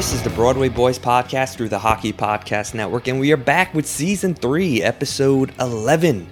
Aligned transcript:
This 0.00 0.14
is 0.14 0.22
the 0.22 0.30
Broadway 0.30 0.70
Boys 0.70 0.98
podcast 0.98 1.56
through 1.56 1.68
the 1.68 1.78
Hockey 1.78 2.10
Podcast 2.10 2.72
Network, 2.72 3.06
and 3.06 3.20
we 3.20 3.32
are 3.32 3.36
back 3.36 3.74
with 3.74 3.86
season 3.86 4.34
three, 4.34 4.82
episode 4.82 5.52
11. 5.60 6.26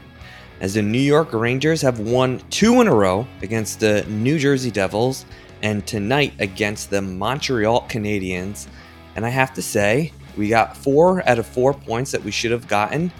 As 0.62 0.72
the 0.72 0.80
New 0.80 0.98
York 0.98 1.34
Rangers 1.34 1.82
have 1.82 2.00
won 2.00 2.40
two 2.48 2.80
in 2.80 2.88
a 2.88 2.94
row 2.94 3.28
against 3.42 3.80
the 3.80 4.06
New 4.08 4.38
Jersey 4.38 4.70
Devils, 4.70 5.26
and 5.62 5.86
tonight 5.86 6.32
against 6.38 6.88
the 6.88 7.02
Montreal 7.02 7.82
Canadiens. 7.90 8.68
And 9.16 9.26
I 9.26 9.28
have 9.28 9.52
to 9.52 9.60
say, 9.60 10.14
we 10.38 10.48
got 10.48 10.74
four 10.74 11.22
out 11.28 11.38
of 11.38 11.46
four 11.46 11.74
points 11.74 12.10
that 12.12 12.24
we 12.24 12.30
should 12.30 12.52
have 12.52 12.68
gotten. 12.68 13.12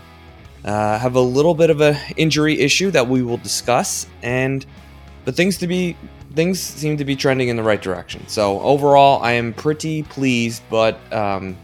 Uh, 0.64 0.98
have 0.98 1.16
a 1.16 1.20
little 1.20 1.54
bit 1.54 1.69
of 1.69 1.82
an 1.82 1.98
injury 2.16 2.58
issue 2.58 2.91
that 2.92 3.06
we 3.06 3.22
will 3.22 3.36
discuss, 3.36 4.06
and 4.22 4.64
but 5.26 5.34
things 5.34 5.58
to 5.58 5.66
be 5.66 5.94
things 6.34 6.60
seem 6.60 6.96
to 6.96 7.04
be 7.04 7.16
trending 7.16 7.48
in 7.48 7.56
the 7.56 7.62
right 7.62 7.80
direction. 7.80 8.26
So 8.28 8.60
overall, 8.60 9.22
I 9.22 9.32
am 9.32 9.52
pretty 9.52 10.02
pleased, 10.02 10.62
but 10.70 11.00
um, 11.12 11.56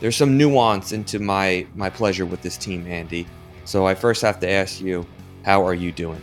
there's 0.00 0.16
some 0.16 0.36
nuance 0.36 0.92
into 0.92 1.18
my 1.18 1.66
my 1.74 1.90
pleasure 1.90 2.26
with 2.26 2.42
this 2.42 2.56
team, 2.56 2.86
Andy. 2.86 3.26
So 3.64 3.86
I 3.86 3.94
first 3.94 4.22
have 4.22 4.40
to 4.40 4.48
ask 4.48 4.80
you, 4.80 5.06
how 5.44 5.66
are 5.66 5.74
you 5.74 5.92
doing? 5.92 6.20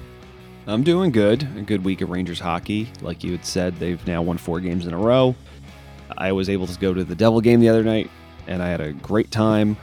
I'm 0.67 0.83
doing 0.83 1.11
good. 1.11 1.47
A 1.57 1.61
good 1.61 1.83
week 1.83 2.01
of 2.01 2.09
Rangers 2.09 2.39
hockey. 2.39 2.89
Like 3.01 3.23
you 3.23 3.31
had 3.31 3.45
said, 3.45 3.75
they've 3.77 4.05
now 4.05 4.21
won 4.21 4.37
four 4.37 4.59
games 4.59 4.85
in 4.85 4.93
a 4.93 4.97
row. 4.97 5.35
I 6.17 6.31
was 6.31 6.49
able 6.49 6.67
to 6.67 6.79
go 6.79 6.93
to 6.93 7.03
the 7.03 7.15
Devil 7.15 7.41
game 7.41 7.59
the 7.59 7.69
other 7.69 7.83
night, 7.83 8.09
and 8.47 8.61
I 8.61 8.67
had 8.67 8.81
a 8.81 8.93
great 8.93 9.31
time 9.31 9.77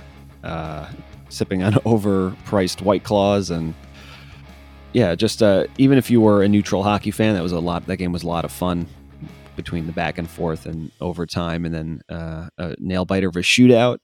uh, 0.44 0.88
sipping 1.28 1.62
on 1.62 1.72
overpriced 1.84 2.82
White 2.82 3.04
Claws 3.04 3.50
and 3.50 3.74
yeah, 4.96 5.14
just 5.14 5.42
uh, 5.42 5.66
even 5.76 5.98
if 5.98 6.10
you 6.10 6.22
were 6.22 6.42
a 6.42 6.48
neutral 6.48 6.82
hockey 6.82 7.10
fan, 7.10 7.34
that 7.34 7.42
was 7.42 7.52
a 7.52 7.60
lot. 7.60 7.84
That 7.84 7.98
game 7.98 8.12
was 8.12 8.22
a 8.22 8.28
lot 8.28 8.46
of 8.46 8.50
fun 8.50 8.86
between 9.54 9.86
the 9.86 9.92
back 9.92 10.16
and 10.16 10.28
forth 10.28 10.64
and 10.64 10.90
overtime, 11.02 11.66
and 11.66 11.74
then 11.74 12.00
uh, 12.08 12.48
a 12.56 12.76
nail 12.78 13.04
biter 13.04 13.28
of 13.28 13.36
a 13.36 13.40
shootout. 13.40 13.98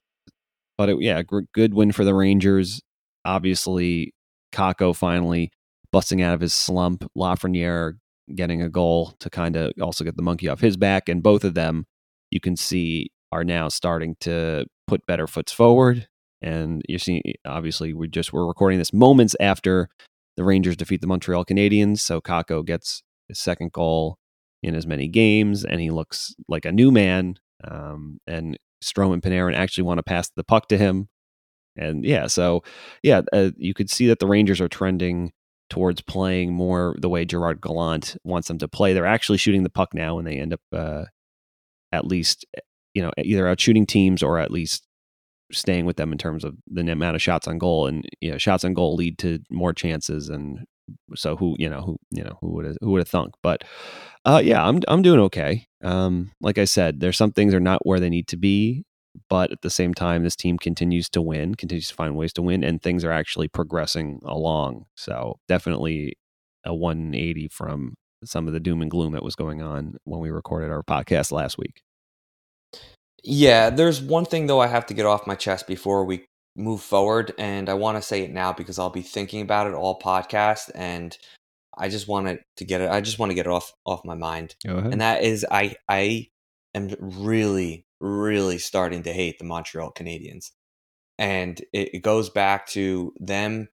But 0.77 0.89
it, 0.89 1.01
yeah, 1.01 1.23
good 1.23 1.73
win 1.73 1.93
for 1.93 2.05
the 2.05 2.13
Rangers. 2.13 2.79
Obviously, 3.25 4.13
Kakko 4.53 4.95
finally 4.95 5.51
busting 5.91 6.21
out 6.21 6.35
of 6.35 6.41
his 6.41 6.53
slump. 6.53 7.09
Lafreniere 7.17 7.93
getting 8.35 8.61
a 8.61 8.69
goal 8.69 9.15
to 9.19 9.31
kind 9.31 9.55
of 9.55 9.71
also 9.81 10.03
get 10.03 10.15
the 10.15 10.21
monkey 10.21 10.47
off 10.47 10.59
his 10.59 10.77
back, 10.77 11.09
and 11.09 11.23
both 11.23 11.43
of 11.43 11.55
them 11.55 11.87
you 12.29 12.39
can 12.39 12.55
see 12.55 13.09
are 13.31 13.43
now 13.43 13.67
starting 13.67 14.15
to 14.19 14.67
put 14.85 15.07
better 15.07 15.25
foots 15.25 15.51
forward. 15.51 16.07
And 16.43 16.83
you're 16.87 16.99
seeing, 16.99 17.23
obviously, 17.47 17.93
we 17.93 18.09
just 18.09 18.31
we're 18.31 18.45
recording 18.45 18.77
this 18.77 18.93
moments 18.93 19.35
after 19.39 19.89
the 20.37 20.43
Rangers 20.43 20.75
defeat 20.75 21.01
the 21.01 21.07
Montreal 21.07 21.45
Canadiens. 21.45 21.99
So 21.99 22.21
Kakko 22.21 22.65
gets 22.65 23.03
his 23.27 23.39
second 23.39 23.71
goal 23.71 24.17
in 24.61 24.75
as 24.75 24.87
many 24.87 25.07
games, 25.07 25.65
and 25.65 25.81
he 25.81 25.89
looks 25.89 26.33
like 26.47 26.65
a 26.65 26.71
new 26.71 26.91
man. 26.91 27.35
Um, 27.63 28.19
and 28.27 28.57
Strome 28.83 29.13
and 29.13 29.21
Panarin 29.21 29.55
actually 29.55 29.83
want 29.83 29.99
to 29.99 30.03
pass 30.03 30.29
the 30.35 30.43
puck 30.43 30.67
to 30.69 30.77
him. 30.77 31.09
And 31.75 32.05
yeah, 32.05 32.27
so 32.27 32.63
yeah, 33.01 33.21
uh, 33.31 33.51
you 33.57 33.73
could 33.73 33.89
see 33.89 34.07
that 34.07 34.19
the 34.19 34.27
Rangers 34.27 34.61
are 34.61 34.67
trending 34.67 35.31
towards 35.69 36.01
playing 36.01 36.53
more 36.53 36.95
the 36.99 37.09
way 37.09 37.25
Gerard 37.25 37.61
Gallant 37.61 38.15
wants 38.23 38.47
them 38.47 38.59
to 38.59 38.67
play. 38.67 38.93
They're 38.93 39.05
actually 39.05 39.39
shooting 39.39 39.63
the 39.63 39.69
puck 39.69 39.93
now, 39.93 40.19
and 40.19 40.27
they 40.27 40.37
end 40.37 40.53
up 40.53 40.61
uh, 40.71 41.05
at 41.91 42.05
least 42.05 42.45
you 42.93 43.01
know 43.01 43.11
either 43.17 43.47
out 43.47 43.59
shooting 43.59 43.85
teams 43.85 44.21
or 44.21 44.37
at 44.37 44.51
least 44.51 44.85
staying 45.53 45.85
with 45.85 45.97
them 45.97 46.11
in 46.11 46.17
terms 46.17 46.43
of 46.43 46.55
the 46.67 46.81
amount 46.91 47.15
of 47.15 47.21
shots 47.21 47.47
on 47.47 47.57
goal 47.57 47.87
and 47.87 48.07
you 48.21 48.31
know 48.31 48.37
shots 48.37 48.63
on 48.63 48.73
goal 48.73 48.95
lead 48.95 49.17
to 49.19 49.39
more 49.49 49.73
chances 49.73 50.29
and 50.29 50.59
so 51.15 51.35
who 51.35 51.55
you 51.57 51.69
know 51.69 51.81
who 51.81 51.97
you 52.11 52.23
know 52.23 52.37
who 52.41 52.49
would 52.51 52.65
have 52.65 52.77
who 52.81 52.91
would 52.91 52.99
have 52.99 53.07
thunk. 53.07 53.35
But 53.41 53.63
uh 54.25 54.41
yeah 54.43 54.65
i'm 54.65 54.81
i'm 54.87 55.01
doing 55.01 55.19
okay. 55.21 55.67
Um 55.83 56.31
like 56.41 56.57
i 56.57 56.65
said 56.65 56.99
there's 56.99 57.17
some 57.17 57.31
things 57.31 57.53
are 57.53 57.59
not 57.59 57.85
where 57.85 57.99
they 57.99 58.09
need 58.09 58.27
to 58.29 58.37
be 58.37 58.83
but 59.29 59.51
at 59.51 59.61
the 59.61 59.69
same 59.69 59.93
time 59.93 60.23
this 60.23 60.35
team 60.35 60.57
continues 60.57 61.09
to 61.09 61.21
win 61.21 61.55
continues 61.55 61.87
to 61.87 61.95
find 61.95 62.15
ways 62.15 62.33
to 62.33 62.41
win 62.41 62.63
and 62.63 62.81
things 62.81 63.03
are 63.05 63.11
actually 63.11 63.47
progressing 63.47 64.19
along. 64.25 64.85
So 64.95 65.39
definitely 65.47 66.17
a 66.65 66.73
180 66.73 67.49
from 67.49 67.95
some 68.23 68.47
of 68.47 68.53
the 68.53 68.59
doom 68.59 68.81
and 68.81 68.89
gloom 68.89 69.11
that 69.13 69.23
was 69.23 69.35
going 69.35 69.61
on 69.61 69.97
when 70.05 70.21
we 70.21 70.31
recorded 70.31 70.71
our 70.71 70.81
podcast 70.83 71.31
last 71.31 71.57
week 71.57 71.81
Yeah, 73.23 73.69
there's 73.69 74.01
one 74.01 74.25
thing 74.25 74.47
though 74.47 74.59
I 74.59 74.67
have 74.67 74.85
to 74.87 74.93
get 74.93 75.05
off 75.05 75.27
my 75.27 75.35
chest 75.35 75.67
before 75.67 76.03
we 76.05 76.25
move 76.55 76.81
forward, 76.81 77.33
and 77.37 77.69
I 77.69 77.73
want 77.73 77.97
to 77.97 78.01
say 78.01 78.23
it 78.23 78.31
now 78.31 78.53
because 78.53 78.77
I'll 78.77 78.89
be 78.89 79.01
thinking 79.01 79.41
about 79.41 79.67
it 79.67 79.73
all 79.73 79.99
podcast, 79.99 80.69
and 80.75 81.17
I 81.77 81.89
just 81.89 82.07
wanted 82.07 82.39
to 82.57 82.65
get 82.65 82.81
it. 82.81 82.91
I 82.91 83.01
just 83.01 83.19
want 83.19 83.31
to 83.31 83.35
get 83.35 83.45
it 83.45 83.51
off 83.51 83.73
off 83.85 84.05
my 84.05 84.15
mind, 84.15 84.55
and 84.91 85.01
that 85.01 85.23
is 85.23 85.45
I 85.49 85.75
I 85.87 86.29
am 86.75 86.93
really 86.99 87.85
really 88.01 88.57
starting 88.57 89.03
to 89.03 89.13
hate 89.13 89.39
the 89.39 89.45
Montreal 89.45 89.93
Canadiens, 89.93 90.51
and 91.17 91.59
it, 91.71 91.95
it 91.95 91.99
goes 92.03 92.29
back 92.29 92.67
to 92.67 93.13
them 93.19 93.69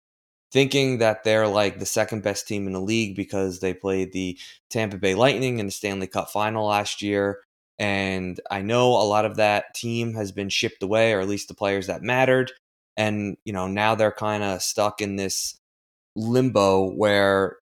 thinking 0.53 0.99
that 0.99 1.25
they're 1.25 1.49
like 1.49 1.78
the 1.78 1.87
second 1.87 2.22
best 2.22 2.47
team 2.49 2.66
in 2.66 2.72
the 2.72 2.81
league 2.81 3.16
because 3.16 3.60
they 3.60 3.75
played 3.75 4.12
the 4.12 4.39
Tampa 4.69 4.99
Bay 4.99 5.15
Lightning 5.15 5.59
in 5.59 5.66
the 5.66 5.72
Stanley 5.72 6.06
Cup 6.06 6.31
final 6.31 6.66
last 6.66 7.03
year. 7.03 7.41
And 7.80 8.38
I 8.50 8.60
know 8.60 8.88
a 8.88 9.08
lot 9.08 9.24
of 9.24 9.36
that 9.36 9.74
team 9.74 10.14
has 10.14 10.32
been 10.32 10.50
shipped 10.50 10.82
away, 10.82 11.14
or 11.14 11.20
at 11.20 11.28
least 11.28 11.48
the 11.48 11.54
players 11.54 11.86
that 11.86 12.02
mattered. 12.02 12.52
And, 12.96 13.38
you 13.46 13.54
know, 13.54 13.66
now 13.66 13.94
they're 13.94 14.12
kind 14.12 14.42
of 14.42 14.60
stuck 14.60 15.00
in 15.00 15.16
this 15.16 15.58
limbo 16.14 16.91
where 16.91 17.56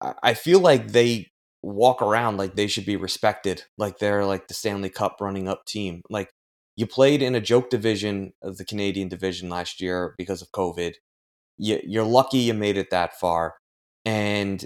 I 0.00 0.32
feel 0.32 0.60
like 0.60 0.92
they 0.92 1.28
walk 1.62 2.00
around 2.00 2.38
like 2.38 2.54
they 2.54 2.66
should 2.66 2.86
be 2.86 2.96
respected, 2.96 3.64
like 3.76 3.98
they're 3.98 4.24
like 4.24 4.48
the 4.48 4.54
Stanley 4.54 4.88
Cup 4.88 5.16
running 5.20 5.48
up 5.48 5.66
team. 5.66 6.02
Like 6.08 6.30
you 6.76 6.86
played 6.86 7.20
in 7.20 7.34
a 7.34 7.40
joke 7.40 7.68
division 7.68 8.32
of 8.40 8.56
the 8.56 8.64
Canadian 8.64 9.08
division 9.08 9.50
last 9.50 9.82
year 9.82 10.14
because 10.16 10.40
of 10.40 10.52
COVID. 10.52 10.94
You're 11.58 12.04
lucky 12.04 12.38
you 12.38 12.54
made 12.54 12.78
it 12.78 12.90
that 12.90 13.18
far. 13.18 13.56
And 14.04 14.64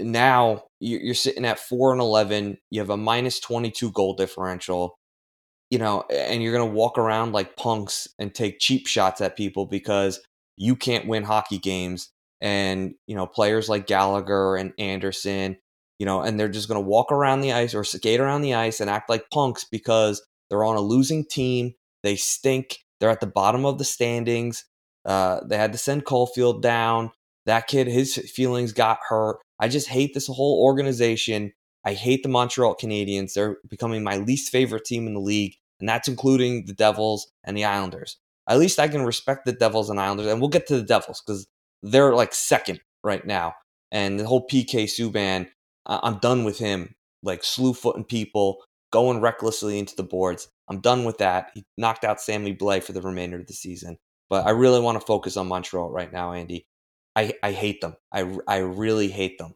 now 0.00 0.64
you- 0.80 0.98
you're 0.98 1.14
sitting 1.14 1.44
at 1.44 1.58
4 1.58 1.92
and 1.92 2.00
11. 2.00 2.58
You 2.70 2.80
have 2.80 2.90
a 2.90 2.96
minus 2.96 3.40
22 3.40 3.92
goal 3.92 4.14
differential. 4.14 4.96
You 5.70 5.78
know, 5.78 6.04
and 6.10 6.42
you're 6.42 6.52
going 6.52 6.68
to 6.68 6.74
walk 6.76 6.96
around 6.96 7.32
like 7.32 7.56
punks 7.56 8.06
and 8.20 8.32
take 8.34 8.60
cheap 8.60 8.86
shots 8.86 9.20
at 9.20 9.36
people 9.36 9.66
because 9.66 10.20
you 10.56 10.76
can't 10.76 11.08
win 11.08 11.24
hockey 11.24 11.58
games. 11.58 12.10
And, 12.40 12.94
you 13.08 13.16
know, 13.16 13.26
players 13.26 13.68
like 13.68 13.86
Gallagher 13.86 14.56
and 14.56 14.72
Anderson, 14.78 15.56
you 15.98 16.06
know, 16.06 16.20
and 16.20 16.38
they're 16.38 16.48
just 16.48 16.68
going 16.68 16.80
to 16.80 16.88
walk 16.88 17.10
around 17.10 17.40
the 17.40 17.52
ice 17.52 17.74
or 17.74 17.82
skate 17.82 18.20
around 18.20 18.42
the 18.42 18.54
ice 18.54 18.80
and 18.80 18.88
act 18.88 19.10
like 19.10 19.28
punks 19.32 19.64
because 19.64 20.24
they're 20.50 20.64
on 20.64 20.76
a 20.76 20.80
losing 20.80 21.24
team. 21.24 21.74
They 22.04 22.14
stink. 22.14 22.78
They're 23.00 23.10
at 23.10 23.20
the 23.20 23.26
bottom 23.26 23.64
of 23.64 23.78
the 23.78 23.84
standings. 23.84 24.64
Uh, 25.04 25.40
they 25.48 25.56
had 25.56 25.72
to 25.72 25.78
send 25.78 26.04
Caufield 26.04 26.62
down. 26.62 27.10
That 27.46 27.66
kid, 27.66 27.86
his 27.88 28.14
feelings 28.16 28.72
got 28.72 28.98
hurt. 29.08 29.38
I 29.58 29.68
just 29.68 29.88
hate 29.88 30.14
this 30.14 30.26
whole 30.26 30.62
organization. 30.62 31.52
I 31.84 31.94
hate 31.94 32.22
the 32.22 32.28
Montreal 32.28 32.76
Canadiens. 32.76 33.34
They're 33.34 33.58
becoming 33.68 34.02
my 34.02 34.16
least 34.16 34.50
favorite 34.50 34.84
team 34.84 35.06
in 35.06 35.14
the 35.14 35.20
league, 35.20 35.54
and 35.80 35.88
that's 35.88 36.08
including 36.08 36.66
the 36.66 36.74
Devils 36.74 37.30
and 37.44 37.56
the 37.56 37.64
Islanders. 37.64 38.18
At 38.48 38.58
least 38.58 38.78
I 38.78 38.88
can 38.88 39.02
respect 39.02 39.44
the 39.44 39.52
Devils 39.52 39.90
and 39.90 39.98
Islanders, 40.00 40.26
and 40.26 40.40
we'll 40.40 40.50
get 40.50 40.66
to 40.68 40.76
the 40.76 40.86
Devils 40.86 41.22
because 41.24 41.46
they're 41.82 42.14
like 42.14 42.34
second 42.34 42.80
right 43.02 43.24
now. 43.24 43.54
And 43.92 44.18
the 44.18 44.26
whole 44.26 44.46
PK 44.46 44.84
Subban, 44.84 45.48
I'm 45.86 46.18
done 46.18 46.44
with 46.44 46.58
him, 46.58 46.94
like 47.22 47.44
slew 47.44 47.72
footing 47.72 48.04
people, 48.04 48.64
going 48.92 49.20
recklessly 49.20 49.78
into 49.78 49.96
the 49.96 50.02
boards. 50.02 50.48
I'm 50.68 50.80
done 50.80 51.04
with 51.04 51.18
that. 51.18 51.50
He 51.54 51.64
knocked 51.78 52.04
out 52.04 52.20
Sammy 52.20 52.54
Blais 52.54 52.82
for 52.82 52.92
the 52.92 53.02
remainder 53.02 53.38
of 53.38 53.46
the 53.46 53.52
season. 53.52 53.98
But 54.28 54.46
I 54.46 54.50
really 54.50 54.80
want 54.80 55.00
to 55.00 55.06
focus 55.06 55.36
on 55.36 55.46
Montreal 55.46 55.90
right 55.90 56.12
now, 56.12 56.32
Andy. 56.32 56.66
I, 57.16 57.32
I 57.42 57.52
hate 57.52 57.80
them. 57.80 57.96
I, 58.12 58.36
I 58.46 58.58
really 58.58 59.08
hate 59.08 59.38
them. 59.38 59.54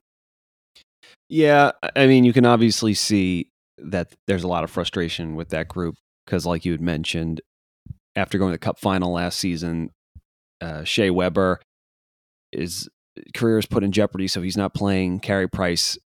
Yeah, 1.28 1.72
I 1.94 2.06
mean, 2.06 2.24
you 2.24 2.32
can 2.32 2.46
obviously 2.46 2.94
see 2.94 3.50
that 3.78 4.12
there's 4.26 4.42
a 4.42 4.48
lot 4.48 4.64
of 4.64 4.70
frustration 4.70 5.36
with 5.36 5.50
that 5.50 5.68
group 5.68 5.94
because, 6.24 6.44
like 6.46 6.64
you 6.64 6.72
had 6.72 6.80
mentioned, 6.80 7.40
after 8.16 8.38
going 8.38 8.50
to 8.50 8.54
the 8.54 8.58
Cup 8.58 8.78
final 8.78 9.12
last 9.12 9.38
season, 9.38 9.90
uh, 10.60 10.82
Shea 10.84 11.10
Weber 11.10 11.60
is 12.52 12.88
career 13.34 13.58
is 13.58 13.66
put 13.66 13.84
in 13.84 13.92
jeopardy, 13.92 14.26
so 14.26 14.42
he's 14.42 14.56
not 14.56 14.74
playing. 14.74 15.20
Carey 15.20 15.48
Price, 15.48 15.98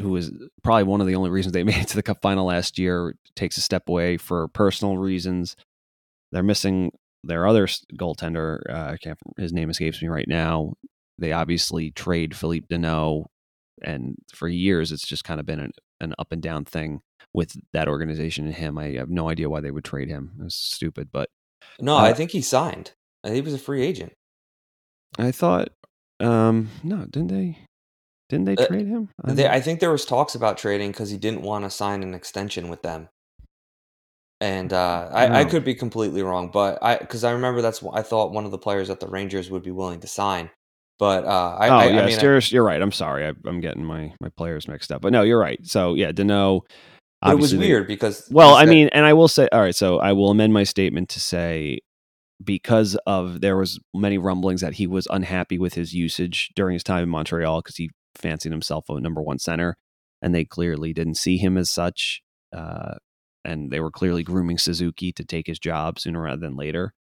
who 0.00 0.10
was 0.10 0.32
probably 0.62 0.84
one 0.84 1.00
of 1.00 1.06
the 1.06 1.16
only 1.16 1.30
reasons 1.30 1.52
they 1.52 1.64
made 1.64 1.82
it 1.82 1.88
to 1.88 1.96
the 1.96 2.02
Cup 2.02 2.22
final 2.22 2.46
last 2.46 2.78
year, 2.78 3.16
takes 3.36 3.58
a 3.58 3.62
step 3.62 3.88
away 3.88 4.16
for 4.16 4.48
personal 4.48 4.96
reasons. 4.96 5.56
They're 6.32 6.42
missing 6.42 6.92
their 7.26 7.46
other 7.46 7.66
goaltender. 7.66 8.60
Uh, 8.68 8.92
I 8.92 8.96
can't. 8.96 9.18
His 9.36 9.52
name 9.52 9.70
escapes 9.70 10.02
me 10.02 10.08
right 10.08 10.28
now. 10.28 10.74
They 11.18 11.32
obviously 11.32 11.90
trade 11.90 12.36
Philippe 12.36 12.66
Danault, 12.70 13.26
and 13.82 14.16
for 14.34 14.48
years 14.48 14.92
it's 14.92 15.06
just 15.06 15.24
kind 15.24 15.40
of 15.40 15.46
been 15.46 15.60
an, 15.60 15.72
an 16.00 16.14
up 16.18 16.32
and 16.32 16.42
down 16.42 16.64
thing 16.64 17.00
with 17.32 17.56
that 17.72 17.88
organization 17.88 18.46
and 18.46 18.54
him. 18.54 18.78
I 18.78 18.92
have 18.92 19.10
no 19.10 19.28
idea 19.28 19.50
why 19.50 19.60
they 19.60 19.70
would 19.70 19.84
trade 19.84 20.08
him. 20.08 20.32
It's 20.42 20.56
stupid, 20.56 21.08
but 21.12 21.28
no, 21.80 21.96
uh, 21.96 22.02
I 22.02 22.12
think 22.12 22.30
he 22.32 22.42
signed. 22.42 22.92
I 23.22 23.28
think 23.28 23.36
he 23.36 23.50
was 23.50 23.54
a 23.54 23.64
free 23.64 23.82
agent. 23.82 24.12
I 25.18 25.30
thought, 25.30 25.68
um, 26.20 26.70
no, 26.82 27.06
didn't 27.06 27.28
they? 27.28 27.58
Didn't 28.28 28.46
they 28.46 28.56
Uh, 28.56 28.66
trade 28.66 28.86
him? 28.86 29.10
I 29.24 29.32
They, 29.32 29.48
I 29.48 29.60
think 29.60 29.80
there 29.80 29.92
was 29.92 30.04
talks 30.04 30.34
about 30.34 30.58
trading 30.58 30.90
because 30.90 31.10
he 31.10 31.18
didn't 31.18 31.42
want 31.42 31.64
to 31.64 31.70
sign 31.70 32.02
an 32.02 32.14
extension 32.14 32.68
with 32.68 32.82
them. 32.82 33.08
And 34.44 34.72
uh, 34.74 35.08
I, 35.10 35.26
I 35.26 35.44
Oh. 35.44 35.48
could 35.48 35.64
be 35.64 35.74
completely 35.74 36.22
wrong, 36.22 36.50
but 36.52 36.78
I 36.82 36.98
because 36.98 37.24
I 37.24 37.30
remember 37.32 37.62
that's 37.62 37.82
I 37.94 38.02
thought 38.02 38.32
one 38.32 38.44
of 38.44 38.50
the 38.50 38.58
players 38.58 38.90
at 38.90 39.00
the 39.00 39.06
Rangers 39.08 39.48
would 39.50 39.62
be 39.62 39.70
willing 39.70 40.00
to 40.00 40.06
sign, 40.06 40.50
but 40.98 41.24
uh, 41.24 41.56
I, 41.58 41.68
oh 41.68 41.72
I, 41.76 41.84
yeah, 41.86 42.02
I 42.02 42.06
mean, 42.06 42.20
you're, 42.50 42.62
right. 42.62 42.82
I'm 42.82 42.92
sorry, 42.92 43.26
I, 43.26 43.32
I'm 43.46 43.60
getting 43.60 43.84
my 43.84 44.12
my 44.20 44.28
players 44.36 44.68
mixed 44.68 44.92
up. 44.92 45.00
But 45.00 45.12
no, 45.12 45.22
you're 45.22 45.38
right. 45.40 45.58
So 45.64 45.94
yeah, 45.94 46.12
Danault. 46.12 46.62
it 47.26 47.38
was 47.38 47.54
weird 47.56 47.86
because 47.86 48.28
Well, 48.30 48.54
I 48.54 48.64
said- 48.64 48.70
mean, 48.70 48.88
and 48.92 49.06
I 49.06 49.14
will 49.14 49.28
say, 49.28 49.48
all 49.50 49.60
right. 49.62 49.74
So 49.74 49.98
I 49.98 50.12
will 50.12 50.30
amend 50.30 50.52
my 50.52 50.64
statement 50.64 51.08
to 51.10 51.20
say 51.20 51.78
because 52.42 52.96
of 53.06 53.40
there 53.40 53.56
was 53.56 53.80
many 53.94 54.18
rumblings 54.18 54.60
that 54.60 54.74
he 54.74 54.86
was 54.86 55.06
unhappy 55.10 55.58
with 55.58 55.72
his 55.72 55.94
usage 55.94 56.50
during 56.54 56.74
his 56.74 56.82
time 56.84 57.04
in 57.04 57.08
Montreal 57.08 57.62
because 57.62 57.76
he 57.76 57.88
fancied 58.14 58.52
himself 58.52 58.84
a 58.90 59.00
number 59.00 59.22
one 59.22 59.38
center, 59.38 59.76
and 60.20 60.34
they 60.34 60.44
clearly 60.44 60.92
didn't 60.92 61.14
see 61.16 61.38
him 61.38 61.56
as 61.56 61.70
such. 61.70 62.20
Uh, 62.54 62.96
and 63.44 63.70
they 63.70 63.80
were 63.80 63.90
clearly 63.90 64.22
grooming 64.22 64.58
Suzuki 64.58 65.12
to 65.12 65.24
take 65.24 65.46
his 65.46 65.58
job 65.58 65.98
sooner 65.98 66.22
rather 66.22 66.40
than 66.40 66.56
later. 66.56 66.94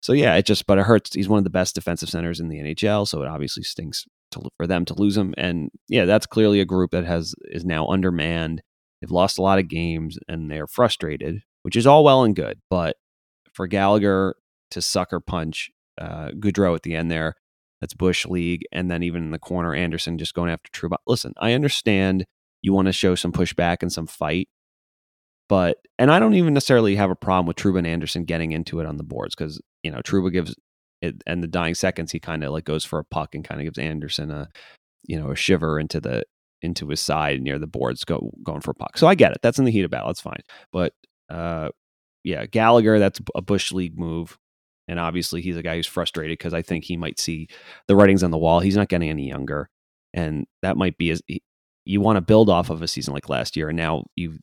So 0.00 0.12
yeah, 0.12 0.34
it 0.34 0.46
just 0.46 0.66
but 0.66 0.78
it 0.78 0.84
hurts. 0.86 1.14
He's 1.14 1.28
one 1.28 1.38
of 1.38 1.44
the 1.44 1.50
best 1.50 1.74
defensive 1.74 2.08
centers 2.08 2.40
in 2.40 2.48
the 2.48 2.58
NHL, 2.58 3.08
so 3.08 3.22
it 3.22 3.28
obviously 3.28 3.62
stinks 3.62 4.04
to, 4.32 4.42
for 4.56 4.66
them 4.66 4.84
to 4.86 4.94
lose 4.94 5.16
him. 5.16 5.34
And 5.36 5.70
yeah, 5.88 6.04
that's 6.04 6.26
clearly 6.26 6.60
a 6.60 6.64
group 6.64 6.90
that 6.92 7.04
has 7.04 7.34
is 7.46 7.64
now 7.64 7.86
undermanned. 7.88 8.62
They've 9.00 9.10
lost 9.10 9.38
a 9.38 9.42
lot 9.42 9.58
of 9.58 9.68
games 9.68 10.18
and 10.28 10.50
they're 10.50 10.66
frustrated, 10.66 11.42
which 11.62 11.76
is 11.76 11.86
all 11.86 12.04
well 12.04 12.24
and 12.24 12.36
good. 12.36 12.60
But 12.70 12.96
for 13.52 13.66
Gallagher 13.66 14.36
to 14.70 14.82
sucker 14.82 15.20
punch 15.20 15.70
uh, 16.00 16.30
Goodrow 16.38 16.74
at 16.74 16.82
the 16.82 16.94
end 16.94 17.10
there, 17.10 17.34
that's 17.80 17.94
Bush 17.94 18.26
League, 18.26 18.64
and 18.72 18.90
then 18.90 19.02
even 19.02 19.22
in 19.22 19.30
the 19.30 19.38
corner, 19.38 19.74
Anderson 19.74 20.18
just 20.18 20.34
going 20.34 20.50
after 20.50 20.70
Trouba. 20.70 20.96
Listen, 21.06 21.32
I 21.38 21.52
understand 21.52 22.24
you 22.62 22.72
want 22.72 22.86
to 22.86 22.92
show 22.92 23.14
some 23.14 23.32
pushback 23.32 23.78
and 23.82 23.92
some 23.92 24.06
fight, 24.06 24.48
but 25.48 25.78
and 25.98 26.10
I 26.10 26.18
don't 26.18 26.34
even 26.34 26.54
necessarily 26.54 26.96
have 26.96 27.10
a 27.10 27.16
problem 27.16 27.46
with 27.46 27.56
Trouba 27.56 27.78
and 27.78 27.86
Anderson 27.86 28.24
getting 28.24 28.52
into 28.52 28.80
it 28.80 28.86
on 28.86 28.96
the 28.96 29.04
boards 29.04 29.34
because 29.34 29.60
you 29.82 29.90
know 29.90 29.98
Trouba 29.98 30.32
gives 30.32 30.54
it 31.02 31.22
and 31.26 31.42
the 31.42 31.48
dying 31.48 31.74
seconds 31.74 32.12
he 32.12 32.20
kind 32.20 32.42
of 32.42 32.52
like 32.52 32.64
goes 32.64 32.84
for 32.84 32.98
a 32.98 33.04
puck 33.04 33.34
and 33.34 33.44
kind 33.44 33.60
of 33.60 33.64
gives 33.64 33.78
Anderson 33.78 34.30
a 34.30 34.48
you 35.04 35.18
know 35.18 35.30
a 35.30 35.36
shiver 35.36 35.78
into 35.78 36.00
the 36.00 36.24
into 36.62 36.88
his 36.88 37.00
side 37.00 37.42
near 37.42 37.58
the 37.58 37.66
boards 37.66 38.04
go 38.04 38.32
going 38.42 38.60
for 38.60 38.70
a 38.70 38.74
puck. 38.74 38.98
So 38.98 39.06
I 39.06 39.14
get 39.14 39.32
it. 39.32 39.38
That's 39.42 39.58
in 39.58 39.64
the 39.64 39.70
heat 39.70 39.84
of 39.84 39.90
battle. 39.90 40.08
That's 40.08 40.20
fine. 40.20 40.42
But 40.72 40.92
uh 41.28 41.70
yeah, 42.24 42.44
Gallagher, 42.46 42.98
that's 42.98 43.20
a 43.36 43.42
Bush 43.42 43.70
League 43.70 43.96
move. 43.96 44.36
And 44.88 44.98
obviously 44.98 45.42
he's 45.42 45.56
a 45.56 45.62
guy 45.62 45.76
who's 45.76 45.86
frustrated 45.86 46.38
because 46.38 46.54
I 46.54 46.62
think 46.62 46.84
he 46.84 46.96
might 46.96 47.20
see 47.20 47.48
the 47.86 47.94
writings 47.94 48.24
on 48.24 48.32
the 48.32 48.38
wall. 48.38 48.60
He's 48.60 48.76
not 48.76 48.88
getting 48.88 49.10
any 49.10 49.28
younger. 49.28 49.68
And 50.12 50.46
that 50.62 50.76
might 50.76 50.96
be 50.96 51.10
as 51.10 51.22
you 51.84 52.00
want 52.00 52.16
to 52.16 52.20
build 52.20 52.50
off 52.50 52.70
of 52.70 52.82
a 52.82 52.88
season 52.88 53.14
like 53.14 53.28
last 53.28 53.56
year. 53.56 53.68
And 53.68 53.76
now 53.76 54.04
you've 54.16 54.38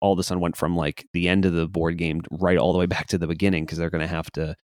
all 0.00 0.12
of 0.12 0.18
a 0.18 0.22
sudden 0.22 0.40
went 0.40 0.56
from 0.56 0.76
like 0.76 1.06
the 1.12 1.28
end 1.28 1.44
of 1.44 1.52
the 1.52 1.68
board 1.68 1.98
game 1.98 2.22
right 2.30 2.58
all 2.58 2.72
the 2.72 2.78
way 2.78 2.86
back 2.86 3.06
to 3.08 3.18
the 3.18 3.26
beginning 3.26 3.64
because 3.64 3.78
they're 3.78 3.90
going 3.90 4.00
to 4.00 4.06
have 4.06 4.30
to 4.32 4.54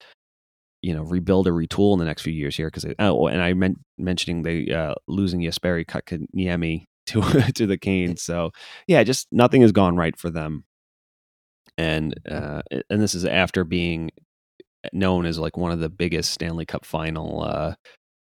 you 0.82 0.94
know 0.94 1.02
rebuild 1.02 1.46
or 1.46 1.52
retool 1.52 1.92
in 1.94 1.98
the 1.98 2.04
next 2.04 2.22
few 2.22 2.32
years 2.32 2.56
here 2.56 2.68
because 2.68 2.86
oh 2.98 3.26
and 3.26 3.42
I 3.42 3.54
meant 3.54 3.78
mentioning 3.98 4.42
they 4.42 4.72
uh, 4.72 4.94
losing 5.08 5.40
Jesperi 5.40 5.84
Kotkaniemi 5.86 6.84
to 7.06 7.52
to 7.54 7.66
the 7.66 7.78
Canes 7.78 8.22
so 8.22 8.50
yeah 8.86 9.02
just 9.02 9.26
nothing 9.32 9.62
has 9.62 9.72
gone 9.72 9.96
right 9.96 10.16
for 10.18 10.30
them. 10.30 10.64
And 11.78 12.14
uh, 12.30 12.62
and 12.88 13.02
this 13.02 13.14
is 13.14 13.26
after 13.26 13.62
being 13.62 14.10
known 14.92 15.26
as 15.26 15.38
like 15.38 15.56
one 15.56 15.72
of 15.72 15.80
the 15.80 15.90
biggest 15.90 16.32
Stanley 16.32 16.64
Cup 16.64 16.86
final 16.86 17.42
uh, 17.42 17.74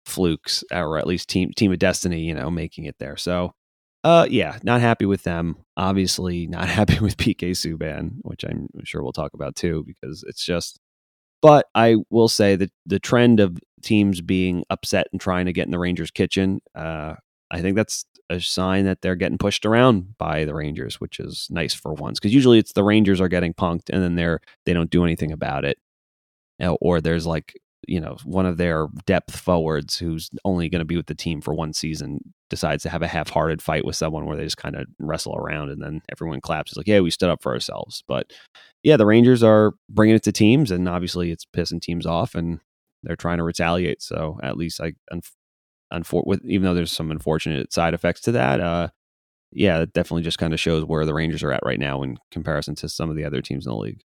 flukes 0.07 0.63
or 0.73 0.97
at 0.99 1.07
least 1.07 1.29
team 1.29 1.51
team 1.57 1.73
of 1.73 1.79
destiny 1.79 2.21
you 2.21 2.35
know 2.35 2.49
making 2.49 2.85
it 2.85 2.95
there 2.99 3.17
so 3.17 3.53
uh, 4.05 4.27
yeah, 4.31 4.59
not 4.63 4.81
happy 4.81 5.07
with 5.07 5.23
them. 5.25 5.57
Obviously, 5.77 6.47
not 6.47 6.69
happy 6.69 6.99
with 7.01 7.17
PK 7.17 7.51
Subban, 7.51 8.19
which 8.23 8.45
I'm 8.45 8.69
sure 8.85 9.03
we'll 9.03 9.13
talk 9.13 9.35
about 9.35 9.57
too, 9.57 9.85
because 9.87 10.25
it's 10.27 10.45
just. 10.45 10.79
But 11.43 11.67
I 11.75 11.97
will 12.11 12.29
say 12.29 12.57
that 12.57 12.71
the 12.87 12.99
trend 12.99 13.41
of 13.41 13.59
teams 13.83 14.21
being 14.21 14.65
upset 14.71 15.07
and 15.13 15.21
trying 15.21 15.47
to 15.47 15.53
get 15.53 15.67
in 15.67 15.71
the 15.71 15.79
Rangers' 15.79 16.11
kitchen, 16.11 16.61
uh, 16.75 17.15
I 17.51 17.61
think 17.61 17.77
that's 17.77 18.05
a 18.31 18.41
sign 18.41 18.87
that 18.87 19.03
they're 19.03 19.15
getting 19.15 19.39
pushed 19.39 19.67
around 19.67 20.17
by 20.19 20.45
the 20.45 20.55
Rangers, 20.55 21.01
which 21.01 21.21
is 21.21 21.47
nice 21.51 21.75
for 21.75 21.93
once. 21.93 22.19
Because 22.19 22.35
usually 22.35 22.59
it's 22.59 22.73
the 22.73 22.83
Rangers 22.83 23.21
are 23.21 23.29
getting 23.29 23.55
punked, 23.55 23.91
and 23.91 24.03
then 24.03 24.15
they're 24.17 24.41
they 24.65 24.73
don't 24.73 24.91
do 24.91 25.05
anything 25.05 25.31
about 25.33 25.65
it, 25.65 25.79
know, 26.59 26.79
or 26.81 27.01
there's 27.01 27.27
like 27.27 27.55
you 27.87 28.01
know 28.01 28.17
one 28.25 28.47
of 28.47 28.57
their 28.57 28.89
depth 29.07 29.37
forwards 29.39 29.97
who's 29.97 30.31
only 30.45 30.69
going 30.69 30.81
to 30.81 30.85
be 30.85 30.97
with 30.97 31.07
the 31.07 31.15
team 31.15 31.41
for 31.41 31.55
one 31.55 31.73
season 31.73 32.21
decides 32.51 32.83
to 32.83 32.89
have 32.89 33.03
a 33.03 33.09
half-hearted 33.09 33.61
fight 33.63 33.85
with 33.85 33.97
someone 33.97 34.27
where 34.27 34.37
they 34.37 34.45
just 34.45 34.57
kind 34.57 34.77
of 34.77 34.87
wrestle 34.99 35.37
around 35.37 35.71
and 35.71 35.83
then 35.83 36.01
everyone 36.11 36.41
claps. 36.41 36.73
It's 36.73 36.77
like 36.77 36.87
yeah 36.87 37.01
we 37.01 37.11
stood 37.11 37.31
up 37.31 37.43
for 37.43 37.53
ourselves. 37.53 38.03
But 38.07 38.33
yeah 38.83 38.97
the 38.97 39.07
rangers 39.07 39.43
are 39.43 39.73
bringing 39.89 40.17
it 40.17 40.23
to 40.25 40.33
teams 40.33 40.71
and 40.71 40.89
obviously 40.89 41.31
it's 41.31 41.47
pissing 41.47 41.81
teams 41.81 42.07
off 42.07 42.35
and 42.35 42.61
they're 43.03 43.17
trying 43.17 43.39
to 43.39 43.45
retaliate. 43.45 44.03
So 44.03 44.39
at 44.43 44.57
least 44.57 44.81
i 44.81 44.93
unf- 45.13 45.33
unfor- 45.93 46.27
with 46.27 46.45
even 46.45 46.65
though 46.65 46.75
there's 46.75 46.93
some 46.93 47.11
unfortunate 47.11 47.73
side 47.73 47.95
effects 47.95 48.21
to 48.23 48.33
that 48.33 48.61
uh 48.61 48.89
yeah 49.53 49.81
it 49.81 49.93
definitely 49.93 50.23
just 50.23 50.39
kind 50.39 50.53
of 50.53 50.61
shows 50.61 50.85
where 50.85 51.05
the 51.07 51.15
rangers 51.15 51.43
are 51.43 51.53
at 51.53 51.65
right 51.65 51.79
now 51.79 52.03
in 52.03 52.17
comparison 52.33 52.75
to 52.75 52.89
some 52.89 53.09
of 53.09 53.17
the 53.17 53.25
other 53.25 53.41
teams 53.41 53.67
in 53.67 53.71
the 53.71 53.79
league 53.79 54.03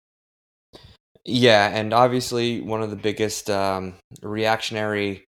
Yeah, 1.25 1.69
and 1.69 1.93
obviously 1.93 2.61
one 2.61 2.83
of 2.83 2.91
the 2.91 2.97
biggest 2.97 3.51
um, 3.51 3.95
reactionary, 4.23 5.27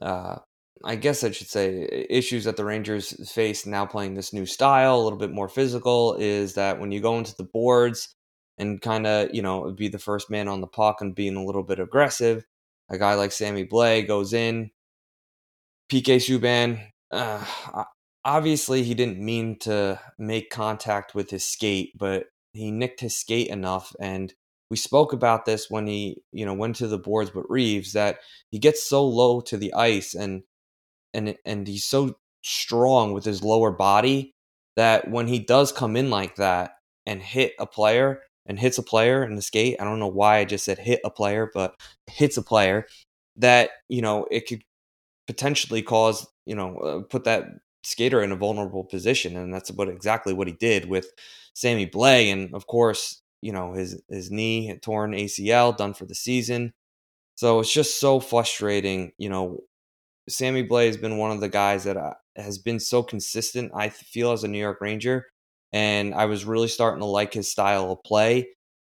uh, 0.00 0.36
I 0.84 0.96
guess 0.96 1.22
I 1.22 1.30
should 1.32 1.48
say, 1.48 2.06
issues 2.08 2.44
that 2.44 2.56
the 2.56 2.64
Rangers 2.64 3.30
face 3.30 3.66
now 3.66 3.84
playing 3.86 4.14
this 4.14 4.32
new 4.32 4.46
style, 4.46 4.96
a 4.96 5.02
little 5.02 5.18
bit 5.18 5.32
more 5.32 5.48
physical, 5.48 6.14
is 6.14 6.54
that 6.54 6.80
when 6.80 6.92
you 6.92 7.00
go 7.00 7.18
into 7.18 7.34
the 7.36 7.44
boards 7.44 8.14
and 8.58 8.80
kind 8.80 9.06
of, 9.06 9.34
you 9.34 9.42
know, 9.42 9.70
be 9.72 9.88
the 9.88 9.98
first 9.98 10.30
man 10.30 10.48
on 10.48 10.60
the 10.60 10.66
puck 10.66 11.00
and 11.00 11.14
being 11.14 11.36
a 11.36 11.44
little 11.44 11.62
bit 11.62 11.78
aggressive, 11.78 12.44
a 12.90 12.98
guy 12.98 13.14
like 13.14 13.32
Sammy 13.32 13.66
Blais 13.66 14.06
goes 14.06 14.32
in, 14.32 14.70
PK 15.90 16.16
Subban, 16.16 16.86
uh, 17.10 17.84
obviously 18.24 18.82
he 18.82 18.94
didn't 18.94 19.18
mean 19.18 19.58
to 19.60 20.00
make 20.18 20.50
contact 20.50 21.14
with 21.14 21.30
his 21.30 21.44
skate, 21.44 21.92
but 21.98 22.26
he 22.52 22.70
nicked 22.70 23.00
his 23.00 23.16
skate 23.16 23.48
enough 23.48 23.94
and 24.00 24.32
we 24.74 24.78
spoke 24.78 25.12
about 25.12 25.44
this 25.44 25.70
when 25.70 25.86
he 25.86 26.20
you 26.32 26.44
know 26.44 26.52
went 26.52 26.74
to 26.74 26.88
the 26.88 26.98
boards 26.98 27.32
with 27.32 27.46
Reaves 27.48 27.92
that 27.92 28.18
he 28.50 28.58
gets 28.58 28.82
so 28.82 29.06
low 29.06 29.40
to 29.42 29.56
the 29.56 29.72
ice 29.72 30.14
and 30.14 30.42
and 31.14 31.36
and 31.46 31.68
he's 31.68 31.84
so 31.84 32.16
strong 32.42 33.12
with 33.12 33.24
his 33.24 33.40
lower 33.44 33.70
body 33.70 34.34
that 34.74 35.08
when 35.08 35.28
he 35.28 35.38
does 35.38 35.70
come 35.70 35.94
in 35.94 36.10
like 36.10 36.34
that 36.34 36.72
and 37.06 37.22
hit 37.22 37.52
a 37.60 37.66
player 37.66 38.20
and 38.46 38.58
hits 38.58 38.76
a 38.76 38.82
player 38.82 39.22
in 39.24 39.36
the 39.36 39.42
skate 39.42 39.76
I 39.80 39.84
don't 39.84 40.00
know 40.00 40.08
why 40.08 40.38
I 40.38 40.44
just 40.44 40.64
said 40.64 40.80
hit 40.80 41.00
a 41.04 41.10
player 41.10 41.48
but 41.54 41.76
hits 42.08 42.36
a 42.36 42.42
player 42.42 42.88
that 43.36 43.70
you 43.88 44.02
know 44.02 44.26
it 44.32 44.48
could 44.48 44.64
potentially 45.28 45.82
cause 45.82 46.26
you 46.46 46.56
know 46.56 46.76
uh, 46.78 47.00
put 47.08 47.24
that 47.24 47.44
skater 47.84 48.22
in 48.22 48.32
a 48.32 48.36
vulnerable 48.36 48.84
position, 48.84 49.36
and 49.36 49.52
that's 49.52 49.70
what 49.70 49.88
exactly 49.88 50.32
what 50.32 50.48
he 50.48 50.54
did 50.54 50.88
with 50.88 51.12
Sammy 51.54 51.86
Blais 51.86 52.32
And 52.32 52.54
of 52.54 52.66
course, 52.66 53.22
you 53.44 53.52
know 53.52 53.74
his 53.74 54.00
his 54.08 54.30
knee 54.30 54.76
torn 54.82 55.12
ACL, 55.12 55.76
done 55.76 55.94
for 55.94 56.06
the 56.06 56.14
season. 56.14 56.72
So 57.36 57.60
it's 57.60 57.72
just 57.72 58.00
so 58.00 58.20
frustrating. 58.20 59.12
You 59.18 59.28
know, 59.28 59.60
Sammy 60.28 60.66
Blais 60.66 60.86
has 60.86 60.96
been 60.96 61.18
one 61.18 61.30
of 61.30 61.40
the 61.40 61.50
guys 61.50 61.84
that 61.84 61.98
uh, 61.98 62.14
has 62.36 62.58
been 62.58 62.80
so 62.80 63.02
consistent. 63.02 63.72
I 63.74 63.90
feel 63.90 64.32
as 64.32 64.44
a 64.44 64.48
New 64.48 64.58
York 64.58 64.80
Ranger, 64.80 65.26
and 65.72 66.14
I 66.14 66.24
was 66.24 66.46
really 66.46 66.68
starting 66.68 67.00
to 67.00 67.06
like 67.06 67.34
his 67.34 67.50
style 67.50 67.92
of 67.92 68.02
play. 68.04 68.48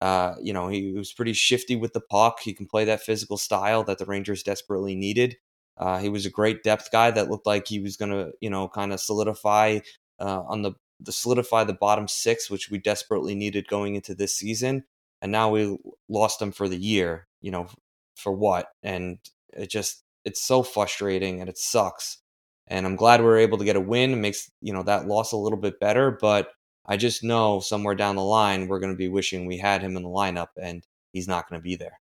Uh, 0.03 0.35
you 0.43 0.53
know, 0.53 0.69
he 0.69 0.93
was 0.93 1.15
pretty 1.15 1.33
shifty 1.33 1.77
with 1.77 1.95
the 1.95 2.03
puck. 2.03 2.41
He 2.43 2.53
can 2.53 2.67
play 2.67 2.85
that 2.85 3.03
physical 3.03 3.39
style 3.39 3.83
that 3.85 3.99
the 3.99 4.05
Rangers 4.05 4.43
desperately 4.43 4.95
needed. 4.95 5.37
Uh, 5.79 5.99
he 5.99 6.11
was 6.11 6.27
a 6.27 6.31
great 6.31 6.63
depth 6.63 6.91
guy 6.93 7.11
that 7.11 7.31
looked 7.31 7.47
like 7.47 7.67
he 7.67 7.81
was 7.81 7.97
going 7.97 8.11
to, 8.11 8.33
you 8.43 8.51
know, 8.51 8.69
kind 8.69 8.93
of 8.93 9.01
solidify 9.01 9.79
uh, 10.21 10.43
on 10.43 10.63
the 10.63 10.73
the 11.05 11.13
solidify 11.13 11.65
the 11.65 11.75
bottom 11.75 12.09
six, 12.09 12.51
which 12.51 12.71
we 12.71 12.79
desperately 12.79 13.35
needed 13.35 13.69
going 13.69 13.95
into 13.95 14.15
this 14.15 14.37
season. 14.37 14.85
And 15.23 15.33
now 15.33 15.51
we 15.51 15.77
lost 16.09 16.39
them 16.39 16.53
for 16.53 16.69
the 16.69 16.77
year. 16.77 17.27
You 17.41 17.51
know, 17.51 17.69
for 18.17 18.33
what? 18.33 18.69
And 18.83 19.19
it 19.53 19.71
just 19.71 20.03
it's 20.25 20.43
so 20.43 20.63
frustrating 20.63 21.41
and 21.41 21.49
it 21.49 21.59
sucks. 21.59 22.19
And 22.67 22.87
I'm 22.87 22.97
glad 22.97 23.21
we 23.21 23.27
are 23.27 23.37
able 23.37 23.59
to 23.59 23.65
get 23.65 23.77
a 23.77 23.81
win. 23.81 24.13
It 24.13 24.17
makes 24.17 24.51
you 24.61 24.73
know 24.73 24.83
that 24.85 25.07
loss 25.07 25.33
a 25.33 25.37
little 25.37 25.59
bit 25.59 25.81
better, 25.81 26.11
but 26.21 26.49
I 26.87 26.97
just 26.97 27.23
know 27.25 27.61
somewhere 27.61 27.95
down 27.95 28.17
the 28.17 28.23
line 28.23 28.69
we're 28.69 28.81
going 28.81 28.93
to 28.93 28.97
be 28.97 29.09
wishing 29.09 29.47
we 29.47 29.59
had 29.59 29.83
him 29.83 29.97
in 29.97 30.03
the 30.03 30.09
lineup, 30.09 30.49
and 30.61 30.87
he's 31.13 31.29
not 31.29 31.49
going 31.49 31.61
to 31.61 31.63
be 31.63 31.77
there. 31.77 32.01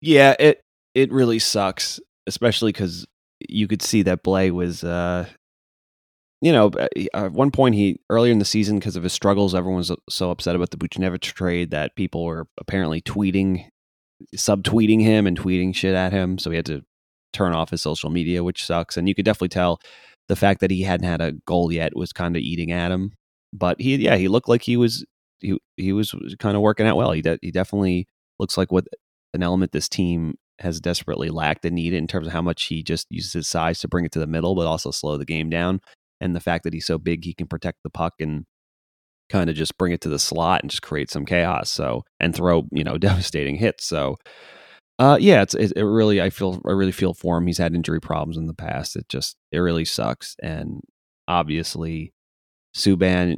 Yeah, 0.00 0.34
it 0.38 0.60
it 0.94 1.12
really 1.12 1.38
sucks, 1.38 2.00
especially 2.26 2.72
because 2.72 3.06
you 3.48 3.68
could 3.68 3.82
see 3.82 4.02
that 4.02 4.22
Blais 4.22 4.50
was, 4.50 4.82
uh, 4.82 5.26
you 6.46 6.52
know, 6.52 6.68
uh, 6.68 6.86
at 7.12 7.32
one 7.32 7.50
point 7.50 7.74
he 7.74 7.98
earlier 8.08 8.30
in 8.30 8.38
the 8.38 8.44
season 8.44 8.78
because 8.78 8.94
of 8.94 9.02
his 9.02 9.12
struggles, 9.12 9.52
everyone 9.52 9.78
was 9.78 9.90
so 10.08 10.30
upset 10.30 10.54
about 10.54 10.70
the 10.70 10.76
Buchnevich 10.76 11.32
trade 11.32 11.72
that 11.72 11.96
people 11.96 12.24
were 12.24 12.46
apparently 12.58 13.02
tweeting, 13.02 13.66
subtweeting 14.36 15.02
him 15.02 15.26
and 15.26 15.36
tweeting 15.36 15.74
shit 15.74 15.96
at 15.96 16.12
him. 16.12 16.38
So 16.38 16.50
he 16.50 16.56
had 16.56 16.66
to 16.66 16.82
turn 17.32 17.52
off 17.52 17.70
his 17.70 17.82
social 17.82 18.10
media, 18.10 18.44
which 18.44 18.64
sucks. 18.64 18.96
And 18.96 19.08
you 19.08 19.14
could 19.16 19.24
definitely 19.24 19.48
tell 19.48 19.80
the 20.28 20.36
fact 20.36 20.60
that 20.60 20.70
he 20.70 20.82
hadn't 20.82 21.08
had 21.08 21.20
a 21.20 21.32
goal 21.48 21.72
yet 21.72 21.96
was 21.96 22.12
kind 22.12 22.36
of 22.36 22.42
eating 22.42 22.70
at 22.70 22.92
him. 22.92 23.10
But 23.52 23.80
he, 23.80 23.96
yeah, 23.96 24.16
he 24.16 24.28
looked 24.28 24.48
like 24.48 24.62
he 24.62 24.76
was 24.76 25.04
he 25.40 25.58
he 25.76 25.92
was 25.92 26.14
kind 26.38 26.54
of 26.54 26.62
working 26.62 26.86
out 26.86 26.96
well. 26.96 27.10
He 27.10 27.22
de- 27.22 27.40
he 27.42 27.50
definitely 27.50 28.06
looks 28.38 28.56
like 28.56 28.70
what 28.70 28.84
an 29.34 29.42
element 29.42 29.72
this 29.72 29.88
team 29.88 30.34
has 30.60 30.80
desperately 30.80 31.28
lacked 31.28 31.64
and 31.64 31.74
needed 31.74 31.96
in 31.96 32.06
terms 32.06 32.28
of 32.28 32.32
how 32.32 32.40
much 32.40 32.64
he 32.66 32.84
just 32.84 33.08
uses 33.10 33.32
his 33.32 33.48
size 33.48 33.80
to 33.80 33.88
bring 33.88 34.04
it 34.04 34.12
to 34.12 34.20
the 34.20 34.28
middle, 34.28 34.54
but 34.54 34.66
also 34.66 34.92
slow 34.92 35.16
the 35.16 35.24
game 35.24 35.50
down. 35.50 35.80
And 36.20 36.34
the 36.34 36.40
fact 36.40 36.64
that 36.64 36.72
he's 36.72 36.86
so 36.86 36.98
big, 36.98 37.24
he 37.24 37.34
can 37.34 37.46
protect 37.46 37.82
the 37.82 37.90
puck 37.90 38.14
and 38.20 38.46
kind 39.28 39.50
of 39.50 39.56
just 39.56 39.76
bring 39.76 39.92
it 39.92 40.00
to 40.02 40.08
the 40.08 40.18
slot 40.18 40.62
and 40.62 40.70
just 40.70 40.82
create 40.82 41.10
some 41.10 41.26
chaos. 41.26 41.70
So 41.70 42.04
and 42.20 42.34
throw 42.34 42.66
you 42.72 42.84
know 42.84 42.98
devastating 42.98 43.56
hits. 43.56 43.84
So 43.84 44.16
uh, 44.98 45.18
yeah, 45.20 45.42
it's 45.42 45.54
it, 45.54 45.72
it, 45.76 45.84
really. 45.84 46.22
I 46.22 46.30
feel 46.30 46.60
I 46.66 46.70
really 46.70 46.92
feel 46.92 47.12
for 47.12 47.36
him. 47.36 47.46
He's 47.46 47.58
had 47.58 47.74
injury 47.74 48.00
problems 48.00 48.36
in 48.36 48.46
the 48.46 48.54
past. 48.54 48.96
It 48.96 49.08
just 49.08 49.36
it 49.52 49.58
really 49.58 49.84
sucks. 49.84 50.36
And 50.42 50.80
obviously, 51.28 52.14
Subban, 52.74 53.36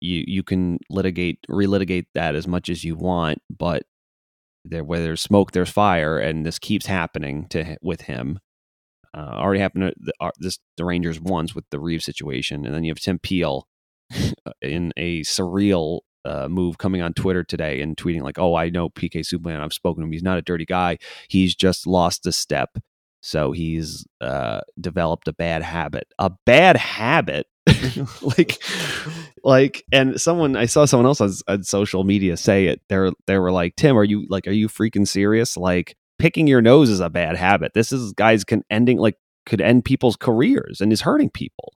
you 0.00 0.24
you 0.26 0.42
can 0.42 0.78
litigate 0.88 1.40
relitigate 1.50 2.06
that 2.14 2.34
as 2.34 2.46
much 2.46 2.70
as 2.70 2.84
you 2.84 2.96
want, 2.96 3.38
but 3.50 3.82
there 4.64 4.82
where 4.82 5.00
there's 5.00 5.20
smoke, 5.20 5.52
there's 5.52 5.70
fire, 5.70 6.18
and 6.18 6.46
this 6.46 6.58
keeps 6.58 6.86
happening 6.86 7.48
to 7.48 7.76
with 7.82 8.02
him. 8.02 8.38
Uh, 9.14 9.36
already 9.36 9.60
happened 9.60 9.84
to 9.84 9.94
the, 9.98 10.12
uh, 10.20 10.30
this 10.38 10.58
the 10.76 10.84
Rangers 10.84 11.20
once 11.20 11.54
with 11.54 11.64
the 11.70 11.78
Reaves 11.78 12.04
situation, 12.04 12.66
and 12.66 12.74
then 12.74 12.84
you 12.84 12.90
have 12.90 12.98
Tim 12.98 13.18
Peel 13.18 13.68
in 14.60 14.92
a 14.96 15.20
surreal 15.22 16.00
uh, 16.24 16.48
move 16.48 16.78
coming 16.78 17.00
on 17.00 17.14
Twitter 17.14 17.44
today 17.44 17.80
and 17.80 17.96
tweeting 17.96 18.22
like, 18.22 18.38
"Oh, 18.38 18.56
I 18.56 18.70
know 18.70 18.90
PK 18.90 19.20
Subban. 19.20 19.60
I've 19.60 19.72
spoken 19.72 20.02
to 20.02 20.06
him. 20.06 20.12
He's 20.12 20.22
not 20.22 20.38
a 20.38 20.42
dirty 20.42 20.64
guy. 20.64 20.98
He's 21.28 21.54
just 21.54 21.86
lost 21.86 22.26
a 22.26 22.32
step, 22.32 22.76
so 23.20 23.52
he's 23.52 24.04
uh, 24.20 24.62
developed 24.80 25.28
a 25.28 25.32
bad 25.32 25.62
habit. 25.62 26.08
A 26.18 26.30
bad 26.44 26.76
habit." 26.76 27.46
like 28.22 28.62
like 29.42 29.84
and 29.90 30.20
someone 30.20 30.54
i 30.54 30.66
saw 30.66 30.84
someone 30.84 31.06
else 31.06 31.22
on, 31.22 31.30
on 31.48 31.62
social 31.62 32.04
media 32.04 32.36
say 32.36 32.66
it 32.66 32.82
they're 32.90 33.10
they 33.26 33.38
were 33.38 33.50
like 33.50 33.74
tim 33.74 33.96
are 33.96 34.04
you 34.04 34.26
like 34.28 34.46
are 34.46 34.52
you 34.52 34.68
freaking 34.68 35.08
serious 35.08 35.56
like 35.56 35.96
picking 36.18 36.46
your 36.46 36.62
nose 36.62 36.90
is 36.90 37.00
a 37.00 37.10
bad 37.10 37.36
habit. 37.36 37.72
This 37.74 37.92
is 37.92 38.12
guys 38.12 38.44
can 38.44 38.62
ending 38.70 38.98
like 38.98 39.16
could 39.46 39.60
end 39.60 39.84
people's 39.84 40.16
careers 40.16 40.80
and 40.80 40.92
is 40.92 41.02
hurting 41.02 41.30
people. 41.30 41.74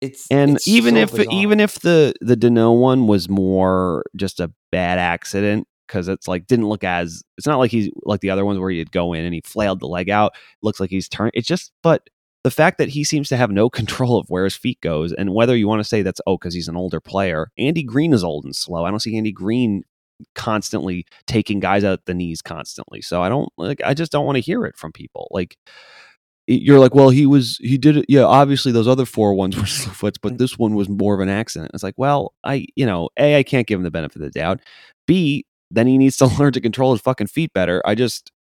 It's 0.00 0.26
and 0.30 0.56
it's 0.56 0.68
even 0.68 0.94
so 0.94 1.00
if 1.00 1.12
bizarre. 1.12 1.32
even 1.32 1.60
if 1.60 1.80
the 1.80 2.14
the 2.20 2.36
Danault 2.36 2.78
one 2.78 3.06
was 3.06 3.28
more 3.28 4.04
just 4.16 4.40
a 4.40 4.52
bad 4.70 4.98
accident 4.98 5.66
because 5.86 6.08
it's 6.08 6.26
like 6.26 6.46
didn't 6.46 6.68
look 6.68 6.84
as 6.84 7.22
it's 7.38 7.46
not 7.46 7.58
like 7.58 7.70
he's 7.70 7.88
like 8.02 8.20
the 8.20 8.30
other 8.30 8.44
ones 8.44 8.58
where 8.58 8.70
he'd 8.70 8.92
go 8.92 9.12
in 9.12 9.24
and 9.24 9.34
he 9.34 9.40
flailed 9.44 9.80
the 9.80 9.86
leg 9.86 10.10
out. 10.10 10.32
Looks 10.62 10.80
like 10.80 10.90
he's 10.90 11.08
turned 11.08 11.32
it's 11.34 11.46
just 11.46 11.72
but 11.82 12.08
the 12.44 12.50
fact 12.50 12.78
that 12.78 12.88
he 12.88 13.04
seems 13.04 13.28
to 13.28 13.36
have 13.36 13.50
no 13.50 13.70
control 13.70 14.18
of 14.18 14.26
where 14.28 14.44
his 14.44 14.56
feet 14.56 14.80
goes 14.80 15.12
and 15.12 15.32
whether 15.32 15.56
you 15.56 15.68
want 15.68 15.80
to 15.80 15.88
say 15.88 16.02
that's 16.02 16.20
oh 16.26 16.36
because 16.36 16.54
he's 16.54 16.68
an 16.68 16.76
older 16.76 17.00
player 17.00 17.50
Andy 17.56 17.84
Greene 17.84 18.12
is 18.12 18.24
old 18.24 18.44
and 18.44 18.56
slow. 18.56 18.84
I 18.84 18.90
don't 18.90 19.00
see 19.00 19.16
Andy 19.16 19.32
Greene 19.32 19.84
constantly 20.34 21.04
taking 21.26 21.60
guys 21.60 21.84
out 21.84 22.04
the 22.06 22.14
knees 22.14 22.42
constantly 22.42 23.00
so 23.00 23.22
i 23.22 23.28
don't 23.28 23.50
like 23.56 23.80
i 23.84 23.94
just 23.94 24.12
don't 24.12 24.26
want 24.26 24.36
to 24.36 24.40
hear 24.40 24.64
it 24.64 24.76
from 24.76 24.92
people 24.92 25.28
like 25.30 25.56
you're 26.46 26.80
like, 26.80 26.94
well, 26.94 27.10
he 27.10 27.26
was, 27.26 27.58
he 27.58 27.78
did 27.78 27.96
it. 27.98 28.06
Yeah, 28.08 28.24
obviously 28.24 28.72
those 28.72 28.88
other 28.88 29.06
four 29.06 29.34
ones 29.34 29.56
were 29.58 29.66
slow 29.66 29.92
foots, 29.92 30.18
but 30.18 30.34
mm. 30.34 30.38
this 30.38 30.58
one 30.58 30.74
was 30.74 30.88
more 30.88 31.14
of 31.14 31.20
an 31.20 31.28
accident. 31.28 31.70
It's 31.74 31.82
like, 31.82 31.94
well, 31.96 32.34
I, 32.44 32.66
you 32.74 32.86
know, 32.86 33.10
A, 33.16 33.38
I 33.38 33.42
can't 33.42 33.66
give 33.66 33.78
him 33.78 33.84
the 33.84 33.90
benefit 33.90 34.16
of 34.16 34.32
the 34.32 34.38
doubt. 34.38 34.60
B, 35.06 35.46
then 35.70 35.86
he 35.86 35.98
needs 35.98 36.16
to 36.18 36.26
learn 36.38 36.52
to 36.52 36.60
control 36.60 36.92
his 36.92 37.00
fucking 37.00 37.28
feet 37.28 37.52
better. 37.52 37.82
I 37.84 37.94
just, 37.94 38.32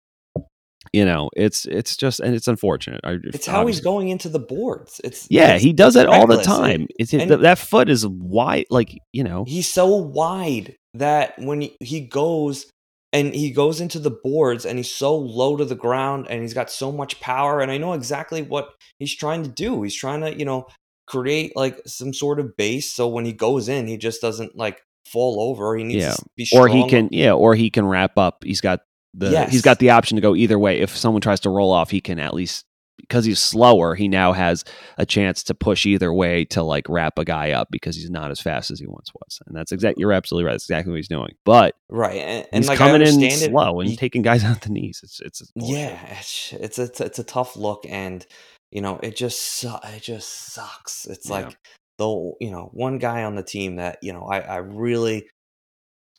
you 0.93 1.05
know, 1.05 1.29
it's, 1.37 1.67
it's 1.67 1.97
just, 1.97 2.21
and 2.21 2.35
it's 2.35 2.49
unfortunate. 2.49 3.01
I, 3.05 3.19
it's 3.23 3.47
how 3.47 3.67
he's 3.67 3.81
going 3.81 4.09
into 4.09 4.31
the 4.31 4.39
boards. 4.39 5.01
It's, 5.05 5.29
yeah, 5.31 5.55
it's 5.55 5.65
he 5.65 5.73
does 5.75 5.95
it 5.95 6.07
all 6.07 6.27
the 6.27 6.43
time. 6.43 6.87
It's, 6.99 7.13
And- 7.13 7.31
that 7.31 7.59
foot 7.59 7.91
is 7.91 8.07
wide, 8.07 8.67
like, 8.71 8.99
you 9.13 9.23
know, 9.23 9.45
He's 9.47 9.71
so 9.71 9.95
wide 9.95 10.77
that 10.95 11.39
when 11.39 11.61
he, 11.63 11.77
he 11.81 12.01
goes 12.01 12.67
and 13.13 13.35
he 13.35 13.51
goes 13.51 13.81
into 13.81 13.99
the 13.99 14.11
boards 14.11 14.65
and 14.65 14.79
he's 14.79 14.91
so 14.93 15.17
low 15.17 15.57
to 15.57 15.65
the 15.65 15.75
ground 15.75 16.27
and 16.31 16.43
he's 16.43 16.55
got 16.55 16.71
so 16.71 16.93
much 16.93 17.21
power 17.21 17.61
and 17.61 17.71
I 17.71 17.79
know 17.79 17.93
exactly 17.93 18.43
what 18.43 18.71
he's 18.99 19.15
trying 19.15 19.43
to 19.43 19.49
do. 19.49 19.83
He's 19.83 19.95
trying 19.95 20.21
to, 20.21 20.37
you 20.37 20.45
know, 20.45 20.67
create 21.07 21.57
like 21.57 21.81
some 21.87 22.13
sort 22.15 22.39
of 22.39 22.57
base 22.57 22.93
so 22.93 23.09
when 23.09 23.25
he 23.25 23.33
goes 23.33 23.69
in, 23.69 23.87
he 23.89 23.97
just 23.97 24.21
doesn't 24.21 24.57
like 24.57 24.81
fall 25.09 25.41
over. 25.41 25.77
He 25.77 25.83
needs 25.85 26.05
Yeah. 26.05 26.13
to 26.13 26.25
be 26.37 26.45
sure. 26.45 26.63
or 26.63 26.69
he 26.69 26.89
can, 26.89 27.09
yeah, 27.11 27.33
or 27.33 27.55
he 27.57 27.69
can 27.71 27.85
wrap 27.85 28.17
up. 28.17 28.45
He's 28.45 28.61
got 28.61 28.81
the, 29.15 29.31
Yes. 29.31 29.51
he's 29.51 29.63
got 29.63 29.81
the 29.81 29.91
option 29.91 30.15
to 30.17 30.21
go 30.21 30.37
either 30.37 30.59
way. 30.59 30.81
If 30.81 30.97
someone 30.97 31.21
tries 31.21 31.41
to 31.41 31.51
roll 31.51 31.73
off, 31.73 31.91
he 31.91 32.01
can 32.01 32.21
at 32.21 32.33
least 32.33 32.65
because 33.11 33.25
he's 33.25 33.41
slower. 33.41 33.95
He 33.97 34.07
now 34.09 34.33
has 34.33 34.65
a 34.97 35.05
chance 35.05 35.43
to 35.45 35.55
push 35.55 35.85
either 35.85 36.13
way 36.13 36.45
to 36.47 36.63
like 36.63 36.89
wrap 36.89 37.19
a 37.19 37.25
guy 37.25 37.51
up 37.51 37.69
because 37.71 37.97
he's 37.97 38.09
not 38.09 38.31
as 38.31 38.41
fast 38.41 38.71
as 38.71 38.79
he 38.81 38.87
once 38.87 39.11
was. 39.13 39.41
And 39.47 39.57
that's 39.57 39.73
exactly 39.73 40.01
you're 40.01 40.13
absolutely 40.13 40.47
right. 40.47 40.53
That's 40.55 40.65
exactly 40.65 40.93
what 40.93 40.97
he's 40.99 41.09
doing. 41.09 41.35
But 41.45 41.75
right. 41.89 42.17
And, 42.17 42.47
and 42.53 42.65
he's 42.65 42.69
like 42.69 42.79
coming 42.79 43.03
in 43.03 43.21
it, 43.23 43.33
slow 43.51 43.81
and 43.81 43.91
he- 43.91 43.97
taking 43.97 44.23
guys 44.23 44.45
out 44.49 44.61
the 44.63 44.71
knees. 44.71 45.01
It's 45.03 45.21
it's 45.21 45.43
bullshit. 45.57 45.77
yeah, 45.79 46.19
it's 46.19 46.53
it's 46.53 46.79
a 46.79 47.05
it's 47.05 47.19
a 47.19 47.25
tough 47.25 47.57
look, 47.57 47.85
and 47.89 48.25
you 48.71 48.81
know 48.81 49.01
it 49.03 49.17
just 49.17 49.41
su- 49.43 49.75
it 49.85 50.03
just 50.03 50.53
sucks. 50.55 51.07
It's 51.07 51.29
Yeah. 51.29 51.35
like 51.47 51.59
the 51.99 52.07
you 52.41 52.51
know 52.51 52.71
one 52.73 52.99
guy 52.99 53.25
on 53.25 53.35
the 53.35 53.43
team 53.43 53.77
that 53.77 53.99
you 54.03 54.13
know 54.13 54.23
I 54.23 54.39
I 54.41 54.57
really 54.59 55.29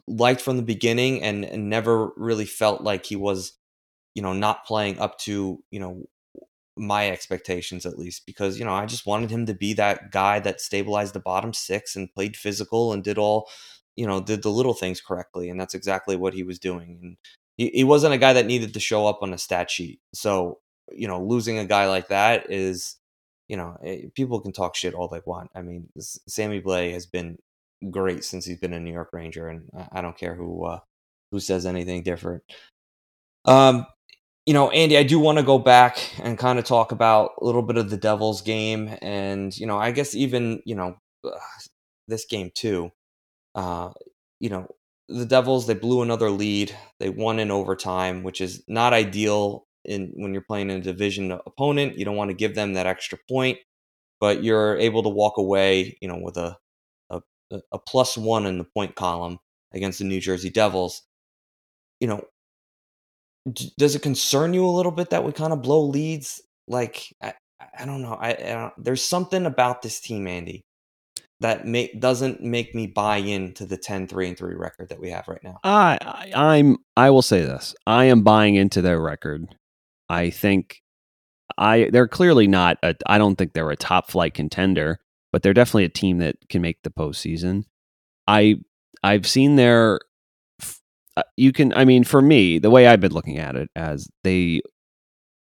liked 0.08 0.42
from 0.42 0.58
the 0.58 0.64
beginning, 0.64 1.24
and, 1.24 1.46
and 1.46 1.70
never 1.70 2.10
really 2.18 2.46
felt 2.46 2.82
like 2.82 3.06
he 3.06 3.16
was 3.16 3.54
you 4.16 4.22
know 4.22 4.34
not 4.34 4.66
playing 4.66 5.00
up 5.00 5.18
to 5.20 5.64
you 5.72 5.80
know 5.80 6.04
my 6.78 7.10
expectations 7.10 7.86
at 7.86 8.00
least 8.00 8.26
because 8.26 8.58
you 8.58 8.66
know 8.66 8.74
I 8.74 8.86
just 8.86 9.06
wanted 9.06 9.30
him 9.30 9.46
to 9.48 9.54
be 9.54 9.74
that 9.74 10.12
guy 10.12 10.40
that 10.40 10.62
stabilized 10.62 11.14
the 11.14 11.20
bottom 11.20 11.54
six 11.54 11.96
and 11.96 12.14
played 12.14 12.38
physical 12.38 12.94
and 12.94 13.04
did 13.04 13.18
all 13.18 13.50
you 13.96 14.08
know 14.08 14.22
did 14.22 14.42
the 14.44 14.50
little 14.50 14.74
things 14.74 15.02
correctly 15.02 15.50
and 15.50 15.60
that's 15.60 15.74
exactly 15.76 16.16
what 16.16 16.34
he 16.34 16.44
was 16.44 16.60
doing 16.60 17.00
and 17.02 17.18
he, 17.58 17.70
he 17.74 17.84
wasn't 17.84 18.14
a 18.14 18.18
guy 18.18 18.34
that 18.34 18.46
needed 18.46 18.74
to 18.74 18.80
show 18.80 19.06
up 19.06 19.20
on 19.22 19.34
a 19.34 19.38
stat 19.38 19.70
sheet 19.70 20.00
so 20.14 20.60
you 20.92 21.08
know 21.08 21.22
losing 21.24 21.60
a 21.60 21.66
guy 21.66 21.88
like 21.88 22.08
that 22.08 22.50
is 22.50 22.98
you 23.50 23.58
know 23.58 23.76
eh, 23.84 24.04
people 24.16 24.40
can 24.40 24.54
talk 24.54 24.76
shit 24.76 24.94
all 24.94 25.08
they 25.10 25.22
want 25.26 25.50
I 25.54 25.62
mean 25.62 25.90
Sammy 26.00 26.62
Blais 26.62 26.94
has 26.94 27.06
been 27.06 27.38
great 27.90 28.24
since 28.24 28.46
he's 28.46 28.60
been 28.60 28.74
a 28.74 28.80
New 28.80 28.94
York 28.94 29.10
Ranger 29.14 29.48
and 29.50 29.70
I- 29.78 30.00
I 30.00 30.02
don't 30.02 30.18
care 30.18 30.36
who 30.36 30.66
uh, 30.66 30.80
who 31.32 31.40
says 31.40 31.66
anything 31.66 32.04
different. 32.04 32.44
Um 33.46 33.86
you 34.46 34.54
know, 34.54 34.72
Andy, 34.72 34.98
I 34.98 35.04
do 35.04 35.20
want 35.20 35.38
to 35.40 35.44
go 35.44 35.60
back 35.60 36.00
and 36.22 36.38
kind 36.38 36.60
of 36.60 36.66
talk 36.66 36.92
about 36.92 37.32
a 37.42 37.46
little 37.46 37.62
bit 37.64 37.78
of 37.78 37.90
the 37.90 37.98
Devils 37.98 38.42
game, 38.42 38.96
and 39.02 39.58
you 39.58 39.68
know, 39.68 39.78
I 39.80 39.92
guess 39.92 40.16
even 40.16 40.62
you 40.66 40.76
know 40.76 40.98
this 42.08 42.26
game 42.26 42.52
too. 42.56 42.92
Uh, 43.56 43.92
you 44.40 44.50
know, 44.50 44.68
the 45.10 45.26
Devils 45.26 45.68
they 45.68 45.76
blew 45.76 46.02
another 46.04 46.30
lead. 46.32 46.76
They 47.00 47.10
won 47.10 47.40
in 47.40 47.52
overtime, 47.52 48.24
which 48.24 48.42
is 48.42 48.64
not 48.68 48.94
ideal 48.94 49.68
in 49.86 50.14
when 50.16 50.34
you're 50.34 50.44
playing 50.44 50.72
a 50.72 50.82
division 50.82 51.32
opponent. 51.32 51.98
You 51.98 52.06
don't 52.06 52.18
want 52.18 52.30
to 52.32 52.36
give 52.38 52.56
them 52.56 52.74
that 52.74 52.88
extra 52.88 53.18
point. 53.30 53.60
but 54.22 54.44
you're 54.44 54.78
able 54.80 55.04
to 55.04 55.10
walk 55.10 55.38
away, 55.38 55.98
you 56.02 56.10
know, 56.10 56.20
with 56.22 56.38
a 56.38 56.58
a, 57.12 57.22
a 57.74 57.80
plus 57.80 58.18
one 58.18 58.48
in 58.48 58.60
the 58.60 58.66
point 58.66 58.96
column 58.98 59.40
against 59.74 60.00
the 60.00 60.06
New 60.06 60.22
Jersey 60.22 60.52
Devils. 60.52 61.04
You 62.00 62.08
know, 62.10 62.24
does 63.78 63.96
it 63.96 64.02
concern 64.02 64.54
you 64.54 64.66
a 64.66 64.70
little 64.70 64.92
bit 64.92 65.10
that 65.10 65.24
we 65.24 65.32
kind 65.32 65.54
of 65.54 65.62
blow 65.62 65.82
leads? 65.82 66.42
Like, 66.68 67.14
I, 67.22 67.34
I 67.78 67.86
don't 67.86 68.02
know. 68.02 68.14
I, 68.14 68.30
I 68.30 68.72
there's 68.78 69.04
something 69.04 69.46
about 69.46 69.82
this 69.82 70.00
team, 70.00 70.28
Andy, 70.28 70.62
that 71.40 71.66
make, 71.66 72.00
doesn't 72.00 72.42
make 72.42 72.76
me 72.76 72.88
buy 72.88 73.18
into 73.18 73.66
the 73.66 73.78
10 73.78 74.08
3 74.08 74.30
and 74.30 74.38
3 74.38 74.56
record 74.56 74.90
that 74.90 75.00
we 75.00 75.10
have 75.10 75.28
right 75.28 75.44
now. 75.44 75.58
I, 75.64 75.98
I 76.02 76.32
I'm 76.36 76.78
I 76.96 77.10
will 77.10 77.22
say 77.22 77.42
this. 77.42 77.76
I 77.88 78.06
am 78.06 78.24
buying 78.24 78.56
into 78.56 78.82
their 78.82 79.02
record. 79.02 79.56
I 80.08 80.30
think 80.30 80.82
I 81.58 81.90
they're 81.92 82.08
clearly 82.08 82.48
not 82.48 82.78
I 83.06 83.18
don't 83.18 83.36
think 83.36 83.54
they're 83.54 83.72
a 83.72 83.76
top 83.76 84.12
flight 84.12 84.34
contender, 84.34 85.00
but 85.32 85.42
they're 85.42 85.54
definitely 85.54 85.86
a 85.86 85.90
team 85.90 86.20
that 86.20 86.36
can 86.50 86.62
make 86.62 86.84
the 86.84 86.92
postseason. 86.92 87.64
I 88.28 88.58
I've 89.04 89.28
seen 89.28 89.56
their 89.56 90.00
Uh, 91.22 91.30
you 91.38 91.52
can 91.52 91.74
I 91.74 91.86
mean 91.86 92.04
for 92.04 92.22
me 92.22 92.60
the 92.60 92.70
way 92.70 92.88
I've 92.88 93.02
been 93.02 93.12
looking 93.12 93.38
at 93.38 93.56
it 93.56 93.70
as 93.76 94.08
they 94.24 94.62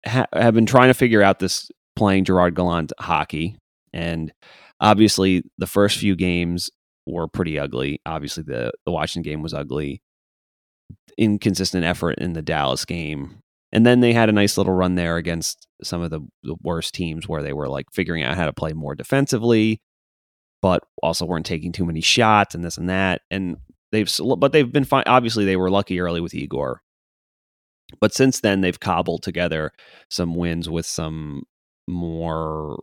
ha- 0.07 0.27
have 0.33 0.55
been 0.55 0.67
trying 0.67 0.89
to 0.89 0.95
figure 0.95 1.23
out 1.23 1.39
this 1.39 1.71
playing 1.95 2.25
Gerard 2.25 2.55
Gallant 2.55 2.93
hockey 2.99 3.57
and 3.93 4.33
obviously 4.81 5.43
the 5.59 5.67
first 5.67 5.99
few 5.99 6.17
games 6.17 6.71
were 7.07 7.29
pretty 7.29 7.59
ugly. 7.59 8.01
Obviously 8.07 8.43
the 8.43 8.73
the 8.87 8.93
Washington 8.93 9.31
game 9.31 9.43
was 9.43 9.55
ugly. 9.55 10.03
Inconsistent 11.19 11.85
effort 11.85 12.19
in 12.19 12.33
the 12.33 12.43
Dallas 12.43 12.85
game. 12.85 13.39
And 13.75 13.87
then 13.87 14.01
they 14.01 14.13
had 14.13 14.29
a 14.29 14.33
nice 14.33 14.59
little 14.59 14.75
run 14.75 14.97
there 14.97 15.17
against 15.17 15.67
some 15.83 16.03
of 16.03 16.11
the, 16.11 16.21
the 16.43 16.57
worst 16.63 16.93
teams 16.95 17.27
where 17.27 17.43
they 17.43 17.55
were 17.55 17.69
like 17.69 17.87
figuring 17.93 18.23
out 18.23 18.37
how 18.37 18.45
to 18.45 18.53
play 18.53 18.73
more 18.75 18.95
defensively, 18.95 19.81
but 20.61 20.83
also 21.03 21.25
weren't 21.25 21.47
taking 21.47 21.73
too 21.73 21.87
many 21.87 22.03
shots 22.03 22.55
and 22.55 22.63
this 22.63 22.77
and 22.77 22.91
that. 22.91 23.23
And 23.31 23.57
they've, 23.93 24.11
but 24.39 24.53
they've 24.53 24.73
been 24.73 24.85
fine. 24.85 25.05
Obviously, 25.07 25.45
they 25.45 25.57
were 25.57 25.71
lucky 25.71 26.01
early 26.01 26.21
with 26.21 26.35
Igor. 26.35 26.83
But 28.01 28.15
since 28.15 28.41
then, 28.41 28.63
they've 28.63 28.81
cobbled 28.81 29.23
together 29.23 29.73
some 30.11 30.35
wins 30.35 30.69
with 30.69 30.87
some 30.87 31.43
more 31.87 32.83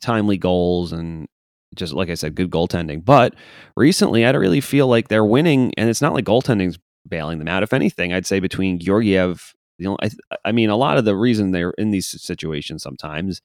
timely 0.00 0.38
goals 0.38 0.92
and 0.92 1.28
just 1.74 1.92
like 1.92 2.10
I 2.10 2.14
said, 2.14 2.34
good 2.34 2.50
goaltending. 2.50 3.04
But 3.04 3.34
recently, 3.76 4.26
I 4.26 4.32
don't 4.32 4.40
really 4.40 4.60
feel 4.60 4.88
like 4.88 5.08
they're 5.08 5.24
winning, 5.24 5.72
and 5.76 5.88
it's 5.88 6.02
not 6.02 6.14
like 6.14 6.24
goaltending's 6.24 6.78
bailing 7.08 7.38
them 7.38 7.48
out. 7.48 7.62
If 7.62 7.72
anything, 7.72 8.12
I'd 8.12 8.26
say 8.26 8.40
between 8.40 8.80
Georgiev, 8.80 9.54
you 9.78 9.86
know, 9.86 9.96
I, 10.02 10.10
I 10.44 10.52
mean, 10.52 10.68
a 10.68 10.76
lot 10.76 10.98
of 10.98 11.04
the 11.04 11.16
reason 11.16 11.52
they're 11.52 11.74
in 11.78 11.90
these 11.90 12.08
situations 12.08 12.82
sometimes 12.82 13.40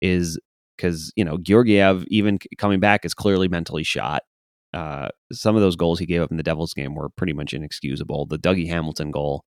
is 0.00 0.38
because 0.76 1.12
you 1.16 1.24
know 1.24 1.38
Georgiev, 1.38 2.04
even 2.08 2.38
coming 2.58 2.80
back, 2.80 3.04
is 3.04 3.14
clearly 3.14 3.48
mentally 3.48 3.84
shot. 3.84 4.22
Uh, 4.72 5.08
some 5.32 5.56
of 5.56 5.62
those 5.62 5.76
goals 5.76 5.98
he 5.98 6.06
gave 6.06 6.22
up 6.22 6.30
in 6.30 6.36
the 6.36 6.42
Devils 6.42 6.74
game 6.74 6.94
were 6.94 7.08
pretty 7.08 7.32
much 7.32 7.52
inexcusable. 7.52 8.26
The 8.26 8.38
Dougie 8.38 8.68
Hamilton 8.68 9.10
goal, 9.10 9.42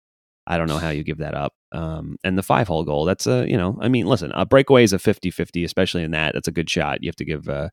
I 0.47 0.57
don't 0.57 0.67
know 0.67 0.77
how 0.77 0.89
you 0.89 1.03
give 1.03 1.17
that 1.17 1.35
up. 1.35 1.53
Um, 1.71 2.17
and 2.23 2.37
the 2.37 2.43
five 2.43 2.67
hole 2.67 2.83
goal, 2.83 3.05
that's 3.05 3.27
a, 3.27 3.47
you 3.49 3.57
know, 3.57 3.77
I 3.81 3.89
mean, 3.89 4.07
listen, 4.07 4.31
a 4.33 4.45
breakaway 4.45 4.83
is 4.83 4.93
a 4.93 4.99
50 4.99 5.29
50, 5.31 5.63
especially 5.63 6.03
in 6.03 6.11
that. 6.11 6.33
That's 6.33 6.47
a 6.47 6.53
good 6.53 6.69
shot. 6.69 7.03
You 7.03 7.09
have 7.09 7.15
to 7.17 7.25
give, 7.25 7.49
uh, 7.49 7.69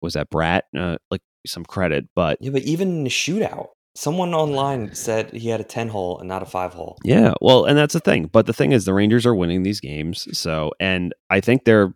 was 0.00 0.14
that 0.14 0.30
Bratt, 0.30 0.62
uh, 0.76 0.96
like 1.10 1.22
some 1.46 1.64
credit, 1.64 2.06
but. 2.14 2.38
Yeah, 2.40 2.50
but 2.50 2.62
even 2.62 2.88
in 2.88 3.04
the 3.04 3.10
shootout, 3.10 3.68
someone 3.96 4.34
online 4.34 4.94
said 4.94 5.32
he 5.32 5.48
had 5.48 5.60
a 5.60 5.64
10 5.64 5.88
hole 5.88 6.18
and 6.18 6.28
not 6.28 6.42
a 6.42 6.46
five 6.46 6.72
hole. 6.72 6.98
Yeah, 7.02 7.34
well, 7.40 7.64
and 7.64 7.76
that's 7.76 7.94
the 7.94 8.00
thing. 8.00 8.26
But 8.26 8.46
the 8.46 8.52
thing 8.52 8.72
is, 8.72 8.84
the 8.84 8.94
Rangers 8.94 9.26
are 9.26 9.34
winning 9.34 9.62
these 9.62 9.80
games. 9.80 10.26
So, 10.38 10.72
and 10.78 11.14
I 11.30 11.40
think 11.40 11.64
they're, 11.64 11.94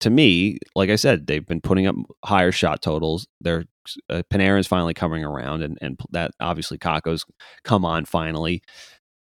to 0.00 0.10
me, 0.10 0.58
like 0.74 0.90
I 0.90 0.96
said, 0.96 1.26
they've 1.26 1.46
been 1.46 1.60
putting 1.60 1.86
up 1.86 1.96
higher 2.24 2.52
shot 2.52 2.82
totals. 2.82 3.26
They're, 3.40 3.64
uh, 4.08 4.22
is 4.32 4.66
finally 4.66 4.94
coming 4.94 5.24
around, 5.24 5.62
and, 5.62 5.78
and 5.80 5.98
that 6.10 6.32
obviously 6.40 6.78
Kakko's 6.78 7.24
come 7.64 7.84
on 7.84 8.04
finally. 8.04 8.62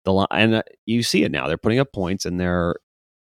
The 0.05 0.27
and 0.31 0.55
uh, 0.55 0.63
you 0.87 1.03
see 1.03 1.25
it 1.25 1.33
now. 1.33 1.49
They're 1.49 1.59
putting 1.59 1.81
up 1.81 1.93
points, 1.93 2.25
and 2.25 2.41
they're, 2.41 2.77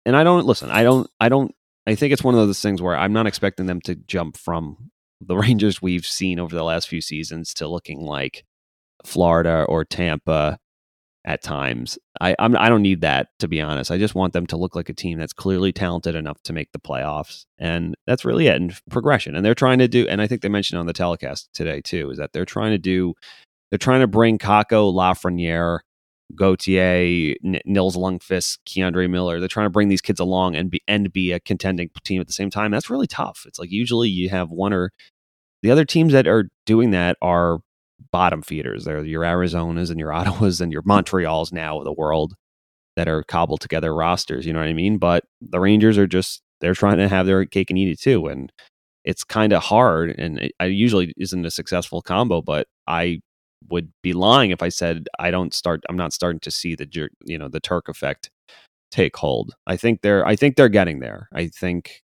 and 0.05 0.15
I 0.15 0.23
don't 0.23 0.45
listen. 0.45 0.69
I 0.69 0.83
don't. 0.83 1.09
I 1.19 1.29
don't. 1.29 1.53
I 1.87 1.95
think 1.95 2.13
it's 2.13 2.23
one 2.23 2.35
of 2.35 2.45
those 2.45 2.61
things 2.61 2.81
where 2.81 2.95
I'm 2.95 3.13
not 3.13 3.25
expecting 3.25 3.65
them 3.65 3.81
to 3.81 3.95
jump 3.95 4.37
from 4.37 4.91
the 5.19 5.35
Rangers 5.37 5.81
we've 5.81 6.05
seen 6.05 6.39
over 6.39 6.55
the 6.55 6.63
last 6.63 6.87
few 6.87 7.01
seasons 7.01 7.53
to 7.55 7.67
looking 7.67 8.01
like 8.01 8.45
Florida 9.03 9.65
or 9.67 9.83
Tampa 9.83 10.59
at 11.25 11.43
times. 11.43 11.97
I 12.21 12.35
I'm, 12.39 12.55
I 12.57 12.65
do 12.67 12.73
not 12.73 12.81
need 12.81 13.01
that 13.01 13.29
to 13.39 13.47
be 13.47 13.61
honest. 13.61 13.91
I 13.91 13.97
just 13.97 14.15
want 14.15 14.33
them 14.33 14.47
to 14.47 14.57
look 14.57 14.75
like 14.75 14.89
a 14.89 14.93
team 14.93 15.19
that's 15.19 15.33
clearly 15.33 15.71
talented 15.71 16.15
enough 16.15 16.41
to 16.43 16.53
make 16.53 16.71
the 16.71 16.79
playoffs, 16.79 17.45
and 17.57 17.95
that's 18.07 18.25
really 18.25 18.47
it. 18.47 18.55
And 18.55 18.75
progression, 18.89 19.35
and 19.35 19.45
they're 19.45 19.55
trying 19.55 19.79
to 19.79 19.87
do. 19.87 20.07
And 20.07 20.21
I 20.21 20.27
think 20.27 20.41
they 20.41 20.49
mentioned 20.49 20.79
on 20.79 20.85
the 20.85 20.93
telecast 20.93 21.49
today 21.53 21.81
too 21.81 22.11
is 22.11 22.17
that 22.17 22.33
they're 22.33 22.45
trying 22.45 22.71
to 22.71 22.77
do. 22.77 23.13
They're 23.69 23.77
trying 23.77 24.01
to 24.01 24.07
bring 24.07 24.39
Kakko, 24.39 24.91
Lafreniere, 24.93 25.79
Gauthier, 26.35 27.35
N- 27.45 27.61
Nils 27.65 27.95
Lundkvist, 27.95 28.59
K'Andre 28.67 29.09
Miller. 29.09 29.39
They're 29.39 29.47
trying 29.47 29.67
to 29.67 29.71
bring 29.71 29.89
these 29.89 30.01
kids 30.01 30.19
along 30.19 30.55
and 30.55 30.71
be 30.71 30.81
and 30.87 31.11
be 31.11 31.31
a 31.31 31.39
contending 31.39 31.89
team 32.03 32.21
at 32.21 32.27
the 32.27 32.33
same 32.33 32.49
time. 32.49 32.71
That's 32.71 32.89
really 32.89 33.07
tough. 33.07 33.43
It's 33.45 33.59
like 33.59 33.71
usually 33.71 34.09
you 34.09 34.29
have 34.29 34.49
one 34.49 34.73
or 34.73 34.91
the 35.61 35.71
other 35.71 35.85
teams 35.85 36.13
that 36.13 36.27
are 36.27 36.49
doing 36.65 36.91
that 36.91 37.17
are 37.21 37.59
bottom 38.11 38.41
feeders. 38.41 38.85
They're 38.85 39.03
your 39.03 39.23
Arizonas 39.23 39.89
and 39.89 39.99
your 39.99 40.09
Ottawas 40.13 40.61
and 40.61 40.71
your 40.71 40.83
Montreals 40.83 41.51
now 41.51 41.79
of 41.79 41.85
the 41.85 41.93
world 41.93 42.33
that 42.95 43.07
are 43.07 43.23
cobbled 43.23 43.61
together 43.61 43.93
rosters. 43.93 44.45
You 44.45 44.53
know 44.53 44.59
what 44.59 44.67
I 44.67 44.73
mean? 44.73 44.97
But 44.97 45.23
the 45.41 45.59
Rangers 45.59 45.97
are 45.97 46.07
just 46.07 46.41
they're 46.61 46.73
trying 46.73 46.97
to 46.97 47.07
have 47.07 47.25
their 47.25 47.45
cake 47.45 47.69
and 47.69 47.79
eat 47.79 47.89
it 47.89 47.99
too, 47.99 48.27
and 48.27 48.51
it's 49.05 49.23
kind 49.23 49.53
of 49.53 49.63
hard. 49.63 50.15
And 50.17 50.39
it, 50.39 50.51
I 50.59 50.65
usually 50.65 51.13
isn't 51.17 51.45
a 51.45 51.51
successful 51.51 52.01
combo, 52.01 52.41
but 52.41 52.67
I 52.87 53.21
would 53.69 53.91
be 54.03 54.13
lying 54.13 54.51
if 54.51 54.61
I 54.61 54.69
said 54.69 55.07
I 55.19 55.31
don't 55.31 55.53
start. 55.53 55.81
I'm 55.89 55.97
not 55.97 56.13
starting 56.13 56.39
to 56.41 56.51
see 56.51 56.75
the 56.75 56.87
you 57.23 57.37
know 57.37 57.47
the 57.47 57.59
Turk 57.59 57.87
effect 57.87 58.29
take 58.91 59.15
hold. 59.15 59.53
I 59.67 59.77
think 59.77 60.01
they're 60.01 60.25
I 60.27 60.35
think 60.35 60.55
they're 60.55 60.69
getting 60.69 60.99
there. 60.99 61.29
I 61.33 61.47
think 61.47 62.01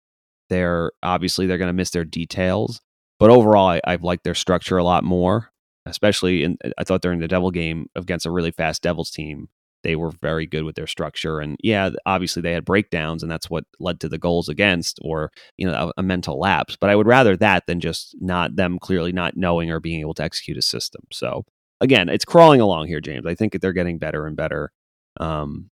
they're 0.49 0.91
obviously 1.03 1.47
they're 1.47 1.57
going 1.57 1.67
to 1.67 1.73
miss 1.73 1.89
their 1.89 2.05
details, 2.05 2.79
but 3.19 3.29
overall 3.29 3.67
I, 3.67 3.81
I've 3.83 4.03
liked 4.03 4.23
their 4.23 4.35
structure 4.35 4.77
a 4.77 4.83
lot 4.83 5.03
more 5.03 5.49
especially 5.85 6.43
in 6.43 6.57
I 6.77 6.83
thought 6.83 7.01
during 7.01 7.19
the 7.19 7.27
Devil 7.27 7.51
game 7.51 7.87
against 7.95 8.25
a 8.25 8.31
really 8.31 8.51
fast 8.51 8.81
Devils 8.81 9.11
team, 9.11 9.49
they 9.83 9.95
were 9.95 10.11
very 10.11 10.47
good 10.47 10.63
with 10.63 10.75
their 10.75 10.87
structure. 10.87 11.39
And 11.39 11.57
yeah, 11.63 11.91
obviously 12.07 12.41
they 12.41 12.53
had 12.53 12.65
breakdowns, 12.65 13.21
and 13.21 13.31
that's 13.31 13.49
what 13.49 13.65
led 13.79 13.99
to 13.99 14.09
the 14.09 14.17
goals 14.17 14.49
against, 14.49 14.99
or 15.03 15.31
you 15.57 15.67
know, 15.67 15.91
a, 15.95 16.01
a, 16.01 16.03
mental 16.03 16.39
lapse. 16.39 16.75
But 16.75 16.89
I 16.89 16.95
would 16.95 17.05
rather 17.05 17.37
that 17.37 17.67
than 17.67 17.79
just 17.79 18.15
not 18.19 18.55
them 18.55 18.79
clearly 18.79 19.11
not 19.11 19.37
knowing 19.37 19.69
or 19.69 19.79
being 19.79 19.99
able 20.01 20.15
to 20.15 20.23
execute 20.23 20.57
a 20.57 20.61
system. 20.63 21.03
So 21.11 21.45
again, 21.81 22.09
it's 22.09 22.25
crawling 22.25 22.61
along 22.61 22.87
here, 22.87 22.99
James. 22.99 23.27
I 23.27 23.35
think 23.35 23.59
they're 23.61 23.73
getting 23.73 23.99
better 23.99 24.25
and 24.25 24.35
better. 24.35 24.71
Um, 25.19 25.69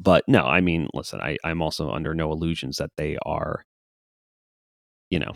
but 0.00 0.24
no, 0.26 0.42
I 0.42 0.60
mean, 0.60 0.88
listen, 0.92 1.20
I, 1.20 1.38
I'm 1.44 1.62
also 1.62 1.90
under 1.90 2.14
no 2.14 2.32
illusions 2.32 2.78
that 2.78 2.90
they 2.96 3.18
are, 3.24 3.64
you 5.10 5.20
know, 5.20 5.32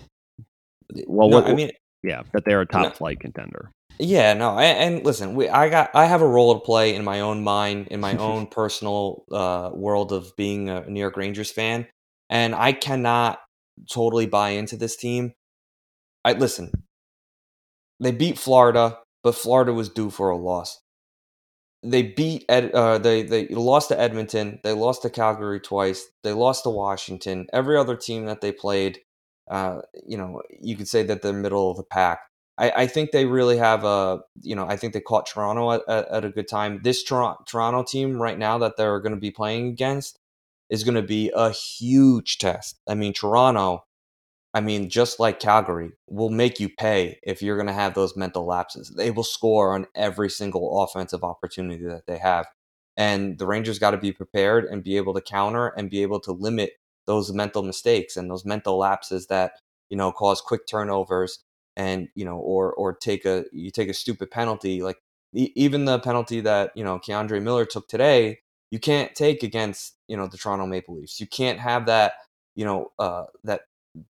well, 1.06 1.28
no, 1.28 1.36
what, 1.36 1.46
I 1.46 1.54
mean, 1.54 1.70
yeah, 2.02 2.22
that 2.32 2.44
they're 2.44 2.60
a 2.60 2.66
top 2.66 2.82
no, 2.82 2.90
flight 2.90 3.20
contender. 3.20 3.70
Yeah, 3.98 4.34
no, 4.34 4.58
and, 4.58 4.96
and 4.96 5.06
listen, 5.06 5.34
we, 5.34 5.48
I 5.48 5.68
got, 5.68 5.90
I 5.94 6.06
have 6.06 6.22
a 6.22 6.26
role 6.26 6.54
to 6.54 6.60
play 6.60 6.94
in 6.94 7.04
my 7.04 7.20
own 7.20 7.44
mind, 7.44 7.88
in 7.88 8.00
my 8.00 8.16
own 8.18 8.46
personal 8.46 9.24
uh, 9.30 9.70
world 9.72 10.12
of 10.12 10.34
being 10.36 10.68
a 10.68 10.88
New 10.88 11.00
York 11.00 11.16
Rangers 11.16 11.50
fan, 11.50 11.86
and 12.28 12.54
I 12.54 12.72
cannot 12.72 13.40
totally 13.90 14.26
buy 14.26 14.50
into 14.50 14.76
this 14.76 14.96
team. 14.96 15.34
I 16.24 16.32
listen, 16.32 16.72
they 18.00 18.12
beat 18.12 18.38
Florida, 18.38 18.98
but 19.22 19.34
Florida 19.34 19.72
was 19.72 19.88
due 19.88 20.10
for 20.10 20.30
a 20.30 20.36
loss. 20.36 20.80
They 21.84 22.02
beat 22.02 22.44
Ed, 22.48 22.70
uh, 22.72 22.98
they 22.98 23.22
they 23.22 23.48
lost 23.48 23.88
to 23.88 23.98
Edmonton, 23.98 24.60
they 24.62 24.72
lost 24.72 25.02
to 25.02 25.10
Calgary 25.10 25.60
twice, 25.60 26.06
they 26.22 26.32
lost 26.32 26.64
to 26.64 26.70
Washington. 26.70 27.46
Every 27.52 27.76
other 27.76 27.96
team 27.96 28.26
that 28.26 28.40
they 28.40 28.52
played, 28.52 29.00
uh, 29.50 29.80
you 30.06 30.16
know, 30.16 30.42
you 30.60 30.76
could 30.76 30.88
say 30.88 31.02
that 31.02 31.22
they're 31.22 31.32
middle 31.32 31.70
of 31.70 31.76
the 31.76 31.82
pack. 31.82 32.20
I, 32.58 32.70
I, 32.70 32.86
think 32.86 33.10
they 33.10 33.24
really 33.24 33.56
have 33.56 33.84
a, 33.84 34.20
you 34.42 34.54
know, 34.54 34.66
I 34.66 34.76
think 34.76 34.92
they 34.92 35.00
caught 35.00 35.26
Toronto 35.26 35.72
at, 35.72 35.82
at, 35.88 36.08
at 36.08 36.24
a 36.24 36.30
good 36.30 36.48
time. 36.48 36.80
This 36.84 37.02
Toronto, 37.02 37.42
Toronto 37.46 37.82
team 37.82 38.20
right 38.20 38.38
now 38.38 38.58
that 38.58 38.76
they're 38.76 39.00
going 39.00 39.14
to 39.14 39.20
be 39.20 39.30
playing 39.30 39.68
against 39.68 40.18
is 40.70 40.84
going 40.84 40.94
to 40.94 41.02
be 41.02 41.30
a 41.34 41.50
huge 41.50 42.38
test. 42.38 42.80
I 42.88 42.94
mean, 42.94 43.12
Toronto, 43.14 43.84
I 44.54 44.60
mean, 44.60 44.90
just 44.90 45.18
like 45.18 45.40
Calgary, 45.40 45.92
will 46.08 46.30
make 46.30 46.60
you 46.60 46.68
pay 46.68 47.18
if 47.22 47.42
you're 47.42 47.56
going 47.56 47.68
to 47.68 47.72
have 47.72 47.94
those 47.94 48.16
mental 48.16 48.46
lapses. 48.46 48.90
They 48.96 49.10
will 49.10 49.24
score 49.24 49.74
on 49.74 49.86
every 49.94 50.28
single 50.28 50.82
offensive 50.82 51.24
opportunity 51.24 51.84
that 51.84 52.06
they 52.06 52.18
have. 52.18 52.46
And 52.96 53.38
the 53.38 53.46
Rangers 53.46 53.78
got 53.78 53.92
to 53.92 53.98
be 53.98 54.12
prepared 54.12 54.66
and 54.66 54.84
be 54.84 54.98
able 54.98 55.14
to 55.14 55.22
counter 55.22 55.68
and 55.68 55.90
be 55.90 56.02
able 56.02 56.20
to 56.20 56.32
limit 56.32 56.72
those 57.06 57.32
mental 57.32 57.62
mistakes 57.62 58.16
and 58.16 58.30
those 58.30 58.44
mental 58.44 58.78
lapses 58.78 59.26
that, 59.28 59.52
you 59.90 59.96
know, 59.96 60.12
cause 60.12 60.40
quick 60.40 60.66
turnovers 60.66 61.40
and 61.76 62.08
you 62.14 62.24
know 62.24 62.36
or 62.36 62.74
or 62.74 62.92
take 62.94 63.24
a 63.24 63.44
you 63.50 63.70
take 63.70 63.88
a 63.88 63.94
stupid 63.94 64.30
penalty 64.30 64.82
like 64.82 64.98
even 65.32 65.86
the 65.86 65.98
penalty 66.00 66.38
that 66.42 66.70
you 66.74 66.84
know 66.84 66.98
K'Andre 66.98 67.42
Miller 67.42 67.64
took 67.64 67.88
today 67.88 68.40
you 68.70 68.78
can't 68.78 69.14
take 69.14 69.42
against 69.42 69.94
you 70.06 70.14
know 70.14 70.26
the 70.26 70.36
Toronto 70.36 70.66
Maple 70.66 70.96
Leafs 70.96 71.18
you 71.18 71.26
can't 71.26 71.58
have 71.58 71.86
that 71.86 72.12
you 72.54 72.64
know, 72.64 72.92
uh, 72.98 73.24
that 73.44 73.62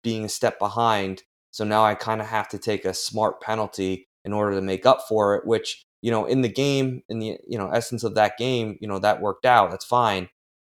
being 0.02 0.24
a 0.24 0.28
step 0.28 0.58
behind. 0.58 1.22
So 1.50 1.64
now 1.64 1.84
I 1.84 1.94
kind 1.94 2.20
of 2.20 2.26
have 2.28 2.48
to 2.50 2.58
take 2.58 2.84
a 2.84 2.94
smart 2.94 3.40
penalty 3.40 4.08
in 4.24 4.32
order 4.32 4.54
to 4.56 4.62
make 4.62 4.86
up 4.86 5.00
for 5.08 5.36
it, 5.36 5.46
which, 5.46 5.84
you 6.02 6.10
know, 6.10 6.26
in 6.26 6.42
the 6.42 6.48
game, 6.48 7.02
in 7.08 7.18
the, 7.18 7.38
you 7.46 7.58
know, 7.58 7.70
essence 7.70 8.04
of 8.04 8.14
that 8.14 8.38
game, 8.38 8.78
you 8.80 8.88
know, 8.88 8.98
that 8.98 9.20
worked 9.20 9.46
out. 9.46 9.70
That's 9.70 9.84
fine. 9.84 10.28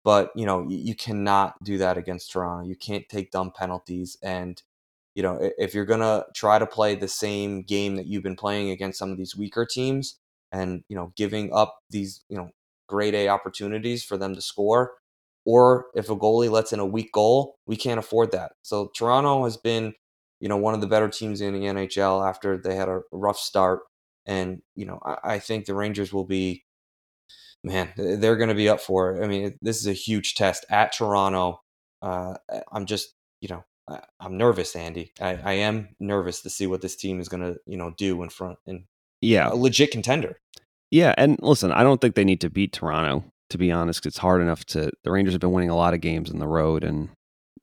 But, 0.05 0.31
you 0.35 0.45
know, 0.45 0.65
you, 0.69 0.77
you 0.77 0.95
cannot 0.95 1.61
do 1.63 1.79
that 1.79 1.97
against 1.97 2.31
Toronto. 2.31 2.65
You 2.67 2.77
can't 2.77 3.09
take 3.09 3.31
dumb 3.31 3.51
penalties. 3.51 4.17
And, 4.23 4.61
you 5.15 5.23
know, 5.23 5.39
if 5.57 5.73
you're 5.73 5.85
to 5.85 6.27
try 6.35 6.59
to 6.59 6.67
play 6.67 6.95
the 6.95 7.07
same 7.09 7.63
game 7.63 7.95
that 7.97 8.05
you've 8.05 8.23
been 8.23 8.35
playing 8.37 8.69
against 8.69 8.99
some 8.99 9.11
of 9.11 9.17
these 9.17 9.35
weaker 9.35 9.65
teams 9.65 10.19
and, 10.51 10.83
you 10.89 10.95
know, 10.95 11.11
giving 11.17 11.51
up 11.51 11.79
these, 11.89 12.23
you 12.29 12.37
know, 12.37 12.51
grade 12.87 13.15
A 13.15 13.29
opportunities 13.29 14.03
for 14.03 14.15
them 14.15 14.35
to 14.35 14.41
score, 14.41 14.93
or 15.43 15.87
if 15.95 16.09
a 16.09 16.15
goalie 16.15 16.51
lets 16.51 16.71
in 16.71 16.79
a 16.79 16.85
weak 16.85 17.11
goal, 17.11 17.55
we 17.65 17.75
can't 17.75 17.99
afford 17.99 18.31
that. 18.31 18.53
So 18.61 18.91
Toronto 18.95 19.45
has 19.45 19.57
been, 19.57 19.95
you 20.39 20.49
know, 20.49 20.57
one 20.57 20.75
of 20.75 20.81
the 20.81 20.87
better 20.87 21.09
teams 21.09 21.41
in 21.41 21.53
the 21.53 21.61
NHL 21.65 22.27
after 22.27 22.57
they 22.57 22.75
had 22.75 22.89
a 22.89 23.01
rough 23.11 23.37
start. 23.39 23.81
And, 24.27 24.61
you 24.75 24.85
know, 24.85 24.99
I, 25.03 25.35
I 25.35 25.39
think 25.39 25.65
the 25.65 25.73
Rangers 25.75 26.13
will 26.13 26.25
be, 26.25 26.64
man, 27.65 27.89
they're 27.97 28.37
going 28.37 28.49
to 28.49 28.55
be 28.55 28.69
up 28.69 28.79
for 28.79 29.15
it. 29.15 29.23
I 29.23 29.27
mean, 29.27 29.57
this 29.61 29.79
is 29.79 29.87
a 29.87 29.93
huge 29.93 30.35
test 30.35 30.65
at 30.69 30.93
Toronto. 30.93 31.61
Uh, 32.01 32.35
I'm 32.71 32.85
just, 32.85 33.13
you 33.41 33.49
know, 33.49 33.63
I, 33.89 34.01
am 34.21 34.37
nervous, 34.37 34.75
Andy. 34.75 35.11
I, 35.19 35.39
I 35.43 35.53
am 35.53 35.89
nervous 35.99 36.41
to 36.41 36.49
see 36.49 36.67
what 36.67 36.81
this 36.81 36.95
team 36.95 37.19
is 37.19 37.27
going 37.27 37.41
to, 37.41 37.59
you 37.65 37.77
know, 37.77 37.93
do 37.97 38.21
in 38.23 38.29
front 38.29 38.59
and 38.67 38.85
yeah, 39.21 39.51
a 39.51 39.55
legit 39.55 39.91
contender. 39.91 40.37
Yeah, 40.91 41.15
and 41.17 41.39
listen, 41.41 41.71
I 41.71 41.83
don't 41.83 41.99
think 41.99 42.15
they 42.15 42.23
need 42.23 42.41
to 42.41 42.49
beat 42.49 42.73
Toronto. 42.73 43.25
To 43.49 43.57
be 43.57 43.71
honest, 43.71 44.05
it's 44.05 44.17
hard 44.17 44.41
enough 44.41 44.65
to. 44.65 44.91
The 45.03 45.11
Rangers 45.11 45.33
have 45.33 45.41
been 45.41 45.51
winning 45.51 45.69
a 45.69 45.75
lot 45.75 45.93
of 45.93 46.01
games 46.01 46.31
on 46.31 46.39
the 46.39 46.47
road, 46.47 46.83
and 46.83 47.09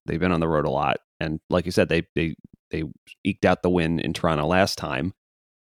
they've 0.06 0.20
been 0.20 0.32
on 0.32 0.40
the 0.40 0.48
road 0.48 0.64
a 0.64 0.70
lot. 0.70 0.98
And 1.20 1.40
like 1.50 1.66
you 1.66 1.72
said, 1.72 1.88
they 1.88 2.06
they 2.14 2.34
they 2.70 2.84
eked 3.24 3.44
out 3.44 3.62
the 3.62 3.70
win 3.70 4.00
in 4.00 4.12
Toronto 4.12 4.46
last 4.46 4.78
time. 4.78 5.12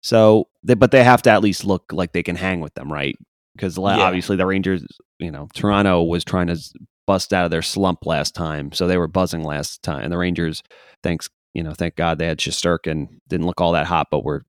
So, 0.01 0.49
they, 0.63 0.73
but 0.73 0.91
they 0.91 1.03
have 1.03 1.21
to 1.23 1.31
at 1.31 1.41
least 1.41 1.63
look 1.63 1.91
like 1.91 2.11
they 2.11 2.23
can 2.23 2.35
hang 2.35 2.59
with 2.59 2.73
them, 2.73 2.91
right? 2.91 3.15
Because 3.55 3.77
yeah. 3.77 3.99
obviously 3.99 4.35
the 4.35 4.45
Rangers, 4.45 4.85
you 5.19 5.31
know, 5.31 5.47
Toronto 5.53 6.03
was 6.03 6.23
trying 6.23 6.47
to 6.47 6.57
bust 7.05 7.33
out 7.33 7.45
of 7.45 7.51
their 7.51 7.61
slump 7.61 8.05
last 8.05 8.33
time, 8.33 8.71
so 8.71 8.87
they 8.87 8.97
were 8.97 9.07
buzzing 9.07 9.43
last 9.43 9.83
time. 9.83 10.03
And 10.03 10.11
the 10.11 10.17
Rangers, 10.17 10.63
thanks, 11.03 11.29
you 11.53 11.61
know, 11.63 11.73
thank 11.73 11.95
God 11.95 12.17
they 12.17 12.27
had 12.27 12.39
Shesterkin, 12.39 13.07
didn't 13.27 13.45
look 13.45 13.61
all 13.61 13.73
that 13.73 13.85
hot, 13.85 14.07
but 14.09 14.23
were 14.23 14.45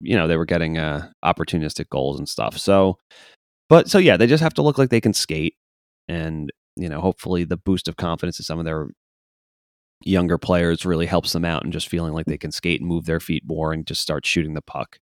you 0.00 0.16
know, 0.16 0.28
they 0.28 0.36
were 0.36 0.44
getting 0.44 0.78
uh, 0.78 1.08
opportunistic 1.24 1.88
goals 1.88 2.18
and 2.18 2.28
stuff. 2.28 2.56
So, 2.56 2.98
but 3.68 3.88
so 3.88 3.98
yeah, 3.98 4.16
they 4.16 4.26
just 4.26 4.42
have 4.42 4.54
to 4.54 4.62
look 4.62 4.78
like 4.78 4.90
they 4.90 5.00
can 5.00 5.12
skate, 5.12 5.54
and 6.08 6.50
you 6.76 6.88
know, 6.88 7.00
hopefully 7.00 7.44
the 7.44 7.56
boost 7.56 7.88
of 7.88 7.96
confidence 7.96 8.38
of 8.38 8.46
some 8.46 8.58
of 8.58 8.64
their 8.64 8.88
younger 10.04 10.38
players 10.38 10.86
really 10.86 11.06
helps 11.06 11.32
them 11.32 11.44
out 11.44 11.64
and 11.64 11.72
just 11.72 11.88
feeling 11.88 12.12
like 12.12 12.26
they 12.26 12.38
can 12.38 12.52
skate 12.52 12.80
and 12.80 12.88
move 12.88 13.06
their 13.06 13.18
feet 13.18 13.42
more 13.46 13.72
and 13.72 13.86
just 13.86 14.00
start 14.00 14.24
shooting 14.24 14.54
the 14.54 14.62
puck. 14.62 14.98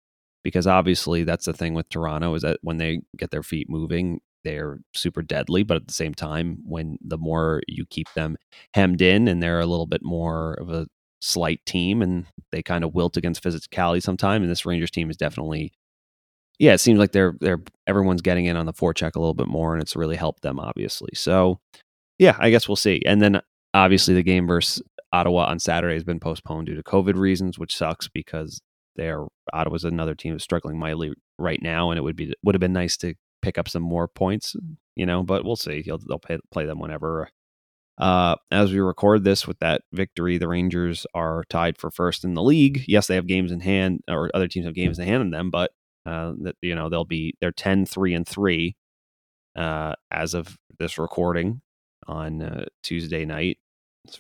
Because 0.43 0.67
obviously, 0.67 1.23
that's 1.23 1.45
the 1.45 1.53
thing 1.53 1.73
with 1.73 1.89
Toronto 1.89 2.35
is 2.35 2.41
that 2.41 2.59
when 2.61 2.77
they 2.77 3.01
get 3.17 3.31
their 3.31 3.43
feet 3.43 3.69
moving, 3.69 4.19
they're 4.43 4.79
super 4.93 5.21
deadly. 5.21 5.63
But 5.63 5.77
at 5.77 5.87
the 5.87 5.93
same 5.93 6.13
time, 6.13 6.59
when 6.65 6.97
the 7.01 7.17
more 7.17 7.61
you 7.67 7.85
keep 7.89 8.11
them 8.13 8.37
hemmed 8.73 9.01
in 9.01 9.27
and 9.27 9.41
they're 9.41 9.61
a 9.61 9.65
little 9.65 9.87
bit 9.87 10.03
more 10.03 10.55
of 10.55 10.69
a 10.69 10.87
slight 11.23 11.65
team 11.65 12.01
and 12.01 12.25
they 12.51 12.61
kind 12.61 12.83
of 12.83 12.93
wilt 12.93 13.15
against 13.15 13.41
physicality 13.41 14.03
sometime. 14.03 14.41
And 14.41 14.51
this 14.51 14.65
Rangers 14.65 14.91
team 14.91 15.09
is 15.09 15.15
definitely, 15.15 15.71
yeah, 16.59 16.73
it 16.73 16.79
seems 16.79 16.99
like 16.99 17.13
they're 17.13 17.35
they're 17.39 17.61
everyone's 17.87 18.21
getting 18.21 18.45
in 18.45 18.57
on 18.57 18.65
the 18.65 18.73
forecheck 18.73 19.15
a 19.15 19.19
little 19.19 19.33
bit 19.33 19.47
more, 19.47 19.73
and 19.73 19.81
it's 19.81 19.95
really 19.95 20.17
helped 20.17 20.43
them 20.43 20.59
obviously. 20.59 21.11
So, 21.15 21.59
yeah, 22.19 22.35
I 22.39 22.49
guess 22.49 22.67
we'll 22.67 22.75
see. 22.75 23.01
And 23.05 23.21
then 23.21 23.41
obviously 23.73 24.13
the 24.13 24.23
game 24.23 24.47
versus 24.47 24.83
Ottawa 25.13 25.45
on 25.45 25.59
Saturday 25.59 25.93
has 25.93 26.03
been 26.03 26.19
postponed 26.19 26.67
due 26.67 26.75
to 26.75 26.83
COVID 26.83 27.15
reasons, 27.15 27.57
which 27.57 27.75
sucks 27.75 28.09
because 28.09 28.61
they're 28.95 29.25
Ottawa's 29.51 29.83
another 29.83 30.15
team 30.15 30.33
that's 30.33 30.43
struggling 30.43 30.77
mightily 30.77 31.13
right 31.39 31.61
now, 31.61 31.91
and 31.91 31.97
it 31.97 32.01
would 32.01 32.15
be 32.15 32.33
would 32.43 32.55
have 32.55 32.59
been 32.59 32.73
nice 32.73 32.97
to 32.97 33.15
pick 33.41 33.57
up 33.57 33.67
some 33.69 33.83
more 33.83 34.07
points, 34.07 34.55
you 34.95 35.05
know. 35.05 35.23
But 35.23 35.45
we'll 35.45 35.55
see. 35.55 35.81
They'll, 35.85 35.99
they'll 35.99 36.19
play, 36.19 36.37
play 36.51 36.65
them 36.65 36.79
whenever 36.79 37.29
uh, 37.99 38.35
as 38.51 38.71
we 38.71 38.79
record 38.79 39.23
this 39.23 39.47
with 39.47 39.59
that 39.59 39.83
victory, 39.91 40.37
the 40.37 40.47
Rangers 40.47 41.05
are 41.13 41.43
tied 41.49 41.77
for 41.77 41.91
first 41.91 42.23
in 42.23 42.33
the 42.33 42.41
league. 42.41 42.83
Yes, 42.87 43.07
they 43.07 43.15
have 43.15 43.27
games 43.27 43.51
in 43.51 43.59
hand, 43.59 44.01
or 44.09 44.31
other 44.33 44.47
teams 44.47 44.65
have 44.65 44.73
games 44.73 44.97
in 44.97 45.07
hand 45.07 45.21
in 45.21 45.29
them, 45.29 45.51
but 45.51 45.71
uh, 46.05 46.33
that 46.41 46.55
you 46.61 46.75
know 46.75 46.89
they'll 46.89 47.05
be 47.05 47.35
they're 47.39 47.51
10 47.51 47.85
3 47.85 48.13
and 48.13 48.27
3 48.27 48.75
uh, 49.55 49.93
as 50.11 50.33
of 50.33 50.57
this 50.79 50.97
recording 50.97 51.61
on 52.07 52.41
uh, 52.41 52.65
Tuesday 52.81 53.25
night 53.25 53.57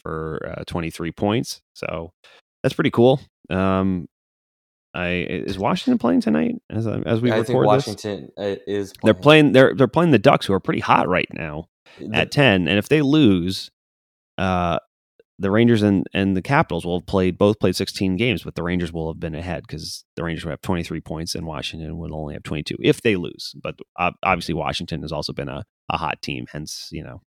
for 0.01 0.55
uh, 0.57 0.63
23 0.65 1.11
points. 1.11 1.61
So 1.73 2.11
that's 2.61 2.75
pretty 2.75 2.91
cool. 2.91 3.19
Um, 3.49 4.07
I 4.93 5.09
is 5.27 5.57
Washington 5.57 5.97
playing 5.97 6.21
tonight 6.21 6.55
as 6.69 6.85
as 6.87 7.21
we 7.21 7.31
I 7.31 7.37
record 7.37 7.47
think 7.47 7.65
Washington 7.65 8.29
this? 8.37 8.57
Uh, 8.59 8.61
is. 8.67 8.93
Playing. 8.93 8.99
They're 9.03 9.21
playing. 9.21 9.51
They're 9.53 9.75
they're 9.75 9.87
playing 9.87 10.11
the 10.11 10.19
Ducks, 10.19 10.45
who 10.45 10.53
are 10.53 10.59
pretty 10.59 10.81
hot 10.81 11.07
right 11.07 11.27
now 11.33 11.65
at 12.11 12.31
10 12.31 12.67
and 12.67 12.79
if 12.79 12.89
they 12.89 13.03
lose 13.03 13.69
uh 14.39 14.79
the 15.39 15.51
Rangers 15.51 15.81
and, 15.81 16.05
and 16.13 16.37
the 16.37 16.41
Capitals 16.41 16.85
will 16.85 16.99
have 16.99 17.07
played 17.07 17.37
both 17.37 17.59
played 17.59 17.75
16 17.75 18.15
games, 18.17 18.43
but 18.43 18.55
the 18.55 18.63
Rangers 18.63 18.93
will 18.93 19.11
have 19.11 19.19
been 19.19 19.35
ahead 19.35 19.63
because 19.67 20.05
the 20.15 20.23
Rangers 20.23 20.45
will 20.45 20.51
have 20.51 20.61
23 20.61 21.01
points 21.01 21.35
and 21.35 21.45
Washington 21.45 21.97
will 21.97 22.15
only 22.15 22.33
have 22.33 22.43
22 22.43 22.77
if 22.81 23.01
they 23.01 23.15
lose. 23.15 23.53
But 23.61 23.75
obviously, 23.97 24.53
Washington 24.53 25.01
has 25.01 25.11
also 25.11 25.33
been 25.33 25.49
a, 25.49 25.63
a 25.89 25.97
hot 25.97 26.21
team, 26.21 26.45
hence 26.51 26.89
you 26.91 27.03
know 27.03 27.21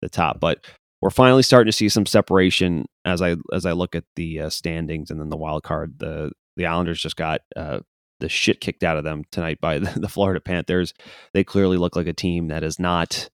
the 0.00 0.08
top. 0.08 0.40
But 0.40 0.64
we're 1.00 1.10
finally 1.10 1.42
starting 1.42 1.70
to 1.70 1.76
see 1.76 1.88
some 1.88 2.06
separation 2.06 2.86
as 3.04 3.22
I 3.22 3.36
as 3.52 3.66
I 3.66 3.72
look 3.72 3.94
at 3.94 4.04
the 4.16 4.40
uh, 4.40 4.50
standings 4.50 5.10
and 5.10 5.20
then 5.20 5.28
the 5.28 5.36
wild 5.36 5.62
card. 5.62 5.98
The 5.98 6.32
the 6.58 6.66
Islanders 6.66 7.00
just 7.00 7.16
got 7.16 7.40
uh, 7.56 7.80
the 8.20 8.28
shit 8.28 8.60
kicked 8.60 8.84
out 8.84 8.98
of 8.98 9.04
them 9.04 9.24
tonight 9.30 9.60
by 9.60 9.78
the, 9.78 9.98
the 9.98 10.08
Florida 10.08 10.40
Panthers. 10.40 10.92
They 11.32 11.44
clearly 11.44 11.78
look 11.78 11.96
like 11.96 12.06
a 12.06 12.12
team 12.12 12.48
that 12.48 12.62
is 12.62 12.78
not 12.78 13.30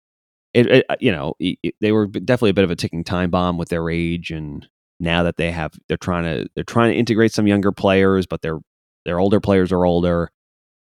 it, 0.53 0.67
it 0.69 0.87
uh, 0.89 0.97
you 1.01 1.11
know 1.11 1.35
it, 1.41 1.75
they 1.81 1.91
were 1.91 2.07
definitely 2.07 2.51
a 2.51 2.55
bit 2.55 2.65
of 2.65 2.71
a 2.71 2.77
ticking 2.77 3.03
time 3.03 3.31
bomb 3.31 3.59
with 3.59 3.69
their 3.71 3.91
age 3.91 4.31
and 4.31 4.69
now 5.01 5.25
that 5.25 5.37
they 5.37 5.51
have 5.51 5.73
they're 5.89 5.97
trying 5.97 6.25
to 6.25 6.49
they're 6.55 6.63
trying 6.63 6.93
to 6.93 6.99
integrate 6.99 7.33
some 7.33 7.49
younger 7.49 7.73
players 7.73 8.27
but 8.27 8.41
their 8.43 8.59
their 9.05 9.19
older 9.19 9.41
players 9.41 9.73
are 9.73 9.85
older 9.85 10.31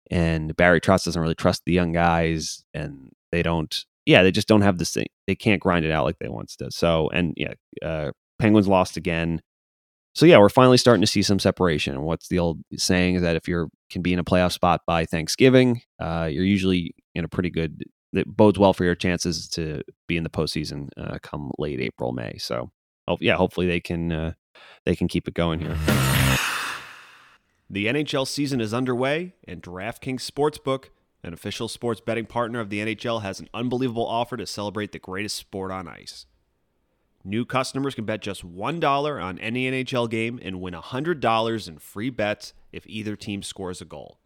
and 0.10 0.56
Barry 0.56 0.82
Trotz 0.82 1.06
doesn't 1.06 1.22
really 1.22 1.36
trust 1.36 1.62
the 1.66 1.72
young 1.72 1.92
guys 1.92 2.64
and 2.74 3.12
they 3.32 3.44
don't 3.44 3.86
yeah 4.08 4.24
they 4.24 4.32
just 4.32 4.48
don't 4.48 4.62
have 4.62 4.80
this 4.80 4.92
thing 4.92 5.06
they 5.28 5.36
can't 5.36 5.62
grind 5.62 5.86
it 5.86 5.92
out 5.92 6.04
like 6.04 6.18
they 6.20 6.30
once 6.30 6.56
did 6.56 6.74
so 6.74 7.10
and 7.14 7.36
yeah 7.38 7.54
uh, 7.84 8.12
Penguins 8.40 8.68
lost 8.68 8.98
again 8.98 9.42
so 10.14 10.26
yeah 10.26 10.38
we're 10.38 10.50
finally 10.50 10.78
starting 10.78 11.02
to 11.02 11.08
see 11.08 11.22
some 11.22 11.40
separation 11.40 11.94
and 11.94 12.04
what's 12.04 12.28
the 12.28 12.40
old 12.40 12.60
saying 12.76 13.16
is 13.16 13.22
that 13.22 13.36
if 13.36 13.48
you're 13.48 13.70
can 13.90 14.02
be 14.02 14.14
in 14.14 14.20
a 14.20 14.24
playoff 14.24 14.52
spot 14.52 14.82
by 14.86 15.06
Thanksgiving 15.06 15.82
uh, 16.00 16.28
you're 16.32 16.46
usually 16.46 16.94
in 17.16 17.24
a 17.26 17.28
pretty 17.30 17.50
good 17.50 17.84
that 18.14 18.28
bodes 18.28 18.58
well 18.58 18.74
for 18.74 18.84
your 18.84 18.96
chances 18.96 19.48
to 19.50 19.82
be 20.08 20.18
in 20.18 20.24
the 20.24 20.30
postseason 20.30 20.90
uh, 20.98 21.18
come 21.22 21.52
late 21.58 21.80
April, 21.80 22.12
May. 22.12 22.38
So, 22.38 22.72
oh, 23.08 23.18
yeah, 23.20 23.36
hopefully 23.36 23.68
they 23.68 23.80
can 23.80 24.12
uh, 24.12 24.34
they 24.86 24.96
can 24.96 25.08
keep 25.08 25.28
it 25.28 25.34
going 25.34 25.60
here. 25.60 25.78
The 27.70 27.86
NHL 27.86 28.28
season 28.28 28.62
is 28.62 28.74
underway, 28.74 29.36
and 29.48 29.62
DraftKings 29.62 30.28
Sportsbook, 30.28 30.86
an 31.24 31.34
official 31.34 31.68
sports 31.68 32.02
betting 32.02 32.26
partner 32.26 32.60
of 32.60 32.72
the 32.72 32.80
NHL, 32.80 33.22
has 33.22 33.40
an 33.40 33.48
unbelievable 33.54 34.08
offer 34.08 34.38
to 34.38 34.48
celebrate 34.48 34.92
the 34.92 34.98
greatest 34.98 35.36
sport 35.36 35.72
on 35.72 35.88
ice. 35.88 36.26
New 37.24 37.46
customers 37.46 37.96
can 37.96 38.06
bet 38.06 38.22
just 38.22 38.46
$1 38.46 39.24
on 39.24 39.40
any 39.40 39.70
NHL 39.70 40.10
game 40.10 40.40
and 40.42 40.62
win 40.62 40.74
$100 40.74 41.68
in 41.68 41.78
free 41.80 42.10
bets 42.10 42.54
if 42.72 42.88
either 42.88 43.16
team 43.16 43.44
scores 43.44 43.82
a 43.82 43.86
goal. 43.86 44.20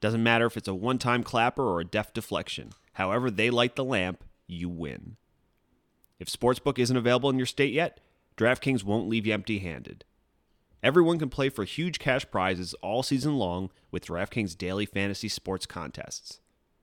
Doesn't 0.00 0.22
matter 0.22 0.46
if 0.46 0.56
it's 0.56 0.68
a 0.68 0.74
one 0.74 0.98
time 0.98 1.22
clapper 1.22 1.62
or 1.62 1.80
a 1.80 1.84
deft 1.84 2.14
deflection. 2.14 2.70
However, 2.94 3.30
they 3.30 3.50
light 3.50 3.76
the 3.76 3.84
lamp, 3.84 4.24
you 4.46 4.68
win. 4.68 5.16
If 6.18 6.28
Sportsbook 6.28 6.78
isn't 6.78 6.96
available 6.96 7.30
in 7.30 7.38
your 7.38 7.46
state 7.46 7.72
yet, 7.72 8.00
DraftKings 8.36 8.84
won't 8.84 9.08
leave 9.08 9.26
you 9.26 9.34
empty 9.34 9.58
handed. 9.58 10.04
Everyone 10.82 11.18
can 11.18 11.28
play 11.28 11.50
for 11.50 11.64
huge 11.64 11.98
cash 11.98 12.24
prizes 12.30 12.74
all 12.82 13.02
season 13.02 13.36
long 13.36 13.70
with 13.90 14.06
DraftKings 14.06 14.56
daily 14.56 14.86
fantasy 14.86 15.28
sports 15.28 15.66
contests. 15.66 16.40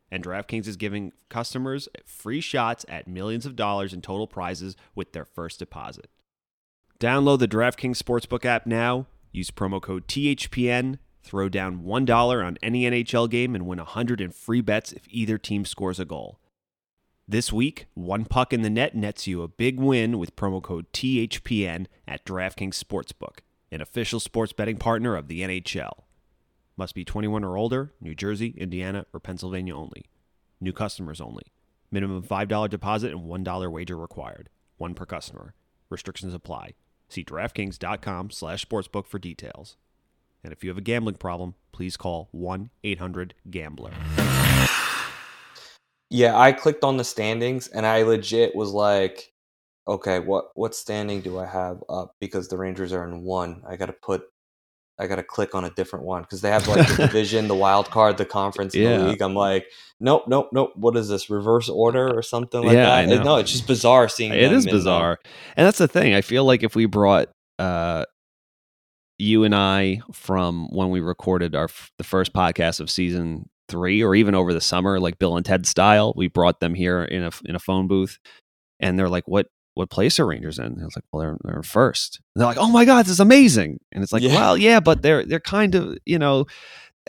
And 0.10 0.24
DraftKings 0.24 0.68
is 0.68 0.78
giving 0.78 1.12
customers 1.30 1.90
free 2.06 2.42
shots 2.42 2.86
at 2.88 3.08
millions 3.08 3.46
of 3.46 3.56
dollars 3.56 3.94
in 3.94 4.02
total 4.02 4.28
prizes 4.28 4.76
with 4.96 5.12
their 5.12 5.26
first 5.26 5.60
deposit. 5.60 6.10
Download 7.00 7.40
the 7.40 7.48
DraftKings 7.48 8.02
Sportsbook 8.02 8.46
app 8.46 8.66
now. 8.66 9.08
Use 9.32 9.52
promo 9.52 9.82
code 9.82 10.08
THPN 10.08 10.98
Throw 11.28 11.50
down 11.50 11.84
$1 11.84 12.46
on 12.46 12.58
any 12.64 12.84
NHL 12.84 13.30
game 13.30 13.54
and 13.54 13.68
win 13.68 13.80
100 13.80 14.22
in 14.22 14.32
free 14.32 14.62
bets 14.62 14.94
if 14.94 15.04
either 15.10 15.38
team 15.38 15.66
scores 15.66 16.00
a 16.00 16.06
goal. 16.06 16.40
This 17.28 17.52
week, 17.52 17.88
one 17.96 18.24
puck 18.24 18.54
in 18.54 18.62
the 18.62 18.70
net 18.70 18.96
nets 18.96 19.28
you 19.28 19.42
a 19.42 19.50
big 19.50 19.78
win 19.78 20.20
with 20.20 20.38
promo 20.38 20.64
code 20.64 20.86
THPN 20.94 21.88
at 22.08 22.24
DraftKings 22.24 22.82
Sportsbook, 22.82 23.40
an 23.74 23.82
official 23.82 24.22
sports 24.22 24.54
betting 24.54 24.78
partner 24.78 25.18
of 25.18 25.28
the 25.28 25.42
NHL. 25.42 26.04
Must 26.78 26.94
be 26.94 27.04
21 27.04 27.44
or 27.44 27.58
older, 27.58 27.92
New 28.00 28.14
Jersey, 28.14 28.54
Indiana, 28.56 29.08
or 29.12 29.20
Pennsylvania 29.20 29.76
only. 29.76 30.06
New 30.62 30.72
customers 30.72 31.20
only. 31.20 31.44
Minimum 31.90 32.22
$5 32.24 32.70
deposit 32.70 33.12
and 33.12 33.22
$1 33.22 33.72
wager 33.72 33.98
required. 33.98 34.50
one 34.78 34.94
per 34.94 35.06
customer. 35.06 35.56
Restrictions 35.90 36.36
apply. 36.36 36.74
See 37.10 37.24
DraftKings.com 37.24 38.30
slash 38.30 38.64
sportsbook 38.64 39.08
for 39.08 39.18
details. 39.18 39.76
And 40.44 40.54
if 40.54 40.64
you 40.64 40.70
have 40.70 40.78
a 40.78 40.82
gambling 40.82 41.16
problem, 41.16 41.56
please 41.72 41.98
call 41.98 42.30
1-800-GAMBLER. 42.36 43.92
Yeah, 46.10 46.38
I 46.38 46.52
clicked 46.52 46.84
on 46.84 46.98
the 46.98 47.04
standings 47.04 47.68
and 47.70 47.86
I 47.86 48.04
legit 48.04 48.56
was 48.56 48.72
like, 48.72 49.34
okay, 49.88 50.20
what 50.20 50.52
what 50.56 50.76
standing 50.76 51.22
do 51.22 51.40
I 51.40 51.46
have 51.48 51.84
up? 51.90 52.16
Because 52.20 52.48
the 52.48 52.58
Rangers 52.58 52.94
are 52.94 53.04
in 53.08 53.24
one. 53.24 53.64
I 53.68 53.78
got 53.78 53.88
to 53.88 53.94
put, 53.94 54.24
I 55.00 55.08
got 55.08 55.18
to 55.18 55.24
click 55.24 55.54
on 55.54 55.64
a 55.64 55.70
different 55.70 56.06
one 56.06 56.24
because 56.24 56.42
they 56.42 56.50
have 56.50 56.68
like 56.68 56.88
the 56.88 56.96
division, 57.08 57.48
the 57.48 57.56
wild 57.56 57.90
card, 57.92 58.18
the 58.18 58.26
conference, 58.26 58.74
Yeah. 58.74 58.98
the 58.98 59.04
league. 59.10 59.22
I'm 59.22 59.36
like, 59.36 59.68
nope, 60.00 60.24
nope, 60.28 60.50
nope. 60.52 60.72
What 60.76 60.98
is 60.98 61.08
this 61.08 61.30
reverse 61.30 61.70
order 61.70 62.12
or 62.18 62.22
something 62.24 62.62
like 62.64 62.74
Yeah, 62.74 63.06
that? 63.06 63.24
No, 63.24 63.36
it's 63.38 63.52
just 63.52 63.68
bizarre 63.68 64.10
seeing. 64.10 64.34
It 64.34 64.52
is 64.52 64.66
bizarre. 64.66 65.20
And 65.56 65.66
that's 65.68 65.78
the 65.78 65.88
thing. 65.88 66.14
I 66.16 66.22
feel 66.22 66.46
like 66.46 66.64
if 66.64 66.76
we 66.76 66.86
brought 66.88 67.30
uh, 67.60 68.06
you 69.18 69.44
and 69.44 69.56
I 69.56 70.02
from 70.14 70.68
when 70.72 70.90
we 70.90 71.00
recorded 71.00 71.56
our 71.56 71.66
f- 71.66 71.92
the 71.98 72.04
first 72.04 72.34
podcast 72.34 72.80
of 72.80 72.90
season 72.90 73.50
three, 73.70 74.02
or 74.04 74.16
even 74.16 74.36
over 74.36 74.54
the 74.54 74.62
summer, 74.62 75.00
like 75.00 75.20
Bill 75.20 75.36
and 75.38 75.46
Ted 75.46 75.66
style, 75.66 76.14
we 76.16 76.28
brought 76.28 76.60
them 76.60 76.74
here 76.74 77.04
in 77.04 77.24
a 77.24 77.32
in 77.46 77.56
a 77.56 77.60
phone 77.60 77.88
booth, 77.88 78.18
and 78.80 78.98
they're 78.98 79.10
like, 79.10 79.28
"What 79.28 79.48
what 79.78 79.90
place 79.90 80.20
are 80.20 80.26
Rangers 80.26 80.60
in?" 80.60 80.66
And 80.66 80.82
I 80.82 80.86
was 80.86 80.96
like, 80.96 81.06
"Well, 81.12 81.22
they're 81.22 81.38
they're 81.44 81.64
first." 81.64 82.20
And 82.36 82.42
they're 82.42 82.48
like, 82.48 82.58
"Oh 82.58 82.70
my 82.70 82.84
god, 82.86 83.06
this 83.06 83.12
is 83.14 83.20
amazing!" 83.20 83.80
And 83.92 84.04
it's 84.04 84.12
like, 84.12 84.24
Yeah. 84.24 84.36
"Well, 84.36 84.58
yeah, 84.58 84.80
but 84.80 85.02
they're 85.02 85.26
they're 85.26 85.40
kind 85.40 85.76
of 85.76 85.98
you 86.06 86.20
know." 86.20 86.46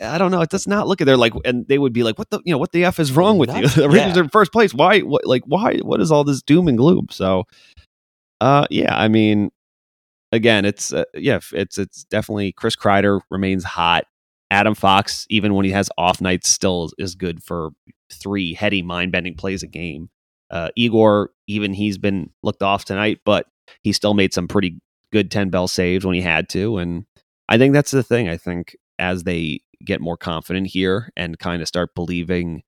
I 0.01 0.17
don't 0.17 0.31
know. 0.31 0.39
It 0.39 0.49
does 0.49 0.65
not 0.65 0.87
look 0.87 1.01
at. 1.01 1.05
They're 1.07 1.17
like, 1.17 1.33
and 1.43 1.67
they 1.67 1.77
would 1.77 1.91
be 1.91 2.03
like, 2.03 2.17
"What 2.17 2.29
the, 2.29 2.39
you 2.45 2.53
know, 2.53 2.57
what 2.57 2.71
the 2.71 2.85
f 2.85 3.01
is 3.01 3.11
wrong 3.11 3.37
with 3.37 3.49
you? 3.53 3.67
The 3.75 3.89
Rangers 3.89 4.15
Yeah. 4.15 4.21
are 4.21 4.23
in 4.23 4.29
first 4.29 4.53
place. 4.53 4.73
Why? 4.73 5.01
What? 5.01 5.25
Like, 5.25 5.43
why? 5.45 5.79
What 5.79 5.99
is 5.99 6.09
all 6.09 6.23
this 6.23 6.41
doom 6.41 6.69
and 6.69 6.77
gloom?" 6.77 7.07
So, 7.11 7.43
uh, 8.39 8.65
yeah, 8.69 8.95
I 8.97 9.09
mean, 9.09 9.49
again, 10.31 10.63
it's 10.63 10.93
uh, 10.93 11.03
yeah, 11.13 11.39
it's 11.51 11.77
it's 11.77 12.05
definitely 12.05 12.53
Chris 12.53 12.77
Kreider 12.77 13.19
remains 13.29 13.65
hot. 13.65 14.05
Adam 14.51 14.73
Fox, 14.73 15.27
even 15.29 15.53
when 15.53 15.65
he 15.65 15.71
has 15.71 15.89
off 15.97 16.21
nights, 16.21 16.49
still 16.49 16.85
is, 16.85 16.93
is 16.97 17.15
good 17.15 17.43
for 17.43 17.71
three 18.11 18.53
heady, 18.53 18.81
mind 18.81 19.11
bending 19.11 19.35
plays 19.35 19.63
a 19.63 19.67
game. 19.67 20.09
Uh, 20.51 20.69
Igor, 20.75 21.31
even 21.47 21.73
he's 21.73 21.97
been 21.97 22.31
looked 22.43 22.63
off 22.63 22.85
tonight, 22.85 23.19
but 23.25 23.45
he 23.83 23.91
still 23.91 24.13
made 24.13 24.33
some 24.33 24.47
pretty 24.47 24.79
good 25.11 25.31
ten 25.31 25.49
bell 25.49 25.67
saves 25.67 26.05
when 26.05 26.15
he 26.15 26.21
had 26.21 26.49
to, 26.49 26.77
and 26.77 27.05
I 27.47 27.57
think 27.57 27.73
that's 27.73 27.91
the 27.91 28.03
thing. 28.03 28.29
I 28.29 28.37
think 28.37 28.75
as 28.97 29.23
they 29.23 29.61
get 29.85 30.01
more 30.01 30.17
confident 30.17 30.67
here 30.67 31.11
and 31.15 31.39
kind 31.39 31.61
of 31.61 31.67
start 31.67 31.95
believing 31.95 32.63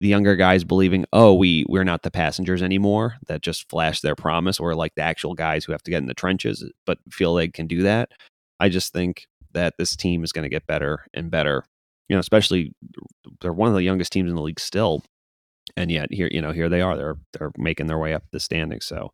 the 0.00 0.08
younger 0.08 0.34
guys 0.34 0.64
believing, 0.64 1.04
oh, 1.12 1.32
we 1.32 1.64
we're 1.68 1.84
not 1.84 2.02
the 2.02 2.10
passengers 2.10 2.60
anymore 2.60 3.14
that 3.28 3.40
just 3.40 3.70
flash 3.70 4.00
their 4.00 4.16
promise, 4.16 4.58
or 4.58 4.74
like 4.74 4.94
the 4.96 5.02
actual 5.02 5.34
guys 5.34 5.64
who 5.64 5.72
have 5.72 5.82
to 5.84 5.90
get 5.90 5.98
in 5.98 6.06
the 6.06 6.14
trenches, 6.14 6.68
but 6.86 6.98
feel 7.10 7.34
they 7.34 7.48
can 7.48 7.68
do 7.68 7.82
that. 7.82 8.10
I 8.58 8.68
just 8.68 8.92
think 8.92 9.26
that 9.52 9.74
this 9.78 9.94
team 9.94 10.24
is 10.24 10.32
going 10.32 10.44
to 10.44 10.48
get 10.48 10.66
better 10.66 11.06
and 11.14 11.30
better. 11.30 11.64
You 12.08 12.16
know, 12.16 12.20
especially 12.20 12.74
they're 13.40 13.52
one 13.52 13.68
of 13.68 13.74
the 13.74 13.82
youngest 13.82 14.12
teams 14.12 14.28
in 14.28 14.34
the 14.34 14.42
league 14.42 14.60
still, 14.60 15.04
and 15.76 15.90
yet 15.90 16.08
here, 16.12 16.28
you 16.30 16.40
know, 16.40 16.52
here 16.52 16.68
they 16.68 16.80
are. 16.80 16.96
They're 16.96 17.16
they're 17.32 17.52
making 17.56 17.86
their 17.86 17.98
way 17.98 18.14
up 18.14 18.24
the 18.32 18.40
standings. 18.40 18.86
So, 18.86 19.10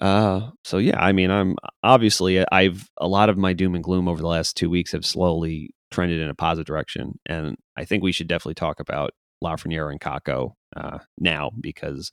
uh, 0.00 0.50
so 0.64 0.78
yeah, 0.78 1.02
I 1.02 1.12
mean, 1.12 1.30
I'm 1.30 1.56
obviously 1.82 2.44
I've 2.50 2.88
a 2.98 3.08
lot 3.08 3.28
of 3.28 3.38
my 3.38 3.52
doom 3.52 3.74
and 3.74 3.84
gloom 3.84 4.08
over 4.08 4.20
the 4.20 4.28
last 4.28 4.56
two 4.56 4.70
weeks 4.70 4.92
have 4.92 5.04
slowly 5.04 5.70
trended 5.90 6.20
in 6.20 6.28
a 6.30 6.34
positive 6.34 6.66
direction, 6.66 7.18
and 7.26 7.56
I 7.76 7.84
think 7.84 8.02
we 8.02 8.12
should 8.12 8.28
definitely 8.28 8.54
talk 8.54 8.80
about 8.80 9.10
Lafreniere 9.42 9.90
and 9.90 10.00
Kakko 10.00 10.52
uh, 10.76 10.98
now 11.18 11.50
because 11.60 12.12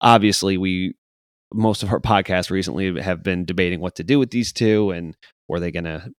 obviously 0.00 0.56
we 0.56 0.94
most 1.52 1.82
of 1.82 1.90
our 1.90 2.00
podcasts 2.00 2.50
recently 2.50 3.00
have 3.00 3.22
been 3.22 3.44
debating 3.44 3.80
what 3.80 3.96
to 3.96 4.04
do 4.04 4.18
with 4.18 4.30
these 4.30 4.52
two 4.52 4.90
and 4.90 5.16
were 5.48 5.60
they 5.60 5.70
going 5.70 5.84
to 5.84 6.10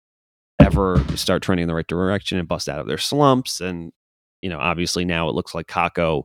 ever 0.60 1.04
start 1.16 1.42
trending 1.42 1.64
in 1.64 1.68
the 1.68 1.74
right 1.74 1.88
direction 1.88 2.38
and 2.38 2.48
bust 2.48 2.70
out 2.70 2.80
of 2.80 2.88
their 2.88 2.98
slumps 2.98 3.60
and 3.60 3.92
you 4.42 4.50
know 4.50 4.60
obviously 4.60 5.04
now 5.04 5.28
it 5.28 5.36
looks 5.36 5.54
like 5.54 5.68
Kakko 5.68 6.24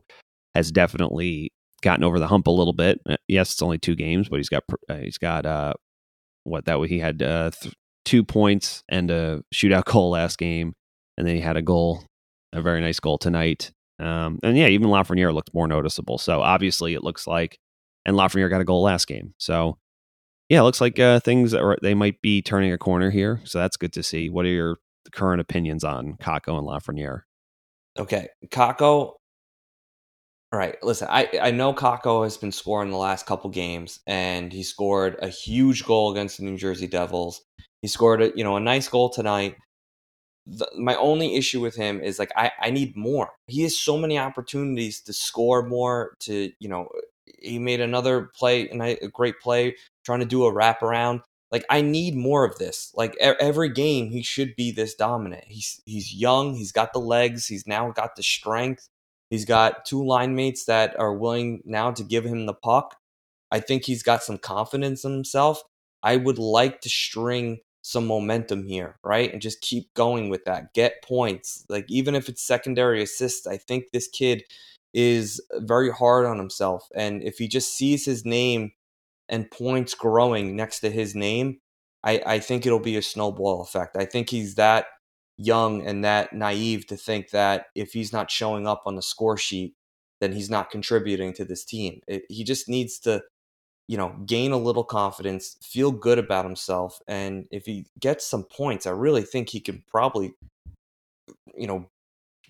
has 0.59 0.71
definitely 0.71 1.51
gotten 1.81 2.03
over 2.03 2.19
the 2.19 2.27
hump 2.27 2.47
a 2.47 2.51
little 2.51 2.73
bit 2.73 2.99
Uh, 3.09 3.15
yes 3.27 3.53
it's 3.53 3.61
only 3.61 3.77
two 3.77 3.95
games 3.95 4.29
but 4.29 4.37
he's 4.37 4.49
got 4.49 4.63
uh, 4.89 4.95
he's 4.95 5.17
got 5.17 5.45
uh 5.45 5.73
what 6.43 6.65
that 6.65 6.79
way 6.79 6.87
he 6.87 6.99
had 6.99 7.21
uh 7.21 7.51
th- 7.51 7.73
two 8.05 8.23
points 8.23 8.83
and 8.89 9.09
a 9.11 9.41
shootout 9.53 9.85
goal 9.91 10.11
last 10.11 10.37
game 10.37 10.73
and 11.17 11.27
then 11.27 11.35
he 11.35 11.41
had 11.41 11.57
a 11.57 11.61
goal 11.61 12.03
a 12.53 12.61
very 12.61 12.81
nice 12.81 12.99
goal 12.99 13.17
tonight 13.17 13.71
um, 13.99 14.39
and 14.43 14.57
yeah, 14.57 14.67
even 14.67 14.87
Lafreniere 14.87 15.33
looked 15.33 15.53
more 15.53 15.67
noticeable. 15.67 16.17
So 16.17 16.41
obviously, 16.41 16.93
it 16.93 17.03
looks 17.03 17.27
like, 17.27 17.59
and 18.05 18.15
Lafreniere 18.15 18.49
got 18.49 18.61
a 18.61 18.65
goal 18.65 18.81
last 18.81 19.07
game. 19.07 19.33
So 19.37 19.77
yeah, 20.47 20.59
it 20.59 20.63
looks 20.63 20.81
like 20.81 20.97
uh, 20.99 21.19
things 21.19 21.53
are 21.53 21.77
they 21.81 21.93
might 21.93 22.21
be 22.21 22.41
turning 22.41 22.71
a 22.71 22.77
corner 22.77 23.11
here. 23.11 23.41
So 23.43 23.59
that's 23.59 23.77
good 23.77 23.93
to 23.93 24.03
see. 24.03 24.29
What 24.29 24.45
are 24.45 24.49
your 24.49 24.77
current 25.11 25.41
opinions 25.41 25.83
on 25.83 26.13
Kakko 26.13 26.57
and 26.57 26.67
Lafreniere? 26.67 27.21
Okay, 27.97 28.29
Kakko. 28.47 29.15
Right, 30.51 30.81
listen. 30.83 31.07
I 31.11 31.29
I 31.41 31.51
know 31.51 31.73
Kakko 31.73 32.23
has 32.23 32.35
been 32.37 32.51
scoring 32.51 32.89
the 32.89 32.97
last 32.97 33.27
couple 33.27 33.51
games, 33.51 33.99
and 34.07 34.51
he 34.51 34.63
scored 34.63 35.15
a 35.21 35.27
huge 35.27 35.85
goal 35.85 36.11
against 36.11 36.37
the 36.39 36.43
New 36.43 36.57
Jersey 36.57 36.87
Devils. 36.87 37.43
He 37.83 37.87
scored 37.87 38.21
a 38.21 38.31
you 38.35 38.43
know 38.43 38.55
a 38.55 38.59
nice 38.59 38.87
goal 38.87 39.09
tonight. 39.11 39.57
The, 40.47 40.69
my 40.77 40.95
only 40.95 41.35
issue 41.35 41.61
with 41.61 41.75
him 41.75 42.01
is 42.01 42.19
like 42.19 42.31
I 42.35 42.51
I 42.61 42.71
need 42.71 42.95
more. 42.97 43.31
He 43.47 43.63
has 43.63 43.77
so 43.79 43.97
many 43.97 44.17
opportunities 44.19 45.01
to 45.03 45.13
score 45.13 45.63
more. 45.63 46.15
To 46.21 46.51
you 46.59 46.69
know, 46.69 46.89
he 47.39 47.59
made 47.59 47.81
another 47.81 48.31
play, 48.35 48.69
and 48.69 48.81
a 48.81 48.97
great 49.13 49.39
play 49.41 49.75
trying 50.05 50.19
to 50.21 50.25
do 50.25 50.45
a 50.45 50.53
wraparound. 50.53 51.21
Like 51.51 51.65
I 51.69 51.81
need 51.81 52.15
more 52.15 52.45
of 52.45 52.57
this. 52.59 52.91
Like 52.95 53.15
every 53.19 53.69
game, 53.69 54.11
he 54.11 54.23
should 54.23 54.55
be 54.55 54.71
this 54.71 54.95
dominant. 54.95 55.45
He's 55.47 55.81
he's 55.85 56.13
young. 56.13 56.55
He's 56.55 56.71
got 56.71 56.93
the 56.93 56.99
legs. 56.99 57.47
He's 57.47 57.67
now 57.67 57.91
got 57.91 58.15
the 58.15 58.23
strength. 58.23 58.89
He's 59.29 59.45
got 59.45 59.85
two 59.85 60.05
line 60.05 60.35
mates 60.35 60.65
that 60.65 60.99
are 60.99 61.13
willing 61.13 61.61
now 61.65 61.91
to 61.91 62.03
give 62.03 62.25
him 62.25 62.45
the 62.45 62.53
puck. 62.53 62.95
I 63.51 63.59
think 63.59 63.85
he's 63.85 64.03
got 64.03 64.23
some 64.23 64.37
confidence 64.37 65.03
in 65.03 65.11
himself. 65.11 65.61
I 66.01 66.17
would 66.17 66.39
like 66.39 66.81
to 66.81 66.89
string 66.89 67.59
some 67.81 68.07
momentum 68.07 68.65
here, 68.65 68.97
right? 69.03 69.31
And 69.31 69.41
just 69.41 69.61
keep 69.61 69.93
going 69.93 70.29
with 70.29 70.45
that. 70.45 70.73
Get 70.73 71.03
points. 71.03 71.65
Like 71.69 71.85
even 71.89 72.15
if 72.15 72.29
it's 72.29 72.45
secondary 72.45 73.01
assists, 73.01 73.47
I 73.47 73.57
think 73.57 73.85
this 73.91 74.07
kid 74.07 74.43
is 74.93 75.41
very 75.55 75.91
hard 75.91 76.25
on 76.25 76.37
himself. 76.37 76.87
And 76.95 77.21
if 77.23 77.37
he 77.37 77.47
just 77.47 77.75
sees 77.75 78.05
his 78.05 78.25
name 78.25 78.71
and 79.27 79.49
points 79.49 79.93
growing 79.93 80.55
next 80.55 80.79
to 80.81 80.89
his 80.89 81.15
name, 81.15 81.59
I, 82.03 82.21
I 82.25 82.39
think 82.39 82.65
it'll 82.65 82.79
be 82.79 82.97
a 82.97 83.01
snowball 83.01 83.61
effect. 83.61 83.95
I 83.97 84.05
think 84.05 84.29
he's 84.29 84.55
that 84.55 84.87
young 85.39 85.87
and 85.87 86.03
that 86.03 86.33
naive 86.33 86.85
to 86.87 86.97
think 86.97 87.29
that 87.29 87.67
if 87.73 87.93
he's 87.93 88.11
not 88.11 88.29
showing 88.29 88.67
up 88.67 88.83
on 88.85 88.95
the 88.95 89.01
score 89.01 89.37
sheet, 89.37 89.73
then 90.19 90.33
he's 90.33 90.49
not 90.49 90.69
contributing 90.69 91.33
to 91.33 91.45
this 91.45 91.63
team. 91.63 92.01
It, 92.07 92.23
he 92.27 92.43
just 92.43 92.67
needs 92.67 92.99
to, 92.99 93.23
you 93.87 93.97
know, 93.97 94.13
gain 94.25 94.51
a 94.51 94.57
little 94.57 94.83
confidence, 94.83 95.55
feel 95.63 95.91
good 95.91 96.19
about 96.19 96.45
himself, 96.45 96.99
and 97.07 97.45
if 97.51 97.65
he 97.65 97.85
gets 97.99 98.27
some 98.27 98.43
points, 98.43 98.85
I 98.85 98.91
really 98.91 99.23
think 99.23 99.49
he 99.49 99.61
could 99.61 99.81
probably, 99.87 100.33
you 101.55 101.67
know, 101.67 101.87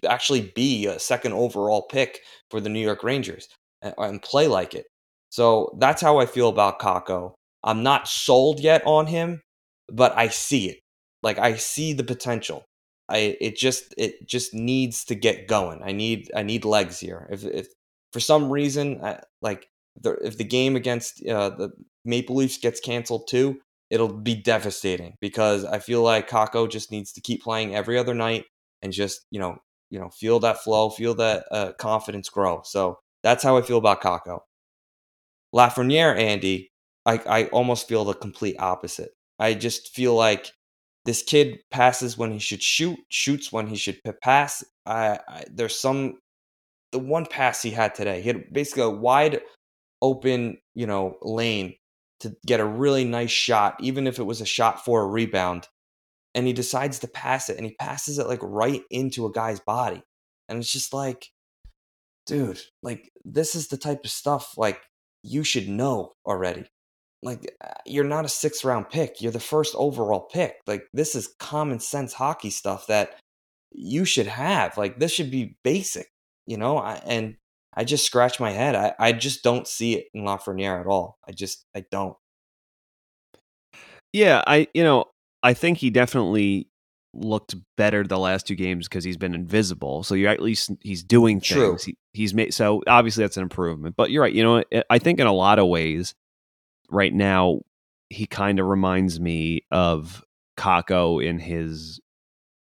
actually 0.08 0.52
be 0.56 0.88
a 0.88 0.98
second 0.98 1.34
overall 1.34 1.84
pick 1.84 2.22
for 2.50 2.60
the 2.60 2.70
New 2.70 2.80
York 2.80 3.04
Rangers 3.04 3.50
and, 3.84 3.94
and 3.98 4.22
play 4.22 4.48
like 4.48 4.74
it. 4.74 4.88
So 5.30 5.76
that's 5.78 6.02
how 6.02 6.18
I 6.18 6.26
feel 6.26 6.50
about 6.50 6.80
Kakko. 6.80 7.34
I'm 7.64 7.84
not 7.84 8.08
sold 8.08 8.60
yet 8.60 8.82
on 8.86 9.06
him, 9.06 9.42
but 9.92 10.18
I 10.18 10.30
see 10.30 10.70
it. 10.70 10.80
Like 11.22 11.38
I 11.38 11.56
see 11.56 11.94
the 11.94 12.04
potential. 12.04 12.64
I 13.10 13.38
it 13.42 13.58
just 13.58 13.94
it 13.98 14.28
just 14.28 14.54
needs 14.54 15.06
to 15.06 15.16
get 15.16 15.48
going. 15.48 15.82
I 15.84 15.92
need 15.92 16.32
I 16.36 16.44
need 16.44 16.66
legs 16.66 17.00
here. 17.00 17.28
If 17.32 17.44
if 17.44 17.68
for 18.14 18.20
some 18.20 18.50
reason 18.50 19.04
I, 19.04 19.20
like 19.42 19.68
the, 20.00 20.14
if 20.16 20.38
the 20.38 20.44
game 20.44 20.76
against 20.76 21.26
uh, 21.26 21.50
the 21.50 21.72
Maple 22.06 22.36
Leafs 22.38 22.58
gets 22.58 22.80
canceled 22.80 23.28
too, 23.28 23.60
it'll 23.90 24.14
be 24.14 24.36
devastating 24.36 25.16
because 25.20 25.66
I 25.66 25.80
feel 25.80 26.02
like 26.02 26.30
Kakko 26.30 26.70
just 26.70 26.92
needs 26.92 27.12
to 27.14 27.22
keep 27.22 27.44
playing 27.44 27.76
every 27.76 27.98
other 27.98 28.14
night 28.14 28.46
and 28.82 28.94
just 28.94 29.26
you 29.32 29.40
know 29.40 29.58
you 29.90 30.00
know 30.00 30.10
feel 30.10 30.40
that 30.42 30.64
flow, 30.64 30.90
feel 30.90 31.16
that 31.16 31.46
uh, 31.52 31.74
confidence 31.80 32.30
grow. 32.30 32.62
So 32.64 33.00
that's 33.24 33.44
how 33.44 33.58
I 33.58 33.62
feel 33.62 33.78
about 33.78 34.02
Kakko. 34.02 34.40
Lafreniere, 35.54 36.16
Andy, 36.18 36.72
I, 37.06 37.22
I 37.28 37.46
almost 37.46 37.88
feel 37.88 38.06
the 38.06 38.14
complete 38.14 38.56
opposite. 38.60 39.12
I 39.40 39.54
just 39.54 39.94
feel 39.96 40.14
like 40.16 40.52
this 41.10 41.24
kid 41.24 41.58
passes 41.72 42.20
when 42.20 42.30
he 42.30 42.38
should 42.38 42.62
shoot, 42.62 43.00
shoots 43.10 43.52
when 43.52 43.66
he 43.66 43.76
should 43.76 44.00
pass. 44.22 44.64
I, 44.86 45.18
I 45.28 45.44
there's 45.52 45.76
some 45.76 46.20
the 46.92 47.00
one 47.00 47.26
pass 47.26 47.64
he 47.64 47.72
had 47.72 47.96
today. 47.96 48.22
He 48.22 48.28
had 48.28 48.54
basically 48.54 48.84
a 48.84 48.92
wide 48.92 49.42
open, 50.04 50.60
you 50.76 50.86
know, 50.86 51.18
lane 51.24 51.74
to 52.20 52.36
get 52.46 52.60
a 52.60 52.66
really 52.66 53.06
nice 53.06 53.32
shot, 53.32 53.76
even 53.82 54.06
if 54.06 54.20
it 54.20 54.24
was 54.24 54.40
a 54.40 54.46
shot 54.46 54.86
for 54.86 55.02
a 55.02 55.08
rebound. 55.08 55.68
And 56.36 56.46
he 56.46 56.54
decides 56.54 57.00
to 57.00 57.08
pass 57.08 57.50
it, 57.50 57.58
and 57.58 57.66
he 57.66 57.74
passes 57.80 58.20
it 58.20 58.28
like 58.28 58.44
right 58.44 58.84
into 58.92 59.26
a 59.26 59.32
guy's 59.32 59.60
body, 59.60 60.04
and 60.48 60.60
it's 60.60 60.72
just 60.72 60.94
like, 60.94 61.26
dude, 62.28 62.62
like 62.84 63.10
this 63.26 63.56
is 63.56 63.70
the 63.70 63.78
type 63.78 64.06
of 64.06 64.12
stuff 64.12 64.54
like 64.58 64.80
you 65.24 65.44
should 65.44 65.70
know 65.70 66.14
already. 66.24 66.66
Like 67.22 67.56
uh, 67.64 67.74
you're 67.86 68.06
not 68.06 68.26
a 68.26 68.30
sixth 68.30 68.64
round 68.64 68.90
pick. 68.90 69.22
You're 69.22 69.32
the 69.32 69.40
first 69.40 69.76
overall 69.78 70.22
pick. 70.22 70.56
Like 70.68 70.88
this 70.94 71.16
is 71.16 71.36
common 71.40 71.80
sense 71.80 72.14
hockey 72.14 72.50
stuff 72.50 72.88
that 72.88 73.16
you 73.72 74.06
should 74.06 74.28
have. 74.28 74.78
Like 74.78 75.00
this 75.00 75.12
should 75.12 75.32
be 75.32 75.58
basic, 75.64 76.08
you 76.46 76.58
know. 76.58 76.78
I, 76.78 77.02
and 77.06 77.36
I 77.74 77.84
just 77.84 78.06
scratch 78.06 78.40
my 78.40 78.52
head. 78.52 78.76
I, 78.76 78.94
I 79.00 79.12
just 79.12 79.44
don't 79.44 79.68
see 79.68 79.96
it 79.96 80.06
in 80.14 80.24
Lafreniere 80.24 80.80
at 80.80 80.88
all. 80.88 81.18
I 81.28 81.32
just 81.32 81.66
I 81.76 81.84
don't. 81.92 82.16
Yeah, 84.14 84.42
I 84.48 84.68
you 84.74 84.84
know 84.84 85.06
I 85.44 85.54
think 85.54 85.78
he 85.78 85.90
definitely 85.90 86.70
looked 87.14 87.56
better 87.76 88.04
the 88.04 88.20
last 88.20 88.46
two 88.48 88.56
games 88.56 88.88
because 88.88 89.04
he's 89.04 89.18
been 89.18 89.34
invisible. 89.34 90.04
So 90.04 90.16
you're 90.16 90.30
at 90.30 90.42
least 90.42 90.72
he's 90.82 91.04
doing 91.04 91.42
True. 91.42 91.72
things. 91.72 91.84
He, 91.84 91.98
he's 92.14 92.34
made 92.34 92.54
so 92.54 92.84
obviously 92.88 93.24
that's 93.24 93.38
an 93.38 93.44
improvement. 93.44 93.96
But 93.98 94.12
you're 94.12 94.24
right. 94.24 94.34
You 94.34 94.44
know, 94.44 94.64
I 94.90 95.00
think 95.00 95.20
in 95.20 95.28
a 95.28 95.34
lot 95.34 95.60
of 95.60 95.68
ways, 95.68 96.16
right 96.90 97.14
now 97.14 97.62
he 98.10 98.26
kind 98.26 98.60
of 98.60 98.66
reminds 98.66 99.20
me 99.20 99.62
of 99.72 100.24
Kakko 100.58 101.24
in 101.24 101.40
his, 101.40 102.00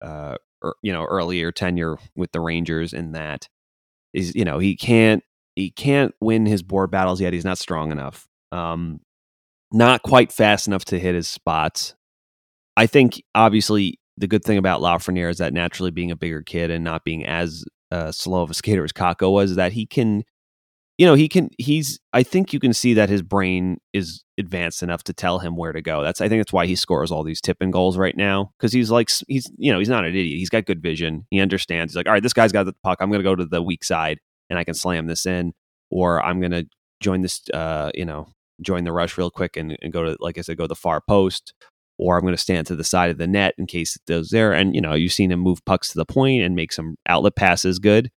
uh, 0.01 0.35
er, 0.63 0.75
you 0.81 0.91
know, 0.91 1.05
earlier 1.05 1.51
tenure 1.51 1.97
with 2.15 2.31
the 2.31 2.39
Rangers. 2.39 2.93
In 2.93 3.11
that 3.13 3.47
is 4.13 4.33
you 4.35 4.45
know 4.45 4.59
he 4.59 4.75
can't 4.75 5.23
he 5.55 5.71
can't 5.71 6.13
win 6.21 6.45
his 6.45 6.63
board 6.63 6.91
battles 6.91 7.21
yet. 7.21 7.33
He's 7.33 7.45
not 7.45 7.57
strong 7.57 7.91
enough. 7.91 8.27
Um, 8.51 8.99
not 9.71 10.01
quite 10.03 10.31
fast 10.31 10.67
enough 10.67 10.85
to 10.85 10.99
hit 10.99 11.15
his 11.15 11.27
spots. 11.27 11.95
I 12.75 12.85
think 12.85 13.23
obviously 13.35 13.99
the 14.17 14.27
good 14.27 14.43
thing 14.43 14.57
about 14.57 14.81
Lafreniere 14.81 15.29
is 15.29 15.37
that 15.37 15.53
naturally 15.53 15.91
being 15.91 16.11
a 16.11 16.15
bigger 16.15 16.41
kid 16.41 16.71
and 16.71 16.83
not 16.83 17.03
being 17.03 17.25
as 17.25 17.65
uh, 17.91 18.11
slow 18.11 18.41
of 18.41 18.51
a 18.51 18.53
skater 18.53 18.83
as 18.83 18.91
Kakko 18.91 19.31
was, 19.31 19.55
that 19.55 19.73
he 19.73 19.85
can, 19.85 20.23
you 20.97 21.05
know, 21.05 21.13
he 21.13 21.29
can. 21.29 21.49
He's. 21.59 21.99
I 22.11 22.23
think 22.23 22.53
you 22.53 22.59
can 22.59 22.73
see 22.73 22.95
that 22.95 23.09
his 23.09 23.21
brain 23.21 23.77
is 23.93 24.23
advanced 24.39 24.81
enough 24.81 25.03
to 25.03 25.13
tell 25.13 25.39
him 25.39 25.55
where 25.55 25.71
to 25.71 25.81
go. 25.81 26.03
That's. 26.03 26.21
I 26.21 26.27
think 26.27 26.39
that's 26.39 26.53
why 26.53 26.65
he 26.65 26.75
scores 26.75 27.11
all 27.11 27.23
these 27.23 27.39
tipping 27.39 27.69
goals 27.69 27.97
right 27.97 28.17
now 28.17 28.51
because 28.57 28.73
he's 28.73 28.89
like 28.89 29.11
he's 29.27 29.49
you 29.57 29.71
know 29.71 29.77
he's 29.77 29.89
not 29.89 30.05
an 30.05 30.11
idiot. 30.11 30.37
He's 30.37 30.49
got 30.49 30.65
good 30.65 30.81
vision. 30.81 31.27
He 31.29 31.39
understands. 31.39 31.93
He's 31.93 31.97
like, 31.97 32.07
all 32.07 32.13
right, 32.13 32.23
this 32.23 32.33
guy's 32.33 32.51
got 32.51 32.63
the 32.63 32.73
puck. 32.83 32.97
I'm 32.99 33.09
going 33.09 33.19
to 33.19 33.23
go 33.29 33.35
to 33.35 33.45
the 33.45 33.61
weak 33.61 33.83
side 33.83 34.19
and 34.49 34.57
I 34.57 34.63
can 34.63 34.73
slam 34.73 35.05
this 35.05 35.25
in, 35.25 35.53
or 35.91 36.23
I'm 36.23 36.39
going 36.39 36.51
to 36.51 36.65
join 36.99 37.21
this. 37.21 37.41
Uh, 37.53 37.91
you 37.93 38.05
know, 38.05 38.33
join 38.61 38.83
the 38.83 38.91
rush 38.91 39.19
real 39.19 39.29
quick 39.29 39.55
and, 39.55 39.77
and 39.83 39.93
go 39.93 40.03
to 40.03 40.17
like 40.19 40.39
I 40.39 40.41
said, 40.41 40.57
go 40.57 40.63
to 40.63 40.69
the 40.69 40.75
far 40.75 41.01
post, 41.07 41.53
or 41.99 42.15
I'm 42.15 42.23
going 42.23 42.33
to 42.33 42.41
stand 42.41 42.65
to 42.67 42.75
the 42.75 42.83
side 42.83 43.11
of 43.11 43.19
the 43.19 43.27
net 43.27 43.53
in 43.59 43.67
case 43.67 43.95
it 43.95 44.01
goes 44.07 44.29
there. 44.29 44.51
And 44.51 44.73
you 44.73 44.81
know, 44.81 44.95
you've 44.95 45.13
seen 45.13 45.31
him 45.31 45.41
move 45.41 45.63
pucks 45.65 45.89
to 45.89 45.97
the 45.97 46.05
point 46.05 46.41
and 46.41 46.55
make 46.55 46.73
some 46.73 46.95
outlet 47.07 47.35
passes 47.35 47.77
good. 47.77 48.09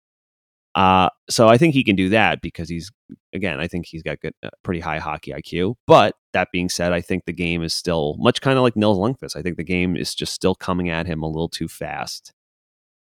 Uh, 0.75 1.09
so 1.29 1.49
I 1.49 1.59
think 1.59 1.75
he 1.75 1.83
can 1.83 1.97
do 1.97 2.11
that 2.11 2.41
because 2.41 2.69
he's 2.69 2.91
again, 3.33 3.59
I 3.59 3.67
think 3.67 3.87
he's 3.87 4.03
got 4.03 4.21
good, 4.21 4.35
uh, 4.43 4.51
pretty 4.63 4.81
high 4.81 4.99
hockey 4.99 5.33
IQ. 5.33 5.75
But 5.87 6.15
that 6.33 6.49
being 6.53 6.69
said, 6.69 6.93
I 6.93 7.01
think 7.01 7.25
the 7.25 7.33
game 7.33 7.63
is 7.63 7.75
still 7.75 8.17
much 8.19 8.41
kind 8.41 8.57
of 8.57 8.63
like 8.63 8.77
Nils 8.77 8.99
Lundkvist. 8.99 9.37
I 9.37 9.43
think 9.43 9.57
the 9.57 9.65
game 9.65 9.97
is 9.97 10.15
just 10.15 10.33
still 10.33 10.55
coming 10.55 10.89
at 10.89 11.07
him 11.07 11.23
a 11.23 11.27
little 11.29 11.49
too 11.49 11.67
fast, 11.67 12.33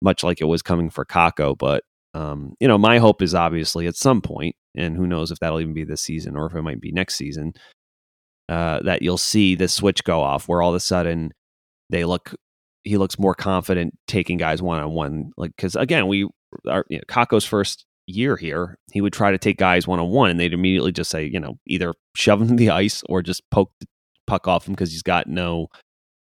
much 0.01 0.23
like 0.23 0.39
it 0.39 0.45
was 0.45 0.61
coming 0.61 0.89
for 0.89 1.05
Kakko. 1.05 1.57
But 1.57 1.83
um, 2.13 2.53
you 2.59 2.67
know, 2.67 2.77
my 2.77 2.99
hope 2.99 3.21
is 3.21 3.35
obviously 3.35 3.85
at 3.85 3.95
some 3.95 4.21
point, 4.21 4.55
and 4.75 4.95
who 4.95 5.05
knows 5.05 5.31
if 5.31 5.39
that'll 5.39 5.59
even 5.59 5.73
be 5.73 5.83
this 5.83 6.01
season 6.01 6.37
or 6.37 6.45
if 6.45 6.55
it 6.55 6.61
might 6.61 6.81
be 6.81 6.91
next 6.93 7.15
season, 7.15 7.53
uh, 8.49 8.79
that 8.83 9.01
you'll 9.01 9.17
see 9.17 9.55
the 9.55 9.67
switch 9.67 10.03
go 10.05 10.21
off 10.21 10.47
where 10.47 10.61
all 10.61 10.69
of 10.69 10.75
a 10.75 10.79
sudden 10.79 11.33
they 11.89 12.05
look 12.05 12.33
he 12.83 12.97
looks 12.97 13.19
more 13.19 13.35
confident 13.35 13.93
taking 14.07 14.37
guys 14.37 14.61
one 14.61 14.79
on 14.79 14.91
one 14.91 15.31
like 15.35 15.51
because 15.57 15.75
again 15.75 16.07
we 16.07 16.25
our 16.67 16.85
you 16.89 16.97
know, 16.97 17.03
Kakko's 17.07 17.45
first 17.45 17.85
year 18.09 18.37
here 18.37 18.77
he 18.93 19.01
would 19.01 19.11
try 19.11 19.31
to 19.31 19.37
take 19.37 19.57
guys 19.57 19.85
one 19.85 19.99
on 19.99 20.09
one 20.09 20.29
and 20.29 20.39
they'd 20.39 20.53
immediately 20.53 20.93
just 20.93 21.11
say 21.11 21.25
you 21.25 21.39
know 21.39 21.59
either 21.67 21.93
shove 22.15 22.41
him 22.41 22.47
to 22.47 22.55
the 22.55 22.69
ice 22.85 23.03
or 23.09 23.21
just 23.21 23.41
poke 23.51 23.71
the 23.81 23.87
puck 24.25 24.47
off 24.47 24.67
him 24.67 24.73
because 24.73 24.91
he's 24.91 25.03
got 25.03 25.27
no 25.27 25.67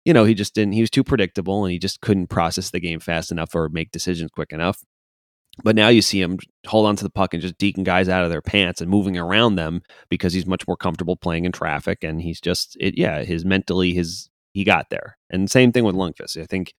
you 0.04 0.12
know 0.12 0.24
he 0.24 0.34
just 0.34 0.54
didn't 0.54 0.72
he 0.72 0.80
was 0.80 0.90
too 0.90 1.02
predictable 1.02 1.64
and 1.64 1.72
he 1.72 1.78
just 1.78 2.00
couldn't 2.00 2.28
process 2.28 2.70
the 2.70 2.78
game 2.78 3.00
fast 3.00 3.32
enough 3.32 3.54
or 3.54 3.68
make 3.68 3.90
decisions 3.90 4.30
quick 4.30 4.52
enough 4.52 4.84
but 5.62 5.76
now 5.76 5.88
you 5.88 6.02
see 6.02 6.20
him 6.20 6.38
hold 6.66 6.86
on 6.86 6.96
to 6.96 7.04
the 7.04 7.10
puck 7.10 7.32
and 7.32 7.42
just 7.42 7.58
deking 7.58 7.84
guys 7.84 8.08
out 8.08 8.24
of 8.24 8.30
their 8.30 8.42
pants 8.42 8.80
and 8.80 8.90
moving 8.90 9.16
around 9.16 9.54
them 9.54 9.82
because 10.08 10.32
he's 10.32 10.46
much 10.46 10.66
more 10.66 10.76
comfortable 10.76 11.16
playing 11.16 11.44
in 11.44 11.52
traffic. 11.52 12.02
And 12.02 12.20
he's 12.20 12.40
just, 12.40 12.76
it, 12.80 12.98
yeah, 12.98 13.22
his 13.22 13.44
mentally, 13.44 13.92
his, 13.92 14.28
he 14.52 14.64
got 14.64 14.90
there. 14.90 15.16
And 15.30 15.50
same 15.50 15.70
thing 15.70 15.84
with 15.84 15.94
Lundkvist. 15.94 16.40
I 16.40 16.46
think 16.46 16.74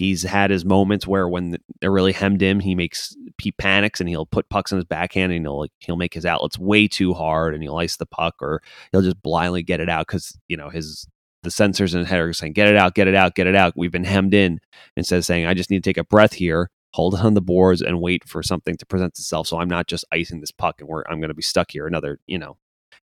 he's 0.00 0.22
had 0.22 0.50
his 0.50 0.64
moments 0.64 1.06
where 1.06 1.28
when 1.28 1.58
they're 1.82 1.92
really 1.92 2.12
hemmed 2.12 2.40
him, 2.40 2.58
he 2.58 2.74
makes, 2.74 3.14
he 3.38 3.52
panics 3.52 4.00
and 4.00 4.08
he'll 4.08 4.24
put 4.24 4.48
pucks 4.48 4.72
in 4.72 4.78
his 4.78 4.86
backhand 4.86 5.30
and 5.30 5.44
he'll, 5.44 5.58
like, 5.58 5.72
he'll 5.78 5.96
make 5.96 6.14
his 6.14 6.24
outlets 6.24 6.58
way 6.58 6.88
too 6.88 7.12
hard 7.12 7.52
and 7.52 7.62
he'll 7.62 7.76
ice 7.76 7.98
the 7.98 8.06
puck 8.06 8.36
or 8.40 8.62
he'll 8.92 9.02
just 9.02 9.20
blindly 9.20 9.62
get 9.62 9.78
it 9.78 9.90
out 9.90 10.06
because, 10.06 10.38
you 10.48 10.56
know, 10.56 10.70
his, 10.70 11.06
the 11.42 11.50
sensors 11.50 11.92
in 11.92 11.98
his 11.98 12.08
head 12.08 12.18
are 12.18 12.32
saying, 12.32 12.54
get 12.54 12.66
it 12.66 12.76
out, 12.76 12.94
get 12.94 13.08
it 13.08 13.14
out, 13.14 13.34
get 13.34 13.46
it 13.46 13.54
out. 13.54 13.74
We've 13.76 13.92
been 13.92 14.04
hemmed 14.04 14.32
in 14.32 14.58
instead 14.96 15.18
of 15.18 15.26
saying, 15.26 15.44
I 15.44 15.52
just 15.52 15.70
need 15.70 15.84
to 15.84 15.90
take 15.90 15.98
a 15.98 16.04
breath 16.04 16.32
here 16.32 16.70
hold 16.92 17.14
it 17.14 17.20
on 17.20 17.34
the 17.34 17.40
boards 17.40 17.82
and 17.82 18.00
wait 18.00 18.28
for 18.28 18.42
something 18.42 18.76
to 18.76 18.84
present 18.84 19.10
itself. 19.10 19.46
So 19.46 19.60
I'm 19.60 19.68
not 19.68 19.86
just 19.86 20.04
icing 20.10 20.40
this 20.40 20.50
puck 20.50 20.80
and 20.80 20.88
we're, 20.88 21.04
I'm 21.08 21.20
going 21.20 21.28
to 21.28 21.34
be 21.34 21.42
stuck 21.42 21.70
here 21.70 21.86
another, 21.86 22.18
you 22.26 22.36
know. 22.36 22.56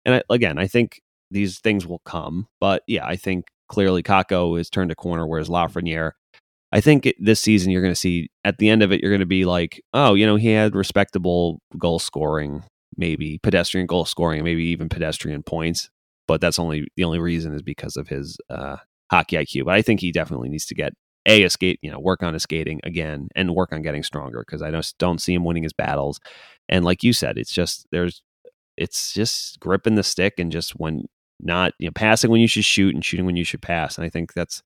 And 0.05 0.17
I, 0.17 0.23
again, 0.29 0.59
I 0.59 0.67
think 0.67 1.03
these 1.31 1.61
things 1.61 1.87
will 1.87 2.01
come, 2.01 2.49
but 2.61 2.83
yeah, 2.89 3.07
I 3.07 3.15
think 3.15 3.47
clearly 3.69 4.03
Kakko 4.03 4.57
has 4.57 4.71
turned 4.71 4.91
a 4.91 4.97
corner, 4.97 5.27
whereas 5.27 5.49
Lafreniere, 5.49 6.13
I 6.73 6.81
think 6.81 7.13
this 7.19 7.41
season 7.41 7.71
you're 7.71 7.83
going 7.83 7.95
to 7.95 8.01
see 8.01 8.29
at 8.45 8.59
the 8.59 8.69
end 8.69 8.83
of 8.83 8.93
it, 8.93 9.01
you're 9.01 9.11
going 9.11 9.21
to 9.21 9.27
be 9.27 9.45
like, 9.45 9.81
oh, 9.95 10.15
you 10.15 10.27
know, 10.27 10.37
he 10.37 10.51
had 10.51 10.75
respectable 10.75 11.61
goal 11.79 11.99
scoring, 11.99 12.65
maybe 12.97 13.39
pedestrian 13.43 13.87
goal 13.87 14.05
scoring, 14.05 14.43
maybe 14.43 14.65
even 14.65 14.89
pedestrian 14.89 15.43
points, 15.43 15.91
but 16.27 16.41
that's 16.41 16.59
only 16.59 16.87
the 16.97 17.05
only 17.05 17.19
reason 17.19 17.55
is 17.55 17.63
because 17.63 17.97
of 17.97 18.09
his 18.09 18.37
uh, 18.51 18.77
hockey 19.11 19.37
IQ. 19.37 19.65
But 19.65 19.75
I 19.75 19.83
think 19.83 20.01
he 20.01 20.13
definitely 20.13 20.49
needs 20.49 20.67
to 20.67 20.75
get 20.75 20.93
a, 21.27 21.45
a 21.45 21.51
skate, 21.51 21.79
you 21.83 21.91
know, 21.91 22.01
work 22.01 22.23
on 22.23 22.35
his 22.35 22.43
skating 22.43 22.81
again 22.85 23.29
and 23.35 23.55
work 23.55 23.73
on 23.73 23.83
getting 23.83 24.03
stronger 24.03 24.45
because 24.47 24.63
I 24.63 24.71
just 24.71 24.99
don't 24.99 25.21
see 25.21 25.35
him 25.35 25.45
winning 25.45 25.63
his 25.63 25.73
battles. 25.73 26.21
And 26.69 26.85
like 26.85 27.03
you 27.03 27.13
said, 27.13 27.39
it's 27.39 27.53
just 27.53 27.87
there's 27.93 28.23
it's 28.77 29.13
just 29.13 29.59
gripping 29.61 29.95
the 29.95 30.03
stick 30.03 30.35
and 30.39 30.53
just 30.53 30.73
when 30.73 31.07
not 31.41 31.73
you 31.79 31.89
know 31.89 31.93
passing 31.93 32.31
when 32.31 32.41
you 32.41 32.49
should 32.49 32.65
shoot 32.65 32.95
and 32.95 33.05
shooting 33.05 33.27
when 33.27 33.37
you 33.37 33.45
should 33.45 33.63
pass. 33.63 33.99
And 33.99 34.05
I 34.05 34.09
think 34.09 34.33
that's 34.35 34.63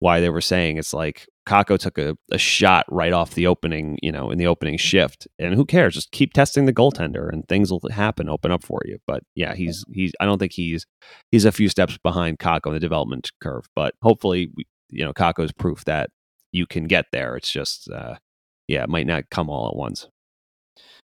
why 0.00 0.20
they 0.20 0.30
were 0.30 0.40
saying 0.40 0.76
it's 0.76 0.94
like 0.94 1.26
Kakko 1.46 1.78
took 1.78 1.98
a, 1.98 2.16
a 2.30 2.38
shot 2.38 2.84
right 2.88 3.12
off 3.12 3.34
the 3.34 3.46
opening, 3.46 3.98
you 4.02 4.12
know, 4.12 4.30
in 4.30 4.38
the 4.38 4.46
opening 4.46 4.76
shift. 4.76 5.26
And 5.38 5.54
who 5.54 5.64
cares? 5.64 5.94
Just 5.94 6.12
keep 6.12 6.32
testing 6.32 6.66
the 6.66 6.72
goaltender 6.72 7.28
and 7.32 7.46
things 7.48 7.70
will 7.70 7.82
happen, 7.90 8.28
open 8.28 8.52
up 8.52 8.62
for 8.62 8.80
you. 8.84 8.98
But 9.06 9.22
yeah, 9.34 9.54
he's 9.54 9.84
he's 9.92 10.12
I 10.20 10.26
don't 10.26 10.38
think 10.38 10.52
he's 10.52 10.86
he's 11.32 11.44
a 11.44 11.52
few 11.52 11.68
steps 11.68 11.98
behind 11.98 12.38
Kakko 12.38 12.68
in 12.68 12.74
the 12.74 12.80
development 12.80 13.30
curve. 13.42 13.66
But 13.74 13.94
hopefully 14.02 14.50
we, 14.56 14.66
you 14.90 15.04
know, 15.04 15.12
Kakko's 15.12 15.52
proof 15.52 15.84
that 15.86 16.10
you 16.52 16.66
can 16.66 16.84
get 16.84 17.06
there. 17.12 17.36
It's 17.36 17.50
just, 17.50 17.90
uh, 17.90 18.16
yeah, 18.68 18.82
it 18.82 18.88
might 18.88 19.06
not 19.06 19.24
come 19.30 19.50
all 19.50 19.68
at 19.68 19.76
once. 19.76 20.08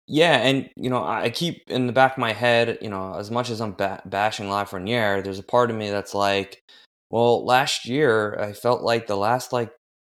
Yeah, 0.06 0.38
and 0.38 0.68
you 0.76 0.90
know, 0.90 1.04
I 1.04 1.30
keep 1.30 1.62
in 1.68 1.86
the 1.86 1.92
back 1.92 2.12
of 2.12 2.18
my 2.18 2.32
head, 2.32 2.78
you 2.82 2.88
know, 2.88 3.14
as 3.14 3.30
much 3.30 3.48
as 3.48 3.60
I'm 3.60 3.72
ba- 3.72 4.02
bashing 4.04 4.46
Lafreniere, 4.46 5.22
there's 5.22 5.38
a 5.38 5.44
part 5.44 5.70
of 5.70 5.76
me 5.76 5.90
that's 5.90 6.14
like, 6.14 6.62
well, 7.10 7.44
last 7.44 7.86
year 7.86 8.38
I 8.40 8.52
felt 8.52 8.82
like 8.82 9.06
the 9.06 9.16
last 9.16 9.52
like 9.52 9.72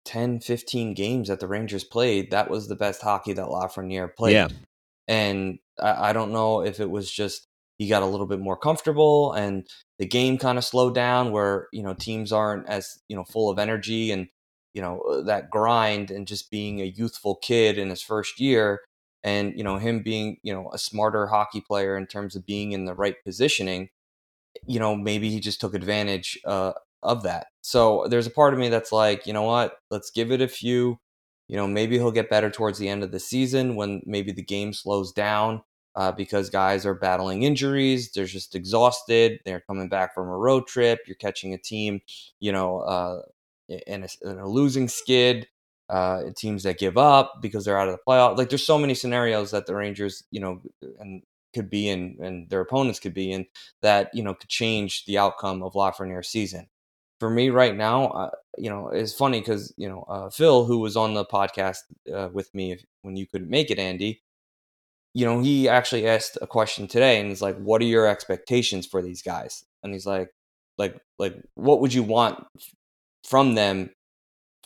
10, 0.05 0.39
15 0.41 0.93
games 0.93 1.27
that 1.27 1.39
the 1.39 1.47
Rangers 1.47 1.83
played, 1.83 2.31
that 2.31 2.49
was 2.49 2.67
the 2.67 2.75
best 2.75 3.01
hockey 3.01 3.33
that 3.33 3.47
Lafreniere 3.47 4.13
played. 4.15 4.33
Yeah. 4.33 4.47
And 5.07 5.59
I, 5.81 6.09
I 6.09 6.13
don't 6.13 6.31
know 6.31 6.61
if 6.61 6.79
it 6.79 6.89
was 6.89 7.11
just 7.11 7.47
he 7.77 7.87
got 7.87 8.03
a 8.03 8.07
little 8.07 8.27
bit 8.27 8.39
more 8.39 8.57
comfortable 8.57 9.33
and 9.33 9.67
the 9.99 10.05
game 10.05 10.37
kind 10.37 10.57
of 10.57 10.63
slowed 10.63 10.95
down 10.95 11.31
where 11.31 11.67
you 11.73 11.83
know 11.83 11.93
teams 11.93 12.31
aren't 12.31 12.67
as 12.67 12.99
you 13.07 13.15
know 13.15 13.23
full 13.23 13.49
of 13.49 13.59
energy 13.59 14.11
and 14.11 14.27
you 14.73 14.81
know 14.81 14.99
uh, 15.01 15.21
that 15.23 15.49
grind 15.49 16.11
and 16.11 16.27
just 16.27 16.51
being 16.51 16.79
a 16.79 16.85
youthful 16.85 17.35
kid 17.35 17.77
in 17.77 17.89
his 17.89 18.01
first 18.01 18.39
year 18.39 18.79
and 19.23 19.53
you 19.57 19.63
know 19.63 19.77
him 19.77 20.01
being 20.01 20.37
you 20.43 20.53
know 20.53 20.69
a 20.73 20.77
smarter 20.77 21.27
hockey 21.27 21.61
player 21.61 21.97
in 21.97 22.05
terms 22.05 22.35
of 22.35 22.45
being 22.45 22.71
in 22.71 22.85
the 22.85 22.93
right 22.93 23.15
positioning 23.25 23.89
you 24.65 24.79
know 24.79 24.95
maybe 24.95 25.29
he 25.29 25.39
just 25.39 25.61
took 25.61 25.73
advantage 25.73 26.39
uh, 26.45 26.73
of 27.01 27.23
that 27.23 27.47
so 27.61 28.05
there's 28.09 28.27
a 28.27 28.31
part 28.31 28.53
of 28.53 28.59
me 28.59 28.69
that's 28.69 28.91
like 28.91 29.27
you 29.27 29.33
know 29.33 29.43
what 29.43 29.77
let's 29.91 30.11
give 30.11 30.31
it 30.31 30.41
a 30.41 30.47
few 30.47 30.99
you 31.47 31.55
know 31.57 31.67
maybe 31.67 31.97
he'll 31.97 32.11
get 32.11 32.29
better 32.29 32.49
towards 32.49 32.79
the 32.79 32.89
end 32.89 33.03
of 33.03 33.11
the 33.11 33.19
season 33.19 33.75
when 33.75 34.01
maybe 34.05 34.31
the 34.31 34.43
game 34.43 34.73
slows 34.73 35.11
down 35.11 35.61
uh, 35.95 36.11
because 36.11 36.49
guys 36.49 36.85
are 36.85 36.95
battling 36.95 37.43
injuries. 37.43 38.11
They're 38.11 38.25
just 38.25 38.55
exhausted. 38.55 39.39
They're 39.45 39.61
coming 39.61 39.89
back 39.89 40.13
from 40.13 40.27
a 40.27 40.37
road 40.37 40.67
trip. 40.67 41.01
You're 41.05 41.15
catching 41.15 41.53
a 41.53 41.57
team, 41.57 42.01
you 42.39 42.51
know, 42.51 42.79
uh, 42.79 43.21
in, 43.67 44.03
a, 44.03 44.07
in, 44.29 44.39
a, 44.39 44.47
losing 44.47 44.87
skid. 44.87 45.47
Uh, 45.89 46.31
teams 46.35 46.63
that 46.63 46.79
give 46.79 46.97
up 46.97 47.33
because 47.41 47.65
they're 47.65 47.77
out 47.77 47.89
of 47.89 47.93
the 47.93 48.01
playoff. 48.07 48.37
Like 48.37 48.49
there's 48.49 48.65
so 48.65 48.79
many 48.79 48.95
scenarios 48.95 49.51
that 49.51 49.67
the 49.67 49.75
Rangers, 49.75 50.23
you 50.31 50.39
know, 50.39 50.61
and 50.97 51.21
could 51.53 51.69
be 51.69 51.89
in, 51.89 52.17
and 52.21 52.49
their 52.49 52.61
opponents 52.61 52.99
could 52.99 53.13
be 53.13 53.31
in 53.31 53.45
that 53.81 54.09
you 54.13 54.23
know 54.23 54.33
could 54.33 54.49
change 54.49 55.05
the 55.05 55.17
outcome 55.17 55.63
of 55.63 55.73
Lafreniere's 55.73 56.29
season. 56.29 56.67
For 57.19 57.29
me 57.29 57.49
right 57.49 57.75
now, 57.75 58.07
uh, 58.07 58.31
you 58.57 58.69
know, 58.69 58.89
it's 58.89 59.13
funny 59.13 59.39
because 59.39 59.73
you 59.77 59.87
know 59.89 60.03
uh, 60.09 60.29
Phil, 60.29 60.65
who 60.65 60.79
was 60.79 60.97
on 60.97 61.13
the 61.13 61.25
podcast 61.25 61.79
uh, 62.13 62.29
with 62.33 62.53
me 62.53 62.73
if, 62.73 62.83
when 63.01 63.15
you 63.15 63.27
couldn't 63.27 63.49
make 63.49 63.71
it, 63.71 63.79
Andy, 63.79 64.21
you 65.13 65.25
know, 65.25 65.41
he 65.41 65.69
actually 65.69 66.07
asked 66.07 66.37
a 66.41 66.47
question 66.47 66.87
today 66.87 67.19
and 67.19 67.29
he's 67.29 67.41
like, 67.41 67.57
What 67.57 67.81
are 67.81 67.85
your 67.85 68.07
expectations 68.07 68.87
for 68.87 69.01
these 69.01 69.21
guys? 69.21 69.63
And 69.83 69.93
he's 69.93 70.05
like, 70.05 70.29
like, 70.77 70.99
like, 71.19 71.35
what 71.55 71.81
would 71.81 71.93
you 71.93 72.03
want 72.03 72.43
from 73.23 73.55
them 73.55 73.91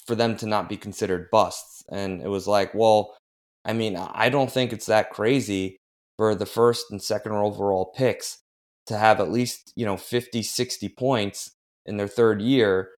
for 0.06 0.16
them 0.16 0.38
to 0.38 0.46
not 0.46 0.70
be 0.70 0.78
considered 0.78 1.30
busts? 1.32 1.84
And 1.90 2.22
it 2.22 2.30
was 2.30 2.48
like, 2.48 2.74
well, 2.74 3.18
I 3.66 3.74
mean, 3.74 3.98
I 3.98 4.30
don't 4.30 4.52
think 4.52 4.72
it's 4.72 4.86
that 4.86 5.10
crazy 5.10 5.80
for 6.18 6.36
the 6.36 6.46
first 6.46 6.92
and 6.92 7.02
second 7.02 7.34
overall 7.34 7.94
picks 7.96 8.40
to 8.88 8.98
have 8.98 9.20
at 9.20 9.32
least, 9.32 9.74
you 9.76 9.86
know, 9.86 9.98
50, 9.98 10.42
60 10.42 10.90
points 10.90 11.52
in 11.86 11.98
their 11.98 12.08
third 12.08 12.42
year, 12.42 12.90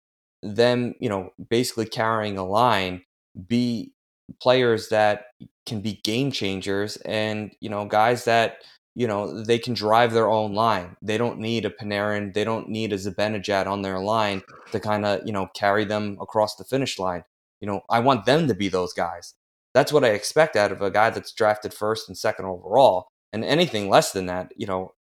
them, 0.42 0.96
you 1.00 1.10
know, 1.10 1.32
basically 1.50 1.86
carrying 1.86 2.38
a 2.38 2.46
line, 2.46 3.04
be 3.48 3.94
players 4.42 4.90
that 4.90 5.26
can 5.66 5.82
be 5.82 6.00
game 6.04 6.32
changers 6.32 6.98
and, 6.98 7.52
you 7.60 7.70
know, 7.70 7.86
guys 7.86 8.26
that, 8.26 8.58
you 8.96 9.08
know, 9.08 9.44
they 9.44 9.58
can 9.60 9.74
drive 9.74 10.14
their 10.14 10.30
own 10.30 10.54
line. 10.54 10.96
They 11.02 11.18
don't 11.18 11.40
need 11.40 11.66
a 11.66 11.70
Panarin, 11.70 12.34
they 12.34 12.44
don't 12.44 12.70
need 12.70 12.94
a 12.94 12.98
Zibanejad 12.98 13.66
on 13.68 13.82
their 13.82 14.00
line 14.00 14.44
to 14.72 14.80
kind 14.80 15.06
of, 15.06 15.22
you 15.26 15.34
know, 15.34 15.48
carry 15.56 15.86
them 15.86 16.18
across 16.22 16.56
the 16.56 16.64
finish 16.64 17.00
line. 17.00 17.24
You 17.62 17.68
know, 17.68 17.82
I 17.90 18.00
want 18.00 18.26
them 18.26 18.48
to 18.48 18.54
be 18.54 18.70
those 18.70 18.94
guys. 18.94 19.36
That's 19.74 19.94
what 19.94 20.04
I 20.04 20.10
expect 20.10 20.56
out 20.56 20.72
of 20.72 20.82
a 20.82 20.92
guy 20.92 21.10
that's 21.10 21.34
drafted 21.34 21.74
first 21.74 22.08
and 22.10 22.18
second 22.18 22.46
overall. 22.46 23.08
And 23.32 23.46
anything 23.46 23.90
less 23.90 24.12
than 24.12 24.26
that, 24.26 24.52
you 24.58 24.66
know, 24.66 24.94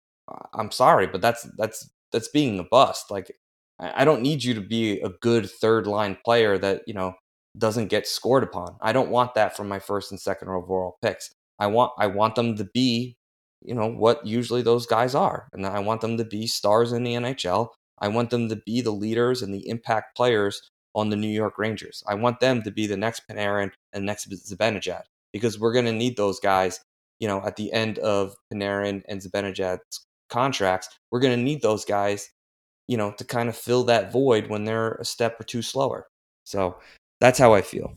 I'm 0.52 0.70
sorry, 0.70 1.06
but 1.06 1.20
that's 1.20 1.48
that's 1.56 1.88
that's 2.12 2.28
being 2.28 2.58
a 2.58 2.64
bust. 2.64 3.10
Like 3.10 3.30
I 3.78 4.04
don't 4.04 4.22
need 4.22 4.42
you 4.42 4.54
to 4.54 4.60
be 4.60 5.00
a 5.00 5.10
good 5.20 5.50
third 5.50 5.86
line 5.86 6.16
player 6.24 6.58
that, 6.58 6.82
you 6.86 6.94
know, 6.94 7.14
doesn't 7.58 7.88
get 7.88 8.06
scored 8.06 8.42
upon. 8.42 8.76
I 8.80 8.92
don't 8.92 9.10
want 9.10 9.34
that 9.34 9.56
from 9.56 9.68
my 9.68 9.78
first 9.78 10.10
and 10.10 10.20
second 10.20 10.48
overall 10.48 10.96
picks. 11.02 11.30
I 11.58 11.66
want 11.68 11.92
I 11.98 12.06
want 12.08 12.34
them 12.34 12.56
to 12.56 12.64
be, 12.64 13.16
you 13.62 13.74
know, 13.74 13.88
what 13.88 14.26
usually 14.26 14.62
those 14.62 14.86
guys 14.86 15.14
are. 15.14 15.48
And 15.52 15.66
I 15.66 15.78
want 15.80 16.00
them 16.00 16.16
to 16.18 16.24
be 16.24 16.46
stars 16.46 16.92
in 16.92 17.04
the 17.04 17.14
NHL. 17.14 17.68
I 17.98 18.08
want 18.08 18.30
them 18.30 18.48
to 18.48 18.56
be 18.56 18.80
the 18.80 18.90
leaders 18.90 19.42
and 19.42 19.54
the 19.54 19.68
impact 19.68 20.16
players 20.16 20.60
on 20.96 21.10
the 21.10 21.16
New 21.16 21.28
York 21.28 21.58
Rangers. 21.58 22.02
I 22.08 22.14
want 22.14 22.40
them 22.40 22.62
to 22.62 22.70
be 22.70 22.86
the 22.86 22.96
next 22.96 23.28
Panarin 23.28 23.70
and 23.92 24.04
next 24.04 24.28
Zibanejad 24.30 25.02
because 25.32 25.60
we're 25.60 25.74
going 25.74 25.84
to 25.84 25.92
need 25.92 26.16
those 26.16 26.40
guys, 26.40 26.80
you 27.20 27.28
know, 27.28 27.44
at 27.44 27.56
the 27.56 27.70
end 27.72 27.98
of 27.98 28.34
Panarin 28.52 29.02
and 29.06 29.20
Zibanejad's 29.20 30.06
contracts. 30.30 30.88
We're 31.12 31.20
going 31.20 31.36
to 31.36 31.44
need 31.44 31.60
those 31.60 31.84
guys, 31.84 32.30
you 32.88 32.96
know, 32.96 33.12
to 33.18 33.24
kind 33.24 33.50
of 33.50 33.56
fill 33.56 33.84
that 33.84 34.10
void 34.10 34.48
when 34.48 34.64
they're 34.64 34.94
a 34.94 35.04
step 35.04 35.38
or 35.38 35.44
two 35.44 35.62
slower. 35.62 36.08
So 36.44 36.78
that's 37.20 37.38
how 37.38 37.52
I 37.52 37.60
feel. 37.60 37.92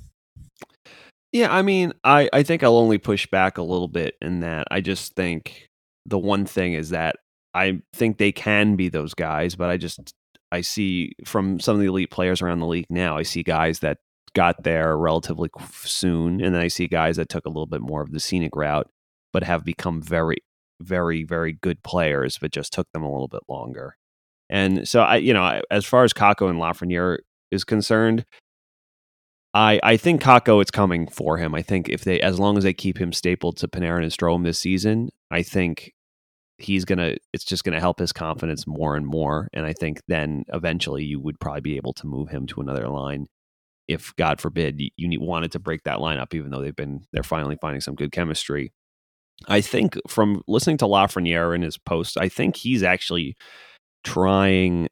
Yeah, 1.31 1.53
I 1.53 1.61
mean, 1.61 1.93
I, 2.03 2.29
I 2.33 2.43
think 2.43 2.63
I'll 2.63 2.77
only 2.77 2.97
push 2.97 3.27
back 3.27 3.57
a 3.57 3.63
little 3.63 3.87
bit 3.87 4.15
in 4.21 4.41
that 4.41 4.67
I 4.71 4.81
just 4.81 5.15
think 5.15 5.69
the 6.05 6.17
one 6.17 6.45
thing 6.45 6.73
is 6.73 6.89
that 6.89 7.15
I 7.53 7.81
think 7.93 8.17
they 8.17 8.31
can 8.31 8.75
be 8.75 8.89
those 8.89 9.13
guys, 9.13 9.55
but 9.55 9.69
I 9.69 9.77
just 9.77 10.13
I 10.51 10.61
see 10.61 11.13
from 11.25 11.59
some 11.59 11.75
of 11.75 11.81
the 11.81 11.87
elite 11.87 12.11
players 12.11 12.41
around 12.41 12.59
the 12.59 12.67
league 12.67 12.87
now, 12.89 13.17
I 13.17 13.23
see 13.23 13.43
guys 13.43 13.79
that 13.79 13.97
got 14.33 14.63
there 14.63 14.97
relatively 14.97 15.49
soon, 15.83 16.41
and 16.41 16.55
then 16.55 16.61
I 16.61 16.67
see 16.67 16.87
guys 16.87 17.17
that 17.17 17.29
took 17.29 17.45
a 17.45 17.49
little 17.49 17.67
bit 17.67 17.81
more 17.81 18.01
of 18.01 18.11
the 18.11 18.19
scenic 18.19 18.55
route, 18.55 18.87
but 19.33 19.43
have 19.43 19.63
become 19.63 20.01
very, 20.01 20.37
very, 20.81 21.23
very 21.23 21.53
good 21.53 21.83
players, 21.83 22.37
but 22.39 22.51
just 22.51 22.73
took 22.73 22.87
them 22.93 23.03
a 23.03 23.11
little 23.11 23.27
bit 23.27 23.41
longer. 23.47 23.95
And 24.49 24.87
so 24.87 25.01
I, 25.01 25.17
you 25.17 25.33
know, 25.33 25.61
as 25.69 25.85
far 25.85 26.03
as 26.03 26.13
Kakko 26.13 26.49
and 26.49 26.59
Lafreniere 26.59 27.19
is 27.51 27.63
concerned, 27.63 28.25
I 29.53 29.79
I 29.83 29.97
think 29.97 30.21
Kakko 30.21 30.61
it's 30.61 30.71
coming 30.71 31.07
for 31.07 31.37
him. 31.37 31.55
I 31.55 31.61
think 31.61 31.89
if 31.89 32.03
they 32.03 32.19
as 32.21 32.39
long 32.39 32.57
as 32.57 32.63
they 32.63 32.73
keep 32.73 32.99
him 32.99 33.13
stapled 33.13 33.57
to 33.57 33.67
Panarin 33.67 34.03
and 34.03 34.11
Strome 34.11 34.43
this 34.43 34.59
season, 34.59 35.09
I 35.31 35.43
think 35.43 35.91
he's 36.59 36.85
gonna 36.85 37.15
it's 37.33 37.45
just 37.45 37.63
gonna 37.63 37.79
help 37.79 37.99
his 37.99 38.11
confidence 38.11 38.67
more 38.67 38.95
and 38.95 39.05
more. 39.05 39.49
And 39.53 39.65
I 39.65 39.73
think 39.73 40.01
then 40.07 40.43
eventually 40.53 41.03
you 41.03 41.19
would 41.19 41.39
probably 41.39 41.61
be 41.61 41.77
able 41.77 41.93
to 41.93 42.07
move 42.07 42.29
him 42.29 42.47
to 42.47 42.61
another 42.61 42.87
line 42.87 43.27
if 43.89 44.15
God 44.17 44.39
forbid 44.39 44.79
you, 44.79 44.91
you 44.97 45.19
wanted 45.19 45.51
to 45.53 45.59
break 45.59 45.83
that 45.83 45.97
lineup, 45.97 46.35
even 46.35 46.51
though 46.51 46.61
they've 46.61 46.75
been 46.75 47.01
they're 47.11 47.23
finally 47.23 47.57
finding 47.59 47.81
some 47.81 47.95
good 47.95 48.11
chemistry. 48.11 48.71
I 49.47 49.61
think 49.61 49.97
from 50.07 50.43
listening 50.47 50.77
to 50.77 50.85
Lafreniere 50.85 51.55
in 51.55 51.63
his 51.63 51.77
post, 51.77 52.17
I 52.17 52.29
think 52.29 52.55
he's 52.55 52.83
actually 52.83 53.35
trying. 54.03 54.89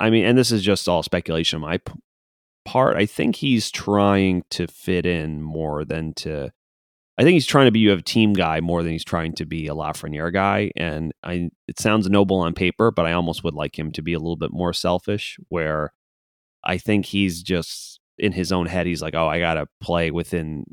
I 0.00 0.10
mean, 0.10 0.24
and 0.24 0.36
this 0.36 0.50
is 0.50 0.62
just 0.62 0.88
all 0.88 1.04
speculation 1.04 1.58
on 1.58 1.62
my 1.62 1.78
p- 1.78 1.92
part. 2.64 2.96
I 2.96 3.06
think 3.06 3.36
he's 3.36 3.70
trying 3.70 4.42
to 4.50 4.66
fit 4.66 5.06
in 5.06 5.40
more 5.40 5.84
than 5.84 6.12
to. 6.14 6.50
I 7.18 7.22
think 7.24 7.34
he's 7.34 7.46
trying 7.46 7.66
to 7.66 7.72
be 7.72 7.88
a 7.88 8.00
team 8.00 8.32
guy 8.32 8.60
more 8.60 8.82
than 8.82 8.92
he's 8.92 9.04
trying 9.04 9.34
to 9.34 9.44
be 9.44 9.66
a 9.66 9.74
Lafreniere 9.74 10.32
guy. 10.32 10.70
And 10.76 11.12
I, 11.22 11.50
it 11.68 11.78
sounds 11.78 12.08
noble 12.08 12.38
on 12.38 12.54
paper, 12.54 12.90
but 12.90 13.06
I 13.06 13.12
almost 13.12 13.44
would 13.44 13.54
like 13.54 13.78
him 13.78 13.92
to 13.92 14.02
be 14.02 14.14
a 14.14 14.18
little 14.18 14.36
bit 14.36 14.52
more 14.52 14.72
selfish. 14.72 15.38
Where 15.48 15.92
I 16.64 16.78
think 16.78 17.06
he's 17.06 17.42
just 17.42 18.00
in 18.18 18.32
his 18.32 18.52
own 18.52 18.66
head. 18.66 18.86
He's 18.86 19.02
like, 19.02 19.14
oh, 19.14 19.28
I 19.28 19.38
gotta 19.40 19.66
play 19.80 20.10
within 20.10 20.64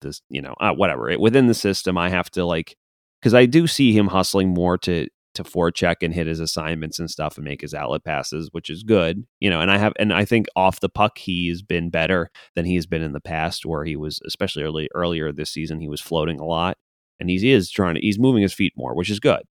this, 0.00 0.20
you 0.28 0.42
know, 0.42 0.54
uh, 0.60 0.72
whatever 0.72 1.16
within 1.18 1.46
the 1.46 1.54
system. 1.54 1.98
I 1.98 2.10
have 2.10 2.30
to 2.32 2.44
like 2.44 2.76
because 3.20 3.34
I 3.34 3.46
do 3.46 3.66
see 3.66 3.92
him 3.92 4.06
hustling 4.06 4.48
more 4.50 4.78
to 4.78 5.08
to 5.38 5.44
forecheck 5.44 5.96
and 6.02 6.12
hit 6.12 6.26
his 6.26 6.40
assignments 6.40 6.98
and 6.98 7.08
stuff 7.08 7.36
and 7.36 7.44
make 7.44 7.60
his 7.60 7.72
outlet 7.72 8.02
passes, 8.04 8.48
which 8.50 8.68
is 8.68 8.82
good, 8.82 9.24
you 9.38 9.48
know. 9.48 9.60
And 9.60 9.70
I 9.70 9.78
have, 9.78 9.92
and 9.96 10.12
I 10.12 10.24
think 10.24 10.46
off 10.56 10.80
the 10.80 10.88
puck, 10.88 11.18
he's 11.18 11.62
been 11.62 11.90
better 11.90 12.28
than 12.56 12.64
he 12.64 12.74
has 12.74 12.86
been 12.86 13.02
in 13.02 13.12
the 13.12 13.20
past, 13.20 13.64
where 13.64 13.84
he 13.84 13.94
was, 13.94 14.20
especially 14.26 14.64
early 14.64 14.88
earlier 14.96 15.32
this 15.32 15.50
season, 15.50 15.80
he 15.80 15.88
was 15.88 16.00
floating 16.00 16.40
a 16.40 16.44
lot, 16.44 16.76
and 17.20 17.30
he 17.30 17.52
is 17.52 17.70
trying 17.70 17.94
to, 17.94 18.00
he's 18.00 18.18
moving 18.18 18.42
his 18.42 18.52
feet 18.52 18.72
more, 18.76 18.94
which 18.94 19.10
is 19.10 19.20
good. 19.20 19.42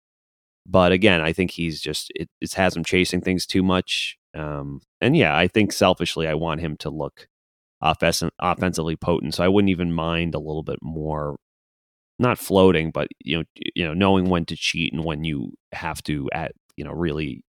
But 0.65 0.91
again, 0.91 1.21
I 1.21 1.31
think 1.31 1.51
he's 1.51 1.79
just 1.79 2.11
it, 2.15 2.29
it 2.41 2.53
has 2.53 2.75
him 2.75 2.83
chasing 2.83 3.21
things 3.21 3.45
too 3.45 3.63
much. 3.63 4.17
Um, 4.35 4.81
and 4.99 5.15
yeah, 5.15 5.35
I 5.37 5.47
think 5.47 5.71
selfishly, 5.71 6.27
I 6.27 6.33
want 6.33 6.59
him 6.59 6.75
to 6.77 6.89
look 6.89 7.29
offensively 7.81 8.97
potent, 8.97 9.35
so 9.35 9.43
I 9.43 9.47
wouldn't 9.47 9.69
even 9.69 9.93
mind 9.93 10.35
a 10.35 10.39
little 10.39 10.63
bit 10.63 10.79
more 10.81 11.37
not 12.19 12.37
floating, 12.37 12.91
but 12.91 13.07
you 13.23 13.37
know, 13.37 13.43
you 13.75 13.85
know, 13.85 13.93
knowing 13.93 14.29
when 14.29 14.45
to 14.45 14.55
cheat 14.55 14.93
and 14.93 15.03
when 15.03 15.23
you 15.23 15.53
have 15.71 16.01
to 16.03 16.29
at 16.33 16.53
you 16.75 16.83
know 16.83 16.91
really 16.91 17.43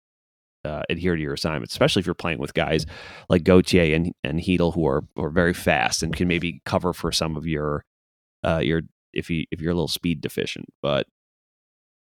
uh, 0.65 0.83
adhere 0.91 1.15
to 1.15 1.23
your 1.23 1.35
assignments, 1.35 1.75
especially 1.75 2.01
if 2.01 2.07
you're 2.07 2.15
playing 2.15 2.39
with 2.39 2.55
guys 2.55 2.87
like 3.29 3.45
Gauthier 3.45 3.95
and 3.95 4.13
and 4.25 4.41
Chytil 4.41 4.75
who 4.75 4.87
are 4.87 5.05
are 5.17 5.31
very 5.31 5.55
fast 5.55 6.03
and 6.03 6.15
can 6.15 6.29
maybe 6.29 6.61
cover 6.65 6.93
for 6.93 7.13
some 7.13 7.37
of 7.37 7.47
your 7.47 7.85
uh, 8.45 8.61
your 8.63 8.83
if 9.13 9.31
you 9.31 9.45
if 9.51 9.61
you're 9.61 9.73
a 9.73 9.75
little 9.75 9.89
speed 9.89 10.21
deficient. 10.21 10.67
But 10.83 11.07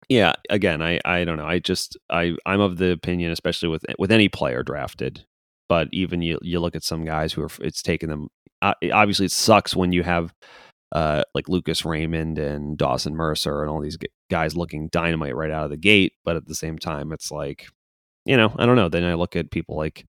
yeah, 0.09 0.33
again, 0.49 0.81
I 0.81 0.99
I 1.05 1.23
don't 1.23 1.37
know. 1.37 1.45
I 1.45 1.59
just 1.59 1.97
I 2.09 2.35
I'm 2.45 2.59
of 2.59 2.77
the 2.77 2.91
opinion, 2.91 3.31
especially 3.31 3.69
with 3.69 3.85
with 3.97 4.11
any 4.11 4.27
player 4.29 4.63
drafted. 4.63 5.25
But 5.69 5.87
even 5.93 6.21
you 6.21 6.37
you 6.41 6.59
look 6.59 6.75
at 6.75 6.83
some 6.83 7.05
guys 7.05 7.31
who 7.33 7.43
are 7.43 7.49
it's 7.61 7.81
taken 7.81 8.09
them. 8.09 8.27
Uh, 8.61 8.73
obviously, 8.91 9.25
it 9.25 9.31
sucks 9.31 9.75
when 9.75 9.91
you 9.91 10.03
have 10.03 10.33
uh, 10.91 11.23
like 11.33 11.49
Lucas 11.49 11.85
Raymond 11.85 12.37
and 12.37 12.77
Dawson 12.77 13.15
Mercer 13.15 13.61
and 13.61 13.69
all 13.69 13.81
these 13.81 13.97
guys 14.29 14.55
looking 14.55 14.89
dynamite 14.89 15.35
right 15.35 15.51
out 15.51 15.65
of 15.65 15.69
the 15.69 15.77
gate. 15.77 16.13
But 16.23 16.35
at 16.35 16.47
the 16.47 16.55
same 16.55 16.77
time, 16.77 17.11
it's 17.11 17.31
like, 17.31 17.67
you 18.25 18.37
know, 18.37 18.53
I 18.57 18.65
don't 18.65 18.75
know. 18.75 18.89
Then 18.89 19.03
I 19.03 19.13
look 19.13 19.35
at 19.35 19.51
people 19.51 19.77
like 19.77 20.05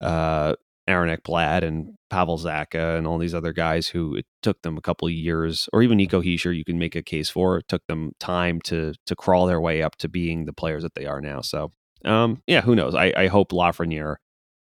uh, 0.00 0.54
Aaron 0.86 1.16
Ekblad 1.16 1.62
and 1.62 1.94
Pavel 2.10 2.38
Zacha 2.38 2.96
and 2.96 3.06
all 3.06 3.18
these 3.18 3.34
other 3.34 3.52
guys 3.52 3.88
who 3.88 4.16
it 4.16 4.26
took 4.42 4.62
them 4.62 4.76
a 4.76 4.80
couple 4.80 5.06
of 5.06 5.12
years, 5.12 5.68
or 5.72 5.82
even 5.82 5.98
Nico 5.98 6.22
Hischier, 6.22 6.56
you 6.56 6.64
can 6.64 6.78
make 6.78 6.96
a 6.96 7.02
case 7.02 7.28
for. 7.28 7.58
It 7.58 7.68
took 7.68 7.86
them 7.86 8.12
time 8.18 8.60
to 8.62 8.94
to 9.06 9.14
crawl 9.14 9.46
their 9.46 9.60
way 9.60 9.82
up 9.82 9.96
to 9.96 10.08
being 10.08 10.46
the 10.46 10.52
players 10.52 10.82
that 10.82 10.94
they 10.94 11.04
are 11.04 11.20
now. 11.20 11.42
So, 11.42 11.72
um, 12.04 12.42
yeah, 12.46 12.62
who 12.62 12.74
knows? 12.74 12.94
I, 12.94 13.12
I 13.16 13.26
hope 13.26 13.52
Lafreniere 13.52 14.16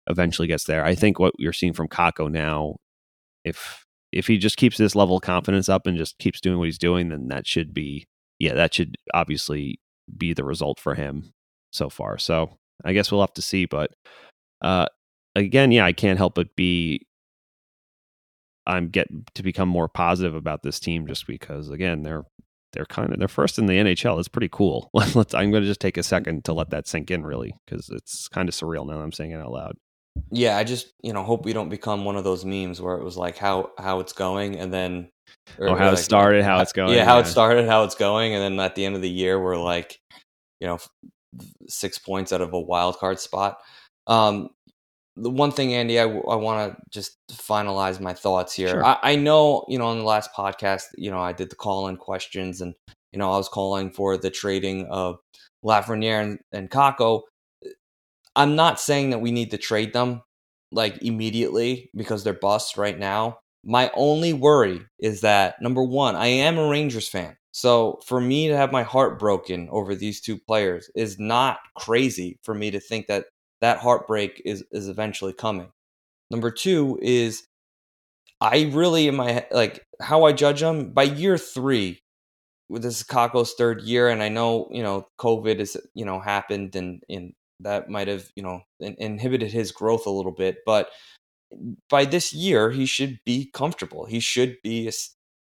eventually 0.08 0.48
gets 0.48 0.64
there. 0.64 0.84
I 0.84 0.94
think 0.94 1.18
what 1.18 1.34
you're 1.38 1.52
seeing 1.52 1.74
from 1.74 1.88
Kakko 1.88 2.30
now, 2.30 2.76
if 3.44 3.84
if 4.12 4.26
he 4.26 4.38
just 4.38 4.56
keeps 4.56 4.78
this 4.78 4.94
level 4.94 5.16
of 5.16 5.22
confidence 5.22 5.68
up 5.68 5.86
and 5.86 5.96
just 5.96 6.18
keeps 6.18 6.40
doing 6.40 6.58
what 6.58 6.66
he's 6.66 6.78
doing, 6.78 7.08
then 7.08 7.28
that 7.28 7.46
should 7.46 7.74
be, 7.74 8.06
yeah, 8.38 8.54
that 8.54 8.74
should 8.74 8.96
obviously 9.12 9.80
be 10.16 10.32
the 10.32 10.44
result 10.44 10.80
for 10.80 10.94
him 10.94 11.32
so 11.72 11.88
far. 11.88 12.18
So 12.18 12.58
I 12.84 12.92
guess 12.92 13.12
we'll 13.12 13.20
have 13.20 13.34
to 13.34 13.42
see. 13.42 13.66
But 13.66 13.90
uh, 14.62 14.86
again, 15.34 15.72
yeah, 15.72 15.84
I 15.84 15.92
can't 15.92 16.18
help 16.18 16.34
but 16.34 16.56
be, 16.56 17.06
I'm 18.66 18.88
get 18.88 19.08
to 19.34 19.42
become 19.42 19.68
more 19.68 19.88
positive 19.88 20.34
about 20.34 20.62
this 20.62 20.78
team 20.78 21.06
just 21.06 21.26
because, 21.26 21.70
again, 21.70 22.02
they're 22.02 22.24
they're 22.74 22.84
kind 22.84 23.14
of 23.14 23.18
they're 23.18 23.26
first 23.26 23.58
in 23.58 23.64
the 23.64 23.72
NHL. 23.72 24.18
It's 24.18 24.28
pretty 24.28 24.50
cool. 24.52 24.90
Let's. 25.14 25.32
I'm 25.32 25.50
going 25.50 25.62
to 25.62 25.68
just 25.68 25.80
take 25.80 25.96
a 25.96 26.02
second 26.02 26.44
to 26.44 26.52
let 26.52 26.68
that 26.68 26.86
sink 26.86 27.10
in, 27.10 27.24
really, 27.24 27.54
because 27.64 27.88
it's 27.88 28.28
kind 28.28 28.46
of 28.46 28.54
surreal 28.54 28.86
now. 28.86 29.00
I'm 29.00 29.10
saying 29.10 29.30
it 29.30 29.40
out 29.40 29.52
loud 29.52 29.76
yeah, 30.30 30.56
I 30.56 30.64
just 30.64 30.92
you 31.02 31.12
know 31.12 31.22
hope 31.22 31.44
we 31.44 31.52
don't 31.52 31.68
become 31.68 32.04
one 32.04 32.16
of 32.16 32.24
those 32.24 32.44
memes 32.44 32.80
where 32.80 32.96
it 32.96 33.04
was 33.04 33.16
like 33.16 33.36
how 33.36 33.70
how 33.78 34.00
it's 34.00 34.12
going 34.12 34.56
and 34.56 34.72
then 34.72 35.08
or, 35.58 35.68
how 35.76 35.90
like, 35.90 35.98
it 35.98 36.02
started, 36.02 36.44
how 36.44 36.60
it's 36.60 36.72
going. 36.72 36.94
Yeah, 36.94 37.04
how 37.04 37.16
yeah. 37.16 37.22
it 37.22 37.26
started, 37.26 37.66
how 37.66 37.84
it's 37.84 37.94
going, 37.94 38.34
and 38.34 38.42
then 38.42 38.64
at 38.64 38.74
the 38.74 38.84
end 38.84 38.96
of 38.96 39.02
the 39.02 39.10
year 39.10 39.40
we're 39.40 39.56
like, 39.56 39.98
you 40.60 40.66
know, 40.66 40.78
six 41.68 41.98
points 41.98 42.32
out 42.32 42.40
of 42.40 42.52
a 42.52 42.60
wild 42.60 42.98
card 42.98 43.18
spot. 43.18 43.58
Um, 44.06 44.50
the 45.16 45.30
one 45.30 45.50
thing, 45.50 45.74
Andy, 45.74 45.98
I, 45.98 46.04
I 46.04 46.36
want 46.36 46.72
to 46.72 46.82
just 46.90 47.16
finalize 47.32 48.00
my 48.00 48.14
thoughts 48.14 48.54
here. 48.54 48.68
Sure. 48.68 48.84
I, 48.84 48.98
I 49.02 49.16
know, 49.16 49.64
you 49.68 49.78
know, 49.78 49.86
on 49.86 49.98
the 49.98 50.04
last 50.04 50.30
podcast, 50.32 50.84
you 50.96 51.10
know, 51.10 51.18
I 51.18 51.32
did 51.32 51.50
the 51.50 51.56
call 51.56 51.88
in 51.88 51.96
questions 51.96 52.60
and 52.60 52.74
you 53.12 53.18
know, 53.18 53.32
I 53.32 53.36
was 53.36 53.48
calling 53.48 53.90
for 53.90 54.16
the 54.16 54.30
trading 54.30 54.86
of 54.86 55.18
Lafreniere 55.64 56.22
and, 56.22 56.38
and 56.52 56.70
Kakko. 56.70 57.22
I'm 58.38 58.54
not 58.56 58.80
saying 58.80 59.10
that 59.10 59.20
we 59.20 59.32
need 59.32 59.50
to 59.50 59.58
trade 59.58 59.92
them 59.92 60.22
like 60.70 61.02
immediately 61.02 61.90
because 61.96 62.22
they're 62.22 62.34
bust 62.34 62.78
right 62.78 62.98
now. 62.98 63.40
My 63.64 63.90
only 63.96 64.32
worry 64.32 64.82
is 65.00 65.22
that 65.22 65.60
number 65.60 65.82
one, 65.82 66.14
I 66.14 66.28
am 66.28 66.56
a 66.56 66.68
Rangers 66.68 67.08
fan. 67.08 67.36
So 67.50 67.98
for 68.06 68.20
me 68.20 68.46
to 68.46 68.56
have 68.56 68.70
my 68.70 68.84
heart 68.84 69.18
broken 69.18 69.68
over 69.72 69.96
these 69.96 70.20
two 70.20 70.38
players 70.38 70.88
is 70.94 71.18
not 71.18 71.58
crazy 71.76 72.38
for 72.44 72.54
me 72.54 72.70
to 72.70 72.78
think 72.78 73.08
that 73.08 73.26
that 73.60 73.78
heartbreak 73.78 74.40
is 74.44 74.64
is 74.70 74.88
eventually 74.88 75.32
coming. 75.32 75.72
Number 76.30 76.52
two 76.52 76.96
is 77.02 77.42
I 78.40 78.70
really 78.72 79.08
in 79.08 79.16
my 79.16 79.46
like 79.50 79.84
how 80.00 80.24
I 80.24 80.32
judge 80.32 80.60
them 80.60 80.92
by 80.92 81.04
year 81.04 81.36
three. 81.38 82.00
This 82.70 83.00
is 83.00 83.06
Kakko's 83.06 83.54
third 83.54 83.82
year, 83.82 84.08
and 84.08 84.22
I 84.22 84.28
know 84.28 84.68
you 84.70 84.82
know 84.84 85.08
COVID 85.20 85.58
has 85.58 85.76
you 85.94 86.04
know 86.04 86.20
happened, 86.20 86.76
and 86.76 87.02
and 87.08 87.32
that 87.60 87.88
might 87.88 88.08
have 88.08 88.30
you 88.36 88.42
know 88.42 88.62
in, 88.80 88.94
inhibited 88.98 89.52
his 89.52 89.72
growth 89.72 90.06
a 90.06 90.10
little 90.10 90.32
bit. 90.32 90.58
But 90.66 90.90
by 91.88 92.04
this 92.04 92.32
year, 92.32 92.70
he 92.70 92.86
should 92.86 93.18
be 93.24 93.50
comfortable. 93.52 94.06
He 94.06 94.20
should 94.20 94.56
be 94.62 94.88
a, 94.88 94.92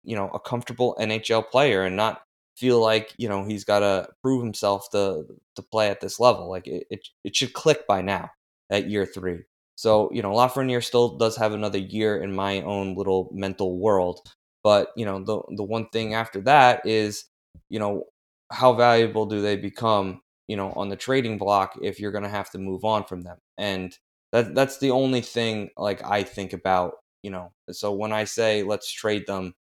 you 0.05 0.17
know 0.17 0.29
a 0.31 0.41
comfortable 0.41 0.97
NHL 1.01 1.51
player 1.51 1.83
and 1.83 1.97
not 1.97 2.23
feel 2.57 2.81
like 2.81 3.13
you 3.19 3.29
know 3.29 3.45
he's 3.45 3.65
got 3.65 3.81
to 3.81 4.09
prove 4.23 4.43
himself 4.43 4.89
to 4.91 5.25
to 5.57 5.63
play 5.63 5.91
at 5.91 6.01
this 6.01 6.21
level. 6.21 6.49
Like 6.51 6.67
it, 6.67 6.87
it, 6.91 7.01
it 7.25 7.37
should 7.37 7.53
click 7.53 7.87
by 7.87 8.03
now 8.03 8.31
at 8.71 8.89
year 8.89 9.07
three. 9.07 9.41
So 9.77 10.11
you 10.13 10.23
know 10.23 10.33
Lafreniere 10.33 10.85
still 10.85 11.17
does 11.17 11.37
have 11.37 11.53
another 11.53 11.79
year 11.79 12.23
in 12.23 12.35
my 12.35 12.63
own 12.63 12.95
little 12.95 13.29
mental 13.33 13.79
world, 13.79 14.21
but 14.63 14.91
you 14.97 15.05
know 15.05 15.23
the 15.23 15.43
the 15.57 15.65
one 15.65 15.89
thing 15.91 16.15
after 16.15 16.41
that 16.43 16.87
is 16.87 17.27
you 17.69 17.79
know 17.79 18.05
how 18.53 18.73
valuable 18.75 19.27
do 19.27 19.43
they 19.43 19.57
become 19.57 20.21
you 20.49 20.57
know 20.57 20.73
on 20.73 20.89
the 20.89 20.97
trading 20.97 21.39
block 21.39 21.79
if 21.83 22.01
you're 22.01 22.13
going 22.13 22.25
to 22.25 22.31
have 22.31 22.51
to 22.51 22.59
move 22.59 22.85
on 22.85 23.05
from 23.05 23.23
them. 23.23 23.39
And 23.59 23.97
that 24.33 24.55
that's 24.55 24.79
the 24.79 24.91
only 24.91 25.21
thing 25.21 25.71
like 25.77 26.05
I 26.05 26.23
think 26.23 26.53
about 26.53 26.95
you 27.23 27.31
know. 27.31 27.53
So 27.71 27.93
when 27.93 28.13
I 28.13 28.25
say 28.25 28.63
let's 28.63 28.91
trade 28.91 29.27
them 29.27 29.55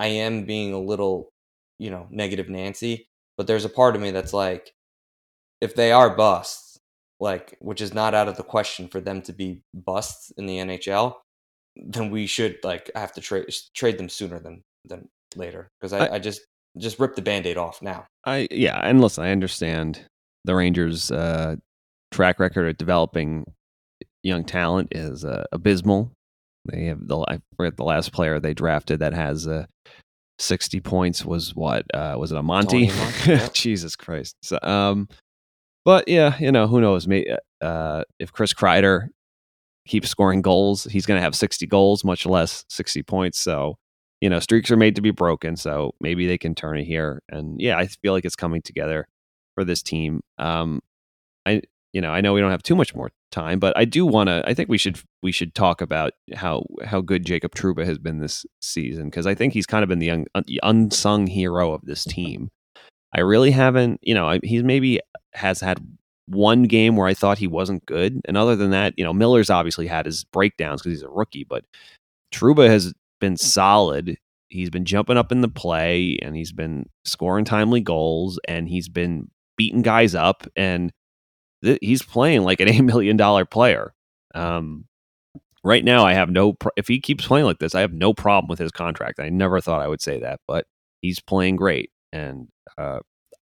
I 0.00 0.06
am 0.06 0.44
being 0.44 0.72
a 0.72 0.80
little, 0.80 1.30
you 1.78 1.90
know, 1.90 2.06
negative 2.10 2.48
Nancy, 2.48 3.06
but 3.36 3.46
there's 3.46 3.66
a 3.66 3.68
part 3.68 3.94
of 3.94 4.00
me 4.00 4.10
that's 4.10 4.32
like, 4.32 4.72
if 5.60 5.74
they 5.74 5.92
are 5.92 6.16
busts, 6.16 6.78
like, 7.20 7.58
which 7.60 7.82
is 7.82 7.92
not 7.92 8.14
out 8.14 8.26
of 8.26 8.38
the 8.38 8.42
question 8.42 8.88
for 8.88 9.02
them 9.02 9.20
to 9.22 9.34
be 9.34 9.60
busts 9.74 10.32
in 10.38 10.46
the 10.46 10.56
NHL, 10.56 11.16
then 11.76 12.10
we 12.10 12.26
should 12.26 12.56
like 12.64 12.90
have 12.94 13.12
to 13.12 13.20
trade 13.20 13.54
trade 13.74 13.98
them 13.98 14.08
sooner 14.08 14.38
than 14.38 14.62
than 14.86 15.06
later. 15.36 15.68
Because 15.78 15.92
I, 15.92 16.06
I, 16.06 16.14
I, 16.14 16.18
just 16.18 16.40
just 16.78 16.98
rip 16.98 17.14
the 17.14 17.22
band-aid 17.22 17.58
off 17.58 17.82
now. 17.82 18.06
I 18.24 18.48
yeah, 18.50 18.80
and 18.82 19.02
listen, 19.02 19.22
I 19.22 19.32
understand 19.32 20.06
the 20.44 20.54
Rangers' 20.54 21.10
uh, 21.10 21.56
track 22.10 22.38
record 22.40 22.68
at 22.68 22.78
developing 22.78 23.44
young 24.22 24.44
talent 24.44 24.88
is 24.92 25.24
uh, 25.24 25.44
abysmal. 25.52 26.12
They 26.66 26.86
have 26.86 27.06
the 27.06 27.18
I 27.18 27.40
forget 27.56 27.76
the 27.76 27.84
last 27.84 28.12
player 28.12 28.38
they 28.38 28.54
drafted 28.54 29.00
that 29.00 29.14
has 29.14 29.46
uh, 29.46 29.66
60 30.38 30.80
points 30.80 31.24
was 31.24 31.54
what 31.54 31.84
uh, 31.94 32.16
was 32.18 32.32
it 32.32 32.38
a 32.38 32.42
Monty? 32.42 32.90
Yeah. 33.26 33.48
Jesus 33.52 33.96
Christ. 33.96 34.36
So, 34.42 34.58
um, 34.62 35.08
but 35.84 36.08
yeah, 36.08 36.36
you 36.38 36.52
know 36.52 36.66
who 36.66 36.80
knows? 36.80 37.06
Maybe 37.06 37.30
uh, 37.60 38.04
if 38.18 38.32
Chris 38.32 38.52
Kreider 38.52 39.08
keeps 39.86 40.08
scoring 40.08 40.42
goals, 40.42 40.84
he's 40.84 41.06
going 41.06 41.18
to 41.18 41.22
have 41.22 41.34
60 41.34 41.66
goals, 41.66 42.04
much 42.04 42.26
less 42.26 42.64
60 42.68 43.02
points. 43.04 43.38
So 43.38 43.76
you 44.20 44.28
know 44.28 44.38
streaks 44.38 44.70
are 44.70 44.76
made 44.76 44.96
to 44.96 45.02
be 45.02 45.10
broken. 45.10 45.56
So 45.56 45.94
maybe 46.00 46.26
they 46.26 46.38
can 46.38 46.54
turn 46.54 46.78
it 46.78 46.84
here. 46.84 47.22
And 47.30 47.60
yeah, 47.60 47.78
I 47.78 47.86
feel 47.86 48.12
like 48.12 48.24
it's 48.26 48.36
coming 48.36 48.62
together 48.62 49.06
for 49.60 49.64
this 49.64 49.82
team. 49.82 50.22
Um, 50.38 50.80
I 51.44 51.60
you 51.92 52.00
know 52.00 52.10
I 52.10 52.22
know 52.22 52.32
we 52.32 52.40
don't 52.40 52.50
have 52.50 52.62
too 52.62 52.76
much 52.76 52.94
more 52.94 53.10
time, 53.30 53.58
but 53.58 53.76
I 53.76 53.84
do 53.84 54.06
want 54.06 54.28
to. 54.28 54.42
I 54.46 54.54
think 54.54 54.70
we 54.70 54.78
should 54.78 54.98
we 55.22 55.32
should 55.32 55.54
talk 55.54 55.82
about 55.82 56.12
how 56.34 56.64
how 56.84 57.02
good 57.02 57.26
Jacob 57.26 57.54
Trouba 57.54 57.84
has 57.84 57.98
been 57.98 58.20
this 58.20 58.46
season 58.62 59.04
because 59.04 59.26
I 59.26 59.34
think 59.34 59.52
he's 59.52 59.66
kind 59.66 59.82
of 59.82 59.88
been 59.88 59.98
the 59.98 60.10
un, 60.10 60.26
unsung 60.62 61.26
hero 61.26 61.72
of 61.72 61.84
this 61.84 62.04
team. 62.04 62.48
I 63.14 63.20
really 63.20 63.50
haven't, 63.50 64.00
you 64.02 64.14
know, 64.14 64.38
he's 64.42 64.62
maybe 64.62 65.00
has 65.34 65.60
had 65.60 65.84
one 66.26 66.62
game 66.62 66.96
where 66.96 67.08
I 67.08 67.14
thought 67.14 67.38
he 67.38 67.46
wasn't 67.46 67.84
good, 67.84 68.20
and 68.24 68.36
other 68.36 68.56
than 68.56 68.70
that, 68.70 68.94
you 68.96 69.04
know, 69.04 69.12
Miller's 69.12 69.50
obviously 69.50 69.86
had 69.86 70.06
his 70.06 70.24
breakdowns 70.24 70.80
because 70.80 70.98
he's 70.98 71.02
a 71.02 71.10
rookie, 71.10 71.44
but 71.44 71.64
Trouba 72.32 72.68
has 72.68 72.94
been 73.20 73.36
solid. 73.36 74.16
He's 74.48 74.70
been 74.70 74.84
jumping 74.84 75.16
up 75.16 75.32
in 75.32 75.42
the 75.42 75.48
play, 75.48 76.18
and 76.22 76.34
he's 76.34 76.52
been 76.52 76.88
scoring 77.04 77.44
timely 77.44 77.80
goals, 77.80 78.38
and 78.48 78.68
he's 78.68 78.88
been 78.88 79.28
beating 79.60 79.82
guys 79.82 80.14
up, 80.14 80.46
and 80.56 80.90
th- 81.62 81.78
he's 81.82 82.02
playing 82.02 82.44
like 82.44 82.60
an 82.60 82.68
eight 82.70 82.80
million 82.80 83.18
dollar 83.18 83.44
player. 83.44 83.92
Um, 84.34 84.86
right 85.62 85.84
now, 85.84 86.06
I 86.06 86.14
have 86.14 86.30
no. 86.30 86.54
Pro- 86.54 86.72
if 86.78 86.88
he 86.88 86.98
keeps 86.98 87.26
playing 87.26 87.44
like 87.44 87.58
this, 87.58 87.74
I 87.74 87.82
have 87.82 87.92
no 87.92 88.14
problem 88.14 88.48
with 88.48 88.58
his 88.58 88.72
contract. 88.72 89.20
I 89.20 89.28
never 89.28 89.60
thought 89.60 89.82
I 89.82 89.88
would 89.88 90.00
say 90.00 90.18
that, 90.20 90.40
but 90.48 90.66
he's 91.02 91.20
playing 91.20 91.56
great, 91.56 91.90
and 92.10 92.48
uh, 92.78 93.00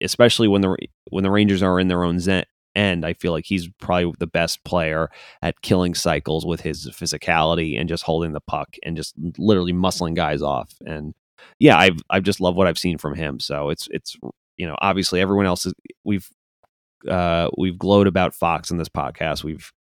especially 0.01 0.49
when 0.49 0.63
the 0.63 0.75
when 1.11 1.25
the 1.25 1.31
Rangers 1.31 1.63
are 1.63 1.79
in 1.79 1.89
their 1.89 2.05
own 2.05 2.21
zen- 2.21 2.47
end, 2.75 3.05
I 3.05 3.13
feel 3.13 3.33
like 3.33 3.45
he's 3.45 3.69
probably 3.83 4.15
the 4.19 4.27
best 4.27 4.65
player 4.65 5.11
at 5.43 5.61
killing 5.61 5.95
cycles 5.95 6.47
with 6.47 6.63
his 6.63 6.89
physicality 6.89 7.79
and 7.79 7.87
just 7.87 8.05
holding 8.05 8.33
the 8.33 8.41
puck 8.41 8.77
and 8.83 8.97
just 8.97 9.15
literally 9.37 9.75
muscling 9.75 10.15
guys 10.15 10.41
off. 10.41 10.73
And 10.87 11.13
yeah, 11.59 11.77
I've 11.77 11.99
I've 12.09 12.23
just 12.23 12.41
loved 12.41 12.57
what 12.57 12.67
I've 12.67 12.79
seen 12.79 12.97
from 12.97 13.15
him. 13.15 13.41
So 13.41 13.69
it's 13.69 13.89
it's 13.91 14.17
you 14.59 14.67
know 14.67 14.77
obviously 14.81 15.21
everyone 15.21 15.47
else 15.47 15.65
is 15.65 15.73
we've 16.05 16.29
uh, 17.09 17.49
we've 17.57 17.79
glowed 17.79 18.07
about 18.07 18.35
Fox 18.35 18.71
in 18.71 18.77
this 18.77 18.89
podcast. 18.89 19.45
We've 19.45 19.71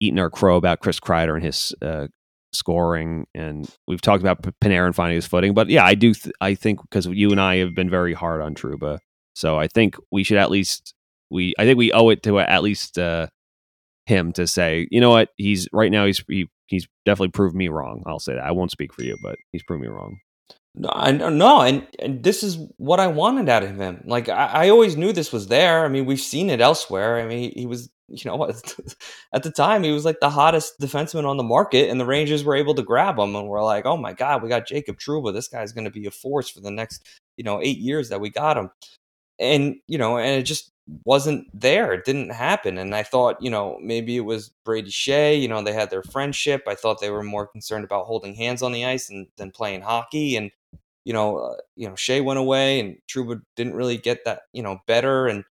eaten 0.00 0.18
our 0.18 0.30
crow 0.30 0.56
about 0.56 0.80
Chris 0.80 1.00
Kreider 1.00 1.34
and 1.34 1.44
his 1.44 1.74
uh, 1.80 2.08
scoring, 2.52 3.26
and 3.34 3.68
we've 3.86 4.02
talked 4.02 4.22
about 4.22 4.42
Panarin 4.62 4.94
finding 4.94 5.16
his 5.16 5.26
footing. 5.26 5.54
But 5.54 5.68
yeah, 5.70 5.84
I 5.84 5.94
do. 5.94 6.12
Th- 6.12 6.34
I 6.40 6.54
think 6.54 6.82
because 6.82 7.06
you 7.06 7.30
and 7.30 7.40
I 7.40 7.56
have 7.56 7.74
been 7.74 7.88
very 7.88 8.12
hard 8.12 8.42
on 8.42 8.54
Trouba, 8.54 8.98
so 9.34 9.58
I 9.58 9.68
think 9.68 9.96
we 10.10 10.24
should 10.24 10.38
at 10.38 10.50
least 10.50 10.94
we. 11.30 11.54
I 11.58 11.64
think 11.64 11.78
we 11.78 11.92
owe 11.92 12.08
it 12.10 12.22
to 12.24 12.40
at 12.40 12.62
least 12.62 12.98
uh, 12.98 13.28
him 14.06 14.32
to 14.32 14.46
say, 14.46 14.88
you 14.90 15.00
know 15.00 15.10
what, 15.10 15.30
he's 15.36 15.68
right 15.72 15.90
now. 15.90 16.06
He's 16.06 16.22
he, 16.28 16.48
he's 16.66 16.88
definitely 17.04 17.30
proved 17.30 17.54
me 17.54 17.68
wrong. 17.68 18.02
I'll 18.06 18.18
say 18.18 18.34
that. 18.34 18.44
I 18.44 18.52
won't 18.52 18.70
speak 18.70 18.92
for 18.92 19.02
you, 19.02 19.16
but 19.22 19.36
he's 19.52 19.62
proved 19.62 19.82
me 19.82 19.88
wrong. 19.88 20.18
No, 20.78 20.90
I 20.92 21.10
no, 21.10 21.62
and, 21.62 21.86
and 21.98 22.22
this 22.22 22.42
is 22.42 22.58
what 22.76 23.00
I 23.00 23.06
wanted 23.06 23.48
out 23.48 23.62
of 23.62 23.76
him. 23.76 24.02
Like 24.04 24.28
I, 24.28 24.46
I 24.46 24.68
always 24.68 24.94
knew 24.96 25.12
this 25.12 25.32
was 25.32 25.46
there. 25.48 25.86
I 25.86 25.88
mean, 25.88 26.04
we've 26.04 26.20
seen 26.20 26.50
it 26.50 26.60
elsewhere. 26.60 27.18
I 27.18 27.26
mean, 27.26 27.38
he, 27.38 27.60
he 27.60 27.66
was, 27.66 27.88
you 28.08 28.30
know, 28.30 28.44
at 29.32 29.42
the 29.42 29.50
time 29.50 29.82
he 29.84 29.92
was 29.92 30.04
like 30.04 30.20
the 30.20 30.28
hottest 30.28 30.78
defenseman 30.78 31.24
on 31.26 31.38
the 31.38 31.42
market, 31.42 31.88
and 31.88 31.98
the 31.98 32.04
Rangers 32.04 32.44
were 32.44 32.54
able 32.56 32.74
to 32.74 32.82
grab 32.82 33.18
him, 33.18 33.34
and 33.34 33.48
we're 33.48 33.64
like, 33.64 33.86
oh 33.86 33.96
my 33.96 34.12
god, 34.12 34.42
we 34.42 34.50
got 34.50 34.66
Jacob 34.66 34.98
Trouba. 34.98 35.32
This 35.32 35.48
guy's 35.48 35.72
going 35.72 35.86
to 35.86 35.90
be 35.90 36.04
a 36.06 36.10
force 36.10 36.50
for 36.50 36.60
the 36.60 36.70
next, 36.70 37.06
you 37.38 37.44
know, 37.44 37.60
eight 37.62 37.78
years 37.78 38.10
that 38.10 38.20
we 38.20 38.28
got 38.28 38.58
him. 38.58 38.70
And 39.38 39.76
you 39.88 39.98
know, 39.98 40.18
and 40.18 40.38
it 40.40 40.44
just 40.44 40.72
wasn't 41.04 41.46
there. 41.58 41.92
It 41.92 42.04
didn't 42.04 42.30
happen. 42.30 42.78
And 42.78 42.94
I 42.94 43.02
thought, 43.02 43.36
you 43.40 43.50
know, 43.50 43.78
maybe 43.82 44.16
it 44.16 44.20
was 44.20 44.50
Brady 44.64 44.90
Skjei. 44.90 45.40
You 45.40 45.48
know, 45.48 45.62
they 45.62 45.72
had 45.72 45.90
their 45.90 46.02
friendship. 46.02 46.62
I 46.68 46.74
thought 46.74 47.00
they 47.00 47.10
were 47.10 47.22
more 47.22 47.46
concerned 47.46 47.84
about 47.84 48.06
holding 48.06 48.34
hands 48.34 48.62
on 48.62 48.72
the 48.72 48.84
ice 48.84 49.10
and, 49.10 49.26
than 49.36 49.50
playing 49.50 49.82
hockey. 49.82 50.36
And 50.36 50.50
you 51.06 51.12
know, 51.12 51.38
uh, 51.38 51.56
you 51.76 51.86
know, 51.86 51.94
Skjei 51.94 52.22
went 52.22 52.40
away 52.40 52.80
and 52.80 52.96
Trouba 53.08 53.40
didn't 53.54 53.76
really 53.76 53.96
get 53.96 54.24
that, 54.24 54.40
you 54.52 54.60
know, 54.60 54.80
better. 54.88 55.28
And, 55.28 55.44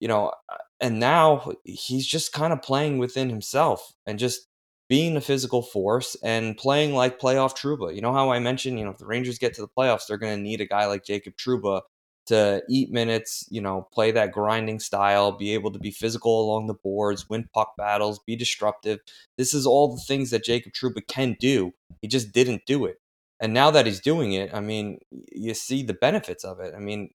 you 0.00 0.08
know, 0.08 0.32
uh, 0.48 0.56
and 0.80 0.98
now 0.98 1.52
he's 1.64 2.06
just 2.06 2.32
kind 2.32 2.50
of 2.50 2.62
playing 2.62 2.96
within 2.96 3.28
himself 3.28 3.92
and 4.06 4.18
just 4.18 4.48
being 4.88 5.14
a 5.14 5.20
physical 5.20 5.60
force 5.60 6.16
and 6.24 6.56
playing 6.56 6.94
like 6.94 7.20
playoff 7.20 7.54
Trouba. 7.54 7.94
You 7.94 8.00
know 8.00 8.14
how 8.14 8.32
I 8.32 8.38
mentioned, 8.38 8.78
you 8.78 8.86
know, 8.86 8.90
if 8.90 8.96
the 8.96 9.04
Rangers 9.04 9.38
get 9.38 9.52
to 9.54 9.60
the 9.60 9.68
playoffs, 9.68 10.06
they're 10.08 10.16
going 10.16 10.34
to 10.34 10.42
need 10.42 10.62
a 10.62 10.66
guy 10.66 10.86
like 10.86 11.04
Jacob 11.04 11.34
Trouba 11.36 11.82
to 12.24 12.62
eat 12.70 12.90
minutes, 12.90 13.46
you 13.50 13.60
know, 13.60 13.86
play 13.92 14.12
that 14.12 14.32
grinding 14.32 14.80
style, 14.80 15.32
be 15.32 15.52
able 15.52 15.72
to 15.72 15.78
be 15.78 15.90
physical 15.90 16.40
along 16.40 16.68
the 16.68 16.74
boards, 16.74 17.28
win 17.28 17.46
puck 17.52 17.74
battles, 17.76 18.18
be 18.26 18.34
disruptive. 18.34 19.00
This 19.36 19.52
is 19.52 19.66
all 19.66 19.94
the 19.94 20.00
things 20.00 20.30
that 20.30 20.42
Jacob 20.42 20.72
Trouba 20.72 21.06
can 21.06 21.36
do. 21.38 21.74
He 22.00 22.08
just 22.08 22.32
didn't 22.32 22.62
do 22.64 22.86
it. 22.86 23.01
And 23.42 23.52
now 23.52 23.72
that 23.72 23.86
he's 23.86 24.00
doing 24.00 24.32
it, 24.34 24.54
I 24.54 24.60
mean, 24.60 25.00
you 25.32 25.52
see 25.52 25.82
the 25.82 25.94
benefits 25.94 26.44
of 26.44 26.60
it. 26.60 26.74
I 26.76 26.78
mean, 26.78 27.10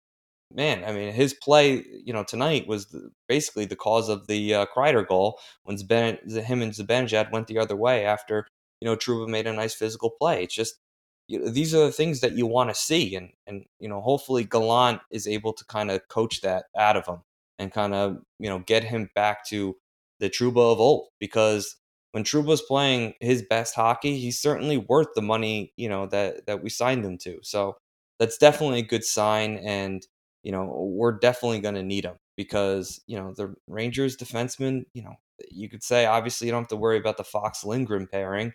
man, 0.51 0.83
I 0.83 0.91
mean, 0.91 1.13
his 1.13 1.35
play, 1.35 1.85
you 2.03 2.13
know, 2.13 2.23
tonight 2.23 2.67
was 2.67 2.87
the, 2.87 3.11
basically 3.29 3.65
the 3.65 3.75
cause 3.75 4.09
of 4.09 4.25
the 4.25 4.55
uh, 4.55 4.65
Kreider 4.75 5.07
goal 5.07 5.39
when 5.65 5.77
Zben, 5.77 6.43
him 6.43 6.63
and 6.63 6.73
Zibanejad 6.73 7.31
went 7.31 7.45
the 7.45 7.59
other 7.59 7.75
way 7.75 8.05
after, 8.05 8.47
you 8.81 8.87
know, 8.87 8.95
Trouba 8.95 9.29
made 9.29 9.45
a 9.45 9.53
nice 9.53 9.75
physical 9.75 10.09
play. 10.09 10.43
It's 10.43 10.55
just, 10.55 10.79
you 11.27 11.39
know, 11.39 11.49
these 11.49 11.75
are 11.75 11.85
the 11.85 11.91
things 11.91 12.21
that 12.21 12.33
you 12.33 12.47
want 12.47 12.71
to 12.71 12.75
see. 12.75 13.15
And, 13.15 13.29
and, 13.45 13.65
you 13.79 13.87
know, 13.87 14.01
hopefully 14.01 14.45
Gallant 14.45 15.01
is 15.11 15.27
able 15.27 15.53
to 15.53 15.65
kind 15.65 15.91
of 15.91 16.07
coach 16.07 16.41
that 16.41 16.65
out 16.75 16.97
of 16.97 17.05
him 17.05 17.21
and 17.59 17.71
kind 17.71 17.93
of, 17.93 18.17
you 18.39 18.49
know, 18.49 18.63
get 18.65 18.83
him 18.83 19.11
back 19.13 19.45
to 19.49 19.75
the 20.19 20.31
Trouba 20.31 20.71
of 20.71 20.79
old 20.79 21.09
because 21.19 21.75
when 22.15 22.23
Trouba's 22.23 22.61
playing 22.61 23.13
his 23.19 23.43
best 23.43 23.75
hockey, 23.75 24.17
he's 24.17 24.39
certainly 24.39 24.77
worth 24.77 25.09
the 25.15 25.21
money, 25.21 25.73
you 25.75 25.89
know, 25.89 26.05
that 26.07 26.45
that 26.45 26.63
we 26.63 26.69
signed 26.69 27.03
him 27.03 27.17
to. 27.17 27.39
So 27.43 27.75
that's 28.19 28.37
definitely 28.37 28.79
a 28.79 28.83
good 28.83 29.03
sign. 29.03 29.57
And 29.57 30.01
you 30.41 30.53
know, 30.53 30.63
we're 30.63 31.19
definitely 31.19 31.59
going 31.59 31.75
to 31.75 31.83
need 31.83 32.05
him 32.05 32.15
because, 32.37 33.01
you 33.05 33.17
know, 33.17 33.33
the 33.33 33.53
Rangers 33.67 34.15
defenseman, 34.15 34.85
you 34.93 35.03
know, 35.03 35.15
you 35.51 35.67
could 35.67 35.83
say 35.83 36.05
obviously 36.05 36.47
you 36.47 36.51
don't 36.53 36.61
have 36.61 36.69
to 36.69 36.77
worry 36.77 36.97
about 36.97 37.17
the 37.17 37.25
Fox 37.25 37.65
Lindgren 37.65 38.07
pairing, 38.07 38.53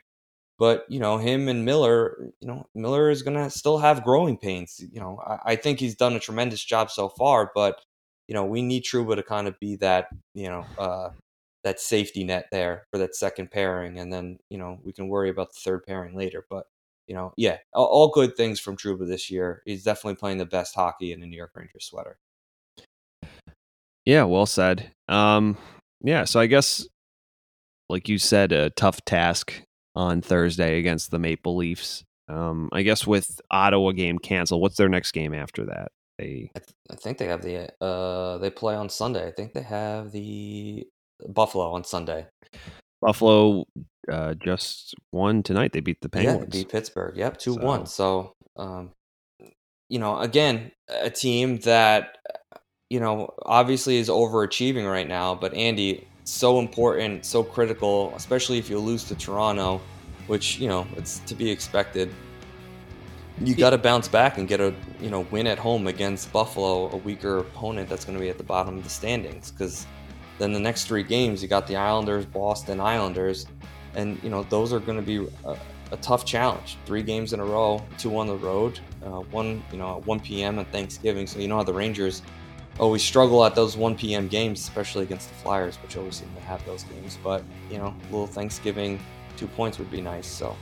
but 0.58 0.86
you 0.88 1.00
know 1.00 1.18
him 1.18 1.46
and 1.48 1.66
Miller, 1.66 2.16
you 2.40 2.48
know 2.48 2.66
Miller 2.74 3.11
is 3.11 3.20
gonna 3.20 3.50
still 3.50 3.76
have 3.76 4.04
growing 4.04 4.38
pains. 4.38 4.80
You 4.90 5.00
know 5.00 5.20
I, 5.26 5.52
I 5.52 5.56
think 5.56 5.80
he's 5.80 5.96
done 5.96 6.14
a 6.14 6.20
tremendous 6.20 6.64
job 6.64 6.90
so 6.90 7.11
far, 7.11 7.50
but 7.54 7.78
you 8.26 8.34
know 8.34 8.46
we 8.46 8.62
need 8.62 8.84
Trouba 8.84 9.16
to 9.16 9.22
kind 9.22 9.46
of 9.48 9.61
be 9.61 9.76
that 9.76 10.08
you 10.32 10.48
know 10.48 10.64
uh, 10.78 11.11
that 11.64 11.80
safety 11.80 12.24
net 12.24 12.46
there 12.50 12.86
for 12.90 12.98
that 12.98 13.14
second 13.14 13.50
pairing, 13.50 13.98
and 13.98 14.12
then 14.12 14.38
you 14.48 14.58
know 14.58 14.78
we 14.82 14.92
can 14.92 15.08
worry 15.08 15.30
about 15.30 15.52
the 15.52 15.61
third 15.61 15.84
pairing 15.86 16.16
later. 16.16 16.44
But 16.48 16.66
you 17.06 17.14
know 17.14 17.32
yeah, 17.36 17.58
all, 17.74 17.86
all 17.86 18.08
good 18.08 18.36
things 18.36 18.61
from 18.61 18.76
Trouba 18.76 19.06
this 19.06 19.30
year. 19.30 19.62
He's 19.64 19.84
definitely 19.84 20.16
playing 20.16 20.38
the 20.38 20.46
best 20.46 20.74
hockey 20.74 21.12
in 21.12 21.22
a 21.22 21.26
New 21.26 21.36
York 21.36 21.52
Rangers 21.54 21.84
sweater. 21.84 22.18
Yeah, 24.04 24.24
well 24.24 24.46
said. 24.46 24.90
Um, 25.08 25.56
yeah, 26.02 26.24
so 26.24 26.40
I 26.40 26.46
guess, 26.46 26.86
like 27.88 28.08
you 28.08 28.18
said, 28.18 28.52
a 28.52 28.70
tough 28.70 29.04
task 29.04 29.62
on 29.94 30.22
Thursday 30.22 30.78
against 30.78 31.11
the 31.11 31.18
Maple 31.18 31.56
Leafs. 31.56 32.04
Um, 32.28 32.68
I 32.72 32.82
guess 32.82 33.06
with 33.06 33.40
Ottawa 33.50 33.90
game 33.90 34.18
canceled, 34.18 34.62
what's 34.62 34.76
their 34.76 34.88
next 34.88 35.12
game 35.12 35.34
after 35.34 35.66
that? 35.66 35.92
They, 36.18 36.50
I, 36.54 36.61
th- 36.61 36.74
I 36.90 36.94
think 36.94 37.18
they 37.18 37.26
have 37.26 37.42
the 37.42 37.70
uh, 37.84 38.38
they 38.38 38.50
play 38.50 38.74
on 38.74 38.88
Sunday. 38.88 39.26
I 39.26 39.32
think 39.32 39.52
they 39.52 39.62
have 39.62 40.12
the 40.12 40.86
Buffalo 41.28 41.72
on 41.72 41.84
Sunday. 41.84 42.26
Buffalo 43.00 43.64
uh, 44.10 44.34
just 44.34 44.94
won 45.12 45.42
tonight. 45.42 45.72
They 45.72 45.80
beat 45.80 46.00
the 46.00 46.08
Penguins. 46.08 46.52
they 46.52 46.60
beat 46.60 46.68
Pittsburgh. 46.70 47.16
Yep, 47.16 47.38
two 47.38 47.54
So- 47.54 47.60
one. 47.60 47.86
So, 47.86 48.32
um, 48.56 48.90
you 49.88 49.98
know, 49.98 50.18
again, 50.18 50.70
a 50.88 51.10
team 51.10 51.58
that 51.60 52.18
you 52.90 53.00
know 53.00 53.32
obviously 53.44 53.96
is 53.98 54.08
overachieving 54.08 54.90
right 54.90 55.08
now. 55.08 55.34
But 55.34 55.54
Andy, 55.54 56.06
so 56.24 56.58
important, 56.58 57.24
so 57.24 57.42
critical, 57.42 58.12
especially 58.16 58.58
if 58.58 58.68
you 58.70 58.78
lose 58.78 59.04
to 59.04 59.14
Toronto, 59.14 59.80
which 60.26 60.58
you 60.58 60.68
know 60.68 60.86
it's 60.96 61.18
to 61.20 61.34
be 61.34 61.50
expected. 61.50 62.12
You 63.42 63.54
got 63.54 63.70
to 63.70 63.78
bounce 63.78 64.06
back 64.06 64.36
and 64.36 64.46
get 64.46 64.60
a 64.60 64.74
you 65.00 65.08
know 65.08 65.20
win 65.30 65.46
at 65.46 65.58
home 65.58 65.86
against 65.86 66.30
Buffalo, 66.32 66.90
a 66.90 66.96
weaker 66.96 67.38
opponent 67.38 67.88
that's 67.88 68.04
going 68.04 68.16
to 68.18 68.20
be 68.22 68.28
at 68.28 68.36
the 68.36 68.44
bottom 68.44 68.76
of 68.76 68.84
the 68.84 68.90
standings. 68.90 69.50
Because 69.50 69.86
then 70.41 70.53
the 70.53 70.61
next 70.61 70.84
three 70.84 71.03
games, 71.03 71.43
you 71.43 71.49
got 71.49 71.66
the 71.66 71.76
Islanders, 71.76 72.24
Boston 72.24 72.80
Islanders, 72.80 73.47
and 73.95 74.18
you 74.22 74.30
know 74.30 74.43
those 74.45 74.72
are 74.72 74.80
going 74.80 74.97
to 74.97 75.05
be 75.05 75.28
a, 75.45 75.57
a 75.93 75.97
tough 75.99 76.24
challenge. 76.24 76.78
Three 76.86 77.03
games 77.03 77.34
in 77.34 77.41
a 77.41 77.45
row, 77.45 77.84
two 77.99 78.16
on 78.16 78.26
the 78.26 78.36
road, 78.36 78.80
uh, 79.05 79.20
one 79.30 79.62
you 79.70 79.76
know 79.76 79.99
at 79.99 80.07
1 80.07 80.20
p.m. 80.20 80.59
on 80.59 80.64
Thanksgiving. 80.66 81.26
So 81.26 81.41
you 81.41 81.49
know 81.49 81.57
how 81.57 81.62
the 81.62 81.74
Rangers 81.74 82.22
always 82.78 83.03
struggle 83.03 83.45
at 83.45 83.55
those 83.55 83.76
1 83.76 83.97
p.m. 83.97 84.28
games, 84.28 84.61
especially 84.61 85.03
against 85.03 85.28
the 85.28 85.34
Flyers, 85.34 85.76
which 85.76 85.99
always 85.99 86.16
seem 86.16 86.34
to 86.34 86.41
have 86.41 86.64
those 86.64 86.84
games. 86.84 87.18
But 87.22 87.45
you 87.70 87.76
know, 87.76 87.95
a 88.01 88.05
little 88.05 88.26
Thanksgiving 88.26 88.99
two 89.36 89.47
points 89.47 89.78
would 89.78 89.91
be 89.91 90.01
nice. 90.01 90.26
So, 90.26 90.57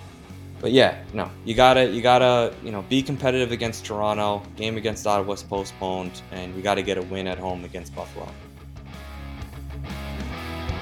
but 0.61 0.73
yeah, 0.73 1.01
no, 1.13 1.31
you 1.45 1.55
gotta 1.55 1.89
you 1.89 2.03
gotta 2.03 2.53
you 2.65 2.73
know 2.73 2.83
be 2.89 3.01
competitive 3.01 3.53
against 3.53 3.85
Toronto. 3.85 4.43
Game 4.57 4.77
against 4.77 5.07
Ottawa's 5.07 5.45
postponed, 5.45 6.21
and 6.33 6.53
you 6.57 6.63
got 6.63 6.75
to 6.75 6.83
get 6.83 6.99
a 6.99 7.03
win 7.03 7.29
at 7.29 7.39
home 7.39 7.65
against 7.65 7.95
Buffalo. 7.95 8.29